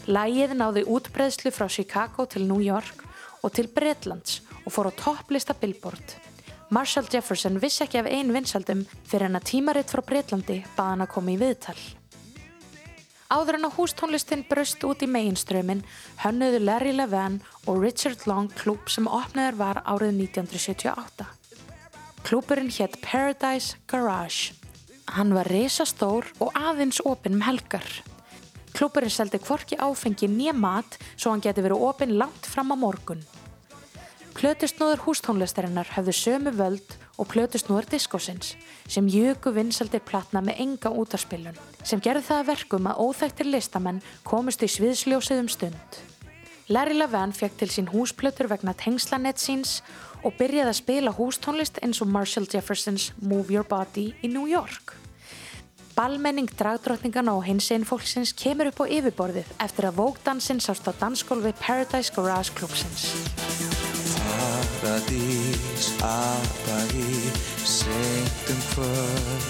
Lægið 0.08 0.54
náði 0.56 0.82
útbreðslu 0.88 1.52
frá 1.52 1.68
Chicago 1.68 2.24
til 2.32 2.46
New 2.48 2.62
York 2.64 3.04
og 3.44 3.52
til 3.54 3.68
Bretlands 3.68 4.40
og 4.64 4.72
fór 4.72 4.88
á 4.88 4.94
topplista 4.96 5.54
Billboard. 5.54 6.16
Marshall 6.72 7.08
Jefferson 7.12 7.60
vissi 7.60 7.84
ekki 7.84 8.00
af 8.00 8.08
einn 8.12 8.32
vinsaldum 8.36 8.86
fyrir 9.08 9.28
en 9.28 9.40
að 9.40 9.50
tímaritt 9.52 9.92
frá 9.92 10.02
Bretlandi 10.08 10.62
bað 10.78 10.94
hann 10.94 11.04
að 11.06 11.12
koma 11.14 11.36
í 11.36 11.40
viðtal. 11.44 11.78
Áður 13.28 13.58
en 13.58 13.68
að 13.68 13.74
hústónlistin 13.76 14.46
bröst 14.48 14.84
út 14.88 15.02
í 15.04 15.08
meginströmin 15.12 15.82
hönnuðu 16.22 16.62
Larry 16.64 16.94
Levan 16.96 17.42
og 17.68 17.82
Richard 17.84 18.24
Long 18.24 18.48
klúb 18.56 18.88
sem 18.88 19.08
opnaður 19.08 19.58
var 19.60 19.82
árið 19.84 20.22
1978. 20.30 21.26
Klúburinn 22.24 22.72
hétt 22.72 22.96
Paradise 23.04 23.76
Garage. 23.92 24.56
Hann 25.12 25.36
var 25.36 25.52
risastór 25.52 26.30
og 26.40 26.56
aðeins 26.56 27.02
opinn 27.04 27.36
um 27.36 27.44
helgar. 27.44 27.84
Klúburinn 28.72 29.12
seldi 29.12 29.42
hvorki 29.44 29.76
áfengi 29.76 30.30
nýja 30.32 30.56
mat 30.56 30.96
svo 31.18 31.34
hann 31.34 31.44
geti 31.44 31.64
verið 31.66 31.84
opinn 31.84 32.16
langt 32.16 32.48
fram 32.48 32.72
á 32.72 32.80
morgun. 32.80 33.26
Plötusnúður 34.40 35.04
hústónlistarinnar 35.04 35.92
höfðu 35.98 36.16
sömu 36.16 36.56
völd 36.56 36.96
og 37.18 37.30
plötusnúður 37.32 37.90
diskósins 37.92 38.54
sem 38.88 39.08
jöku 39.10 39.52
vinsaldir 39.56 40.04
platna 40.06 40.42
með 40.46 40.62
enga 40.66 40.92
útarspilun 40.94 41.58
sem 41.84 42.02
gerði 42.04 42.28
það 42.30 42.44
að 42.44 42.52
verkum 42.52 42.92
að 42.92 43.02
óþægtir 43.06 43.50
listamenn 43.50 44.04
komust 44.28 44.64
í 44.64 44.70
sviðsljósið 44.72 45.42
um 45.44 45.50
stund. 45.52 46.00
Larry 46.68 46.98
Levan 46.98 47.32
fekk 47.32 47.62
til 47.62 47.70
sín 47.72 47.90
húsplötur 47.94 48.50
vegna 48.52 48.74
tengslanett 48.76 49.40
síns 49.40 49.80
og 50.26 50.36
byrjaði 50.36 50.74
að 50.74 50.80
spila 50.82 51.14
hústónlist 51.16 51.80
eins 51.80 52.02
og 52.04 52.12
Marshall 52.12 52.48
Jeffersons 52.52 53.14
Move 53.22 53.56
Your 53.56 53.68
Body 53.68 54.10
í 54.22 54.32
New 54.32 54.50
York. 54.52 54.98
Ballmenning 55.98 56.52
dragdrottningana 56.60 57.34
og 57.34 57.48
hins 57.48 57.72
einn 57.74 57.88
fólksins 57.88 58.36
kemur 58.38 58.70
upp 58.70 58.84
á 58.84 58.92
yfirborðið 59.00 59.56
eftir 59.64 59.88
að 59.90 59.98
vókdansinn 60.04 60.62
sást 60.62 60.86
á 60.86 60.94
dansgólfi 61.00 61.56
Paradise 61.58 62.14
Garage 62.14 62.54
Clubsins. 62.54 63.67
Paradís, 64.38 65.94
apari, 66.02 67.32
seint 67.66 68.50
um 68.54 68.60
kvöld 68.70 69.48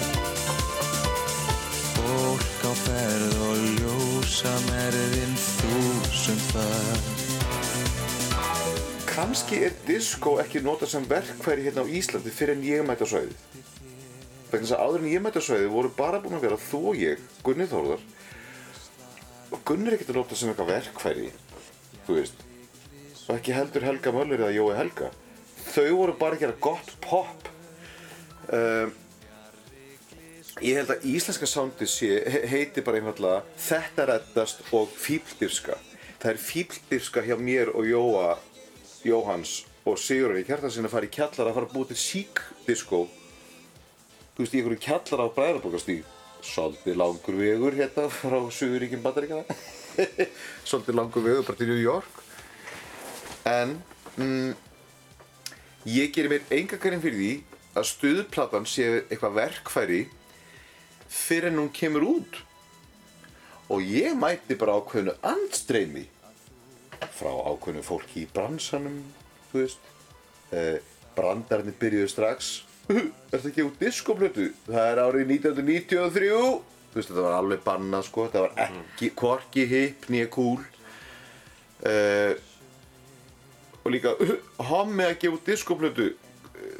Fólk 1.92 2.64
á 2.64 2.72
ferð 2.86 3.36
og 3.44 3.60
ljósa 3.76 4.54
merðin 4.70 5.36
þúsund 5.44 6.44
föld 6.54 7.28
Kanski 9.12 9.60
er 9.66 9.76
disco 9.84 10.38
ekki 10.40 10.64
notað 10.64 10.94
sem 10.94 11.06
verkfæri 11.10 11.68
hérna 11.68 11.84
á 11.84 11.90
Íslandi 11.90 12.32
fyrir 12.32 12.56
en 12.56 12.64
ég 12.64 12.84
mæti 12.86 13.04
á 13.04 13.08
svæðið. 13.12 13.40
Vegna 14.48 14.62
þess 14.62 14.76
að 14.78 14.84
áður 14.84 15.02
en 15.02 15.12
ég 15.12 15.24
mæti 15.24 15.42
á 15.42 15.48
svæðið 15.48 15.72
voru 15.74 15.90
bara 15.98 16.20
búin 16.22 16.38
að 16.38 16.46
vera 16.46 16.60
þú 16.68 16.82
og 16.92 17.00
ég, 17.02 17.24
Gunni 17.44 17.66
Þórðar. 17.68 18.04
Og 19.52 19.64
Gunni 19.66 19.90
er 19.90 19.98
ekkert 19.98 20.14
að 20.14 20.20
nota 20.22 20.38
sem 20.38 20.52
eitthvað 20.52 20.70
verkfæri, 20.76 21.32
þú 22.06 22.20
veist. 22.22 22.47
Og 23.28 23.34
ekki 23.36 23.52
heldur 23.56 23.84
Helga 23.84 24.12
Möller 24.14 24.40
eða 24.46 24.54
Jói 24.56 24.76
Helga. 24.78 25.10
Þau 25.68 25.90
voru 25.98 26.14
bara 26.16 26.36
að 26.38 26.42
gera 26.46 26.56
gott 26.64 26.94
pop. 27.04 27.48
Um, 28.48 28.94
ég 30.64 30.78
held 30.80 30.90
að 30.94 31.04
íslenska 31.10 31.46
soundið 31.46 31.90
sé, 31.92 32.08
he- 32.32 32.46
heiti 32.48 32.80
bara 32.82 32.96
einfallega 33.02 33.42
Þetta 33.60 34.06
reddast 34.08 34.62
og 34.72 34.88
Fíbldyrska. 34.96 35.76
Það 36.18 36.30
er 36.32 36.40
Fíbldyrska 36.46 37.24
hjá 37.28 37.36
mér 37.38 37.74
og 37.76 37.84
Jóa 37.86 38.38
Jóhans 39.06 39.58
og 39.86 39.98
Sigurinn 40.00 40.40
í 40.42 40.46
kjartan 40.48 40.72
sinna 40.72 40.88
að 40.88 40.96
fara 40.96 41.06
í 41.06 41.12
kjallar 41.14 41.50
að 41.50 41.54
fara 41.58 41.68
að 41.68 41.74
búið 41.76 41.92
til 41.92 42.00
sík 42.02 42.40
disco 42.66 43.04
þú 44.34 44.42
veist, 44.42 44.54
í 44.54 44.58
einhverju 44.58 44.80
kjallar 44.82 45.22
á 45.22 45.34
bræðarbókastíg 45.36 46.02
svolítið 46.44 46.98
langur 46.98 47.38
vegur 47.38 47.76
hérna 47.78 48.08
frá 48.12 48.36
Suðuríkjum 48.58 49.04
Bandaríkjana 49.04 49.44
svolítið 50.68 50.98
langur 50.98 51.24
vegur 51.24 51.46
bara 51.46 51.60
til 51.62 51.70
New 51.70 51.80
York 51.80 52.20
en 53.46 53.76
mm, 54.16 54.52
ég 55.88 56.12
gerir 56.14 56.32
mér 56.32 56.52
enga 56.54 56.78
garinn 56.80 57.02
fyrir 57.02 57.18
því 57.18 57.32
að 57.78 57.88
stuðplatan 57.92 58.66
sé 58.68 58.86
eitthvað 59.06 59.38
verkfæri 59.38 60.02
fyrir 61.08 61.52
en 61.52 61.62
hún 61.62 61.72
kemur 61.74 62.06
út. 62.06 62.40
Og 63.68 63.84
ég 63.84 64.16
mæti 64.16 64.56
bara 64.58 64.78
ákveðinu 64.80 65.14
andstreymi 65.28 66.06
frá 67.14 67.30
ákveðinu 67.30 67.84
fólki 67.84 68.24
í 68.24 68.30
bransanum 68.32 69.02
þú 69.50 69.62
veist. 69.62 69.92
Eh, 70.52 70.78
brandarnir 71.16 71.76
byrjuðu 71.78 72.08
strax. 72.12 72.50
Er 72.88 73.36
þetta 73.36 73.50
ekki 73.50 73.66
út 73.66 73.80
diskoplötu? 73.82 74.48
Það 74.68 74.90
er 74.92 75.02
árið 75.04 75.32
1993 75.36 76.28
þú 76.88 76.96
veist 76.96 77.10
þetta 77.10 77.24
var 77.26 77.38
alveg 77.38 77.64
bannað 77.66 78.06
sko. 78.08 78.26
Þetta 78.28 78.44
var 78.46 78.60
ekki 78.64 79.12
hvorki 79.18 79.66
hip 79.68 80.08
nýja 80.12 80.30
cool. 80.32 80.62
Uh, 81.78 82.32
og 83.88 83.94
líka 83.94 84.14
hommi 84.70 85.06
að 85.08 85.18
gefa 85.22 85.38
út 85.38 85.48
diskoplötu 85.48 86.10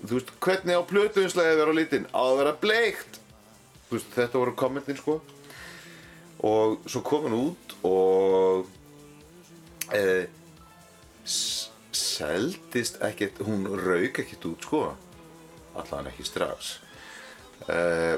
þú 0.05 0.19
veist 0.19 0.33
hvernig 0.43 0.79
á 0.79 0.83
plötuinslæði 0.89 1.59
vera 1.59 1.75
á 1.75 1.79
litin? 1.79 2.07
Að 2.15 2.39
vera 2.41 2.55
bleikt. 2.63 3.21
Þú 3.89 3.97
veist 3.97 4.15
þetta 4.15 4.43
voru 4.43 4.57
kommentin 4.59 4.99
sko. 4.99 5.19
Og 6.47 6.79
svo 6.87 7.03
kom 7.07 7.27
hann 7.27 7.39
út 7.39 7.75
og 7.89 8.69
uh, 9.91 10.25
seldist 11.27 13.01
ekkert 13.05 13.41
hún 13.47 13.67
rauk 13.67 14.23
ekkert 14.23 14.51
út 14.53 14.69
sko. 14.69 14.83
Allan 15.79 16.11
ekki 16.13 16.27
strax. 16.27 16.77
Uh, 17.67 18.15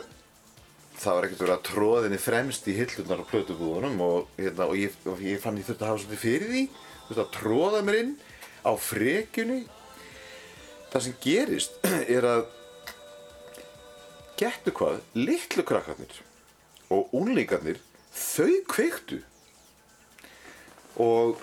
það 1.01 1.16
var 1.16 1.26
ekkert 1.26 1.45
verið 1.47 1.57
að 1.57 1.66
tróðinni 1.70 2.20
fremst 2.20 2.68
í 2.68 2.76
hillunar 2.76 3.24
á 3.24 3.30
plötubúðunum 3.30 4.03
og, 4.05 4.34
hérna, 4.36 4.68
og, 4.68 4.76
ég, 4.76 4.97
ég 5.24 5.41
fann 5.41 5.57
ég 5.57 5.64
þurfti 5.64 5.86
að 5.86 5.93
hafa 5.95 6.03
svolítið 6.03 6.24
fyrir 6.26 6.51
því 6.51 6.64
þú 6.74 7.09
veist 7.09 7.22
að 7.22 7.30
tróða 7.38 7.80
mér 7.86 7.99
inn 8.03 8.11
á 8.64 8.72
frekjunni. 8.76 9.62
Það 10.90 11.04
sem 11.06 11.20
gerist 11.22 11.78
er 12.16 12.26
að 12.26 12.42
getur 14.40 14.74
hvað 14.76 15.00
litlu 15.18 15.64
krakkarnir 15.68 16.20
og 16.90 17.12
unlingarnir 17.16 17.80
þau 18.14 18.54
kveiktu. 18.70 19.20
Og 21.00 21.40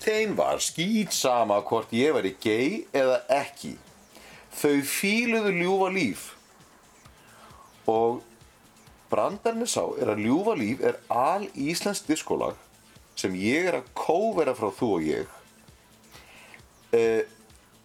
þeim 0.00 0.36
var 0.38 0.60
skýt 0.62 1.14
sama 1.16 1.60
hvort 1.66 1.92
ég 1.96 2.14
væri 2.16 2.34
gay 2.42 2.82
eða 2.96 3.22
ekki. 3.40 3.74
Þau 4.60 4.80
fíluðu 4.86 5.54
ljúfa 5.56 5.90
líf. 5.94 6.26
Og 7.90 8.20
brandarinn 9.10 9.66
sá 9.66 9.82
er 9.98 10.12
að 10.12 10.24
ljúfa 10.26 10.54
líf 10.58 10.84
er 10.86 11.00
al 11.10 11.48
íslensk 11.58 12.06
diskólag 12.10 12.58
sem 13.18 13.34
ég 13.36 13.66
er 13.68 13.80
að 13.80 13.90
kóvera 13.96 14.54
frá 14.56 14.70
þú 14.72 14.90
og 14.96 15.06
ég 15.08 15.39
uh, 16.96 17.20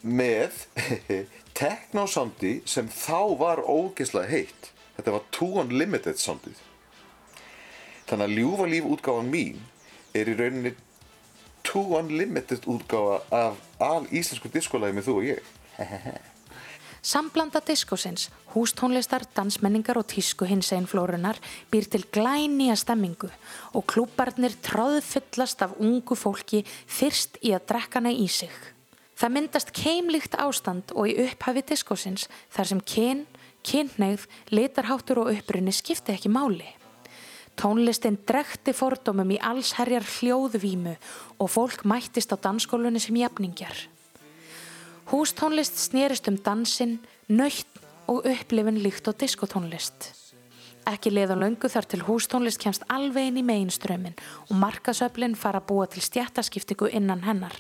með 0.06 0.62
teknósandi 1.60 2.60
sem 2.70 2.88
þá 2.91 3.36
var 3.39 3.64
ógeðslega 3.66 4.32
heitt. 4.32 4.72
Þetta 4.95 5.18
var 5.18 5.28
Two 5.36 5.60
Unlimited 5.64 6.22
sandið 6.22 6.62
þannig 8.10 8.28
að 8.28 8.38
ljúfa 8.39 8.68
líf 8.70 8.88
útgáfan 8.95 9.32
mín 9.32 9.62
er 10.16 10.30
í 10.30 10.36
rauninni 10.38 10.76
Two 11.66 11.97
Unlimited 11.97 12.68
útgáfa 12.70 13.24
af 13.34 13.58
al 13.82 14.06
íslensku 14.14 14.51
diskólagi 14.53 14.93
með 14.93 15.08
þú 15.08 15.16
og 15.18 15.28
ég. 15.32 15.51
Samblanda 17.06 17.62
diskósins, 17.62 18.30
hústónlistar, 18.53 19.28
dansmenningar 19.38 19.97
og 20.01 20.08
tísku 20.10 20.45
hins 20.49 20.72
einn 20.74 20.88
flórunar 20.89 21.38
býr 21.74 21.89
til 21.89 22.06
glænýja 22.14 22.78
stemmingu 22.82 23.30
og 23.74 23.86
klúbarnir 23.89 24.56
tráðfullast 24.66 25.66
af 25.66 25.76
ungu 25.82 26.18
fólki 26.18 26.64
fyrst 26.66 27.38
í 27.45 27.53
að 27.53 27.68
drekka 27.74 28.01
hana 28.01 28.14
í 28.14 28.26
sig. 28.30 28.53
Það 29.16 29.32
myndast 29.32 29.72
keimlíkt 29.76 30.36
ástand 30.36 30.91
og 30.91 31.07
í 31.07 31.16
upphafi 31.24 31.63
diskósins 31.63 32.26
þar 32.51 32.72
sem 32.72 32.82
kyn, 32.84 33.22
kynneigð, 33.63 34.26
litarháttur 34.51 35.22
og 35.24 35.32
upprunni 35.32 35.72
skipti 35.72 36.11
ekki 36.16 36.32
máli. 36.32 36.68
Tónlistin 37.55 38.18
drekti 38.28 38.74
fordómum 38.76 39.30
í 39.32 39.39
allsherjar 39.39 40.03
hljóðvímu 40.03 40.97
og 41.39 41.51
fólk 41.51 41.86
mættist 41.88 42.36
á 42.36 42.38
dansskólunni 42.43 42.99
sem 42.99 43.16
jafningjar. 43.16 43.88
Hústónlist 45.13 45.80
snerist 45.80 46.28
um 46.28 46.36
dansinn, 46.36 46.97
nöytt 47.32 47.80
og 48.11 48.28
upplifin 48.28 48.82
líkt 48.84 49.07
á 49.07 49.16
diskotónlist. 49.16 50.11
Ekki 50.86 51.13
leið 51.13 51.32
á 51.34 51.38
löngu 51.39 51.70
þar 51.72 51.88
til 51.88 52.01
hústónlist 52.03 52.59
kemst 52.61 52.84
alveg 52.91 53.32
inn 53.32 53.39
í 53.39 53.45
meginströmmin 53.47 54.20
og 54.49 54.59
markasöflin 54.59 55.39
fara 55.39 55.63
að 55.63 55.70
búa 55.72 55.88
til 55.88 56.03
stjættaskiptingu 56.03 56.91
innan 56.91 57.24
hennar. 57.24 57.55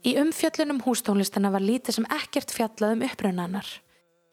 Í 0.00 0.14
umfjöllunum 0.16 0.78
hústónlistina 0.86 1.50
var 1.52 1.60
lítið 1.60 1.98
sem 1.98 2.06
ekkert 2.16 2.54
fjallað 2.56 2.94
um 2.94 3.02
upprunnanar. 3.04 3.66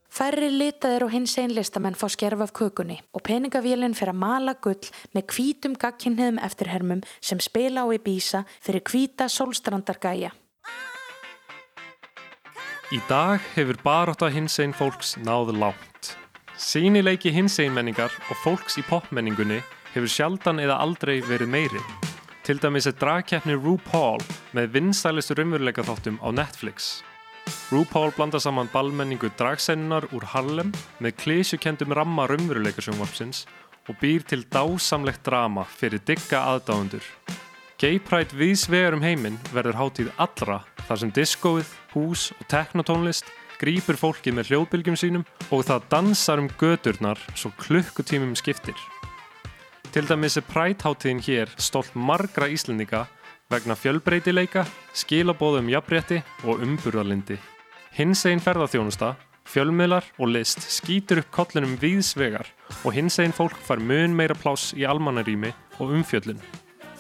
Færri 0.08 0.48
litaðir 0.48 1.04
og 1.04 1.12
hins 1.12 1.34
einn 1.42 1.52
listamenn 1.52 1.98
fá 2.00 2.08
skerf 2.08 2.40
af 2.46 2.54
kökunni 2.56 3.02
og 3.12 3.26
peningavélinn 3.28 3.96
fyrir 3.98 4.14
að 4.14 4.22
mala 4.22 4.54
gull 4.64 4.88
með 5.12 5.28
hvítum 5.34 5.76
gagkinnheðum 5.76 6.40
eftirhermum 6.48 7.04
sem 7.20 7.44
spila 7.44 7.84
á 7.84 7.88
í 7.92 8.00
bísa 8.00 8.46
fyrir 8.64 8.86
hvíta 8.88 9.28
sólstrandargæja. 9.28 10.32
Í 12.96 13.04
dag 13.12 13.44
hefur 13.58 13.84
baróta 13.84 14.32
hinsegin 14.32 14.72
fólks 14.72 15.18
náð 15.20 15.52
langt. 15.60 16.16
Sýnileiki 16.56 17.36
hinsegin 17.36 17.76
menningar 17.76 18.16
og 18.32 18.40
fólks 18.46 18.80
í 18.80 18.88
popmenningunni 18.88 19.60
hefur 19.92 20.08
sjaldan 20.08 20.64
eða 20.64 20.80
aldrei 20.80 21.20
verið 21.28 21.52
meiri. 21.52 22.07
Til 22.48 22.62
dæmis 22.64 22.86
er 22.88 22.94
dragkeppni 22.96 23.58
RuPaul 23.60 24.22
með 24.56 24.70
vinsælistu 24.72 25.36
raunveruleika 25.36 25.84
þáttum 25.84 26.16
á 26.24 26.32
Netflix. 26.32 27.02
RuPaul 27.74 28.14
blandar 28.16 28.40
saman 28.40 28.70
ballmenningu 28.72 29.28
dragsennunar 29.36 30.08
úr 30.16 30.24
Harlem 30.32 30.72
með 31.04 31.18
klísjukendum 31.26 31.92
ramma 31.92 32.24
raunveruleikasjónvarpsins 32.32 33.44
og 33.92 34.00
býr 34.00 34.24
til 34.24 34.48
dásamlegt 34.48 35.28
drama 35.28 35.68
fyrir 35.68 36.00
digga 36.08 36.46
aðdáðundur. 36.54 37.04
Gay 37.84 38.00
Pride 38.00 38.40
viðs 38.40 38.64
vegar 38.72 38.96
um 38.96 39.04
heiminn 39.04 39.44
verður 39.52 39.82
hátíð 39.84 40.16
allra 40.16 40.62
þar 40.88 41.04
sem 41.04 41.16
diskóið, 41.20 41.68
hús 41.92 42.30
og 42.40 42.48
teknotónlist 42.48 43.28
grýpur 43.60 44.00
fólkið 44.00 44.40
með 44.40 44.54
hljóðbylgjum 44.54 45.04
sínum 45.04 45.28
og 45.52 45.68
það 45.68 45.92
dansar 45.92 46.40
um 46.40 46.48
gödurnar 46.56 47.20
svo 47.36 47.52
klukkutímum 47.60 48.40
skiptir. 48.40 48.80
Til 49.98 50.06
dæmis 50.06 50.36
er 50.38 50.44
Pride 50.46 50.86
hátíðin 50.86 51.24
hér 51.26 51.50
stolt 51.58 51.96
margra 51.98 52.46
Íslendinga 52.54 53.00
vegna 53.50 53.74
fjölbreytileika, 53.74 54.62
skilabóðum 54.94 55.72
jafnrétti 55.74 56.20
og 56.46 56.62
umburðalindi. 56.62 57.40
Hins 57.98 58.22
einn 58.30 58.44
ferðarþjónusta, 58.46 59.16
fjölmiðlar 59.50 60.06
og 60.20 60.30
list 60.36 60.62
skýtur 60.70 61.24
upp 61.24 61.32
kollinum 61.34 61.74
víðsvegar 61.82 62.46
og 62.84 62.94
hins 62.94 63.18
einn 63.18 63.34
fólk 63.34 63.58
fær 63.66 63.82
mun 63.82 64.14
meira 64.14 64.38
pláss 64.38 64.70
í 64.78 64.86
almannarími 64.86 65.50
og 65.80 65.98
umfjöllun. 65.98 66.46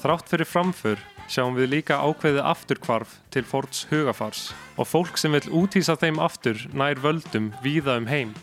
Þrátt 0.02 0.34
fyrir 0.34 0.50
framför 0.50 1.06
sjáum 1.30 1.54
við 1.54 1.76
líka 1.76 2.02
ákveðið 2.02 2.50
afturkvarf 2.50 3.20
til 3.30 3.46
fórts 3.46 3.86
hugafars 3.94 4.48
og 4.74 4.90
fólk 4.90 5.22
sem 5.22 5.38
vil 5.38 5.54
útýsa 5.62 6.00
þeim 6.02 6.18
aftur 6.18 6.66
nær 6.74 6.98
völdum 7.06 7.54
víða 7.62 8.02
um 8.02 8.10
heim. 8.10 8.34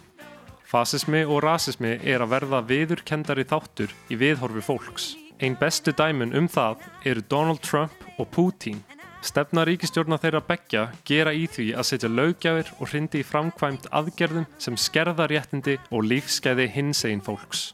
Fasismi 0.74 1.20
og 1.22 1.44
rasismi 1.44 1.92
er 2.02 2.18
að 2.24 2.32
verða 2.32 2.58
viðurkendari 2.66 3.44
þáttur 3.46 3.92
í 4.10 4.16
viðhorfi 4.18 4.62
fólks. 4.66 5.04
Einn 5.38 5.54
bestu 5.60 5.92
dæmun 5.94 6.34
um 6.34 6.48
það 6.50 6.82
eru 7.06 7.22
Donald 7.30 7.60
Trump 7.62 7.94
og 8.18 8.26
Putin. 8.34 8.80
Stefna 9.22 9.62
ríkistjórna 9.68 10.18
þeirra 10.18 10.40
beggja 10.48 10.82
gera 11.06 11.30
í 11.30 11.44
því 11.46 11.68
að 11.78 11.86
setja 11.92 12.10
lögjafir 12.10 12.72
og 12.80 12.90
hrindi 12.90 13.22
í 13.22 13.28
framkvæmt 13.28 13.86
aðgerðum 13.94 14.48
sem 14.58 14.74
skerða 14.74 15.28
réttindi 15.30 15.76
og 15.94 16.08
lífskeiði 16.10 16.66
hinsegin 16.74 17.22
fólks. 17.22 17.68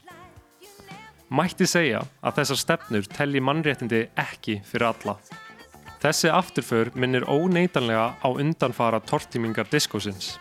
Mætti 1.33 1.65
segja 1.65 2.03
að 2.21 2.37
þessar 2.37 2.61
stefnur 2.67 3.09
telli 3.17 3.41
mannréttindi 3.41 4.03
ekki 4.27 4.59
fyrir 4.61 4.91
alla. 4.91 5.17
Þessi 6.05 6.29
afturför 6.29 6.93
minnir 6.93 7.25
óneitanlega 7.25 8.07
á 8.21 8.29
undanfara 8.29 9.01
tortímingar 9.01 9.73
diskósins. 9.73 10.35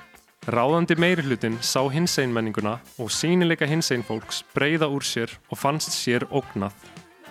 Ráðandi 0.49 0.97
meirihlutin 0.97 1.59
sá 1.61 1.83
hinsegin 1.93 2.31
menninguna 2.33 2.79
og 2.97 3.11
sínileika 3.13 3.67
hinsegin 3.69 4.01
fólks 4.09 4.39
breyða 4.55 4.87
úr 4.89 5.05
sér 5.05 5.35
og 5.53 5.59
fannst 5.61 5.93
sér 5.93 6.25
ógnað. 6.33 6.73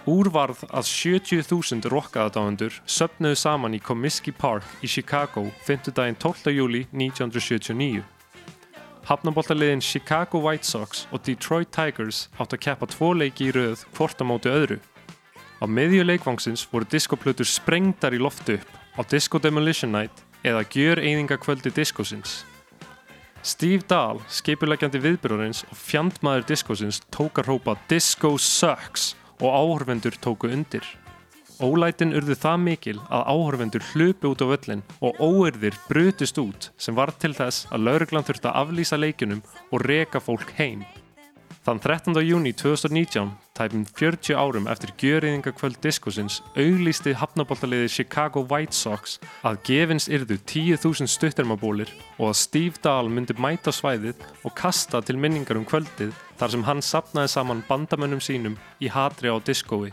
Úrvarð 0.05 0.61
að 0.69 0.85
70.000 0.85 1.89
rockaðadáðendur 1.89 2.75
söpnuðu 2.85 3.39
saman 3.41 3.73
í 3.73 3.79
Comiskey 3.81 4.29
Park 4.29 4.85
í 4.85 4.87
Chicago 4.87 5.47
5. 5.65 5.89
daginn 5.89 6.19
12. 6.21 6.53
júli 6.53 6.83
1979. 6.93 8.03
Hafnaboltaliðin 9.09 9.81
Chicago 9.81 10.43
White 10.45 10.69
Sox 10.69 11.07
og 11.09 11.25
Detroit 11.25 11.73
Tigers 11.73 12.27
átt 12.37 12.53
að 12.53 12.61
keppa 12.67 12.91
tvo 12.93 13.15
leiki 13.17 13.49
í 13.49 13.55
rauð 13.57 13.87
hvort 13.97 14.21
á 14.21 14.25
móti 14.29 14.53
öðru. 14.53 14.77
Á 15.57 15.65
miðju 15.65 16.05
leikvangsins 16.05 16.67
voru 16.69 16.85
diskoplutur 16.85 17.49
sprengdar 17.49 18.13
í 18.13 18.21
loftu 18.21 18.61
upp 18.61 19.01
á 19.01 19.01
Disco 19.09 19.41
Demolition 19.41 19.97
Night 19.97 20.21
eða 20.45 20.61
gjör 20.69 21.01
eyðingakvöldi 21.01 21.73
diskosins. 21.73 22.45
Steve 23.39 23.85
Dahl, 23.87 24.19
skipuleggjandi 24.27 24.99
viðbyrðarins 24.99 25.61
og 25.71 25.77
fjandmaður 25.79 26.47
diskósins 26.49 26.99
tók 27.07 27.39
að 27.39 27.47
hrópa 27.47 27.77
Disco 27.87 28.33
sucks 28.35 29.13
og 29.39 29.53
áhorfendur 29.55 30.17
tóku 30.19 30.51
undir. 30.51 30.83
Ólætin 31.63 32.11
urðu 32.15 32.35
það 32.39 32.57
mikil 32.65 32.97
að 33.07 33.25
áhorfendur 33.31 33.85
hlupu 33.93 34.33
út 34.33 34.43
á 34.43 34.47
völlin 34.51 34.83
og 34.99 35.19
óerðir 35.23 35.75
brutust 35.87 36.39
út 36.39 36.69
sem 36.79 36.95
var 36.95 37.13
til 37.15 37.31
þess 37.35 37.67
að 37.71 37.87
lauruglan 37.87 38.27
þurfti 38.27 38.51
að 38.51 38.59
aflýsa 38.65 38.99
leikunum 38.99 39.43
og 39.71 39.87
reka 39.87 40.19
fólk 40.23 40.51
heim. 40.59 40.83
Þann 41.59 41.81
13. 41.83 42.15
júni 42.23 42.53
2019, 42.55 43.33
tæpum 43.51 43.81
40 43.83 44.37
árum 44.39 44.67
eftir 44.71 44.93
gjöriðingakvöld 45.01 45.75
diskosins, 45.83 46.37
auglýsti 46.55 47.11
hafnaboltaliði 47.19 47.89
Chicago 47.91 48.45
White 48.47 48.77
Sox 48.77 49.17
að 49.43 49.57
gefins 49.67 50.07
yrðu 50.07 50.37
10.000 50.39 51.11
stuttermabólir 51.11 51.91
og 52.15 52.29
að 52.29 52.37
Steve 52.39 52.79
Dahl 52.79 53.11
myndi 53.11 53.35
mæta 53.35 53.73
svæðið 53.75 54.23
og 54.47 54.55
kasta 54.55 55.01
til 55.03 55.19
minningar 55.19 55.59
um 55.59 55.67
kvöldið 55.67 56.15
þar 56.39 56.53
sem 56.55 56.63
hann 56.63 56.83
sapnaði 56.85 57.33
saman 57.35 57.65
bandamönnum 57.67 58.23
sínum 58.23 58.55
í 58.79 58.87
hatri 58.87 59.27
á 59.27 59.35
diskói. 59.43 59.91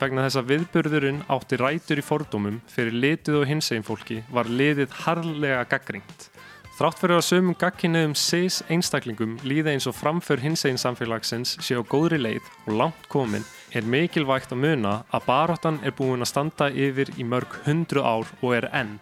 Vegna 0.00 0.24
þess 0.24 0.40
að 0.40 0.54
viðburðurinn 0.54 1.20
átti 1.32 1.60
rætur 1.60 2.00
í 2.00 2.04
fordómum 2.04 2.62
fyrir 2.72 2.96
litið 2.96 3.42
og 3.42 3.46
hinsegin 3.52 3.84
fólki 3.84 4.22
var 4.32 4.48
liðið 4.48 4.96
harðlega 5.04 5.68
gaggringt. 5.68 6.30
Þrátt 6.76 6.98
fyrir 7.00 7.16
að 7.16 7.24
sömum 7.24 7.54
gagkinuðum 7.56 8.12
cis 8.20 8.58
einstaklingum 8.68 9.38
líða 9.48 9.72
eins 9.72 9.86
og 9.88 9.94
framför 9.96 10.42
hinsegin 10.42 10.76
samfélagsins 10.76 11.54
sé 11.64 11.72
á 11.72 11.80
góðri 11.80 12.18
leið 12.20 12.50
og 12.66 12.76
langt 12.76 13.06
komin 13.08 13.46
er 13.72 13.88
mikilvægt 13.88 14.52
að 14.52 14.60
muna 14.60 14.92
að 15.08 15.24
baróttan 15.24 15.78
er 15.80 15.96
búin 15.96 16.20
að 16.20 16.34
standa 16.34 16.68
yfir 16.68 17.14
í 17.16 17.24
mörg 17.24 17.56
hundru 17.64 18.04
ár 18.04 18.28
og 18.42 18.52
er 18.58 18.68
enn. 18.76 18.98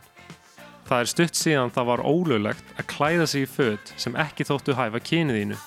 Það 0.87 1.03
er 1.03 1.13
stutt 1.17 1.41
síðan 1.41 1.75
það 1.75 1.91
var 1.91 2.05
ólöglegt 2.07 2.73
að 2.79 2.91
klæða 2.95 3.27
sig 3.35 3.49
í 3.49 3.51
föt 3.57 3.95
sem 3.99 4.23
ekki 4.23 4.47
þóttu 4.47 4.79
hæfa 4.79 5.03
kyniðínu 5.11 5.59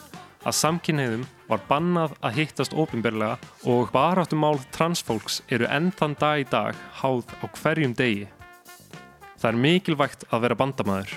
að 0.47 0.59
samkynniðum 0.63 1.27
var 1.51 1.67
bannað 1.67 2.17
að 2.23 2.39
hittast 2.39 2.71
ofinberlega 2.71 3.35
og 3.67 3.91
baráttumál 3.91 4.55
transfólks 4.71 5.41
eru 5.51 5.67
enn 5.67 5.91
þann 5.91 6.15
dag 6.23 6.39
í 6.39 6.47
dag 6.55 6.83
háð 7.01 7.27
á 7.43 7.45
hverjum 7.51 7.99
degi. 7.99 8.29
Það 9.35 9.49
er 9.51 9.65
mikilvægt 9.67 10.29
að 10.31 10.47
vera 10.47 10.57
bandamaður, 10.57 11.11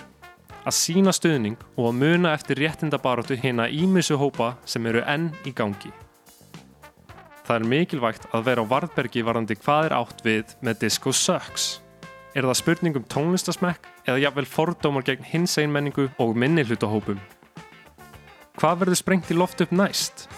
að 0.64 0.76
sína 0.76 1.12
stuðning 1.14 1.58
og 1.76 1.90
að 1.90 1.98
muna 2.02 2.34
eftir 2.36 2.60
réttindabaráttu 2.60 3.38
hina 3.40 3.68
ímissu 3.68 4.18
hópa 4.20 4.54
sem 4.68 4.86
eru 4.90 5.02
enn 5.08 5.30
í 5.48 5.52
gangi. 5.56 5.92
Það 7.46 7.54
er 7.56 7.68
mikilvægt 7.72 8.26
að 8.30 8.44
vera 8.46 8.62
á 8.62 8.70
varðbergi 8.70 9.24
varandi 9.26 9.56
hvað 9.58 9.88
er 9.88 9.96
átt 9.96 10.20
við 10.26 10.52
með 10.62 10.84
Disco 10.84 11.12
Sucks. 11.16 11.80
Er 12.36 12.46
það 12.46 12.60
spurning 12.60 13.00
um 13.00 13.06
tónlistasmekk 13.10 13.88
eða 14.04 14.20
jafnvel 14.22 14.46
fordómar 14.46 15.06
gegn 15.06 15.26
hinsegin 15.26 15.72
menningu 15.74 16.06
og 16.22 16.36
minni 16.38 16.62
hlutahópum? 16.62 17.18
Hvað 18.60 18.84
verður 18.84 19.00
sprengt 19.00 19.32
í 19.32 19.38
loft 19.38 19.64
upp 19.64 19.72
næst? 19.74 20.28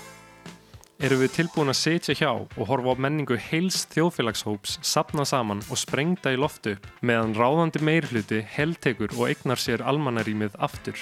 Erum 1.02 1.18
við 1.18 1.32
tilbúin 1.34 1.72
að 1.72 1.80
setja 1.80 2.14
hjá 2.14 2.28
og 2.30 2.68
horfa 2.68 2.92
á 2.94 3.02
menningu 3.02 3.34
heils 3.34 3.80
þjóðfélagshóps 3.90 4.76
sapna 4.86 5.24
saman 5.26 5.64
og 5.66 5.80
sprengta 5.80 6.30
í 6.30 6.38
loftu 6.38 6.76
meðan 7.02 7.34
ráðandi 7.34 7.82
meirhluti 7.82 8.38
heltekur 8.54 9.10
og 9.18 9.26
eignar 9.32 9.58
sér 9.58 9.82
almannarímið 9.82 10.54
aftur? 10.62 10.94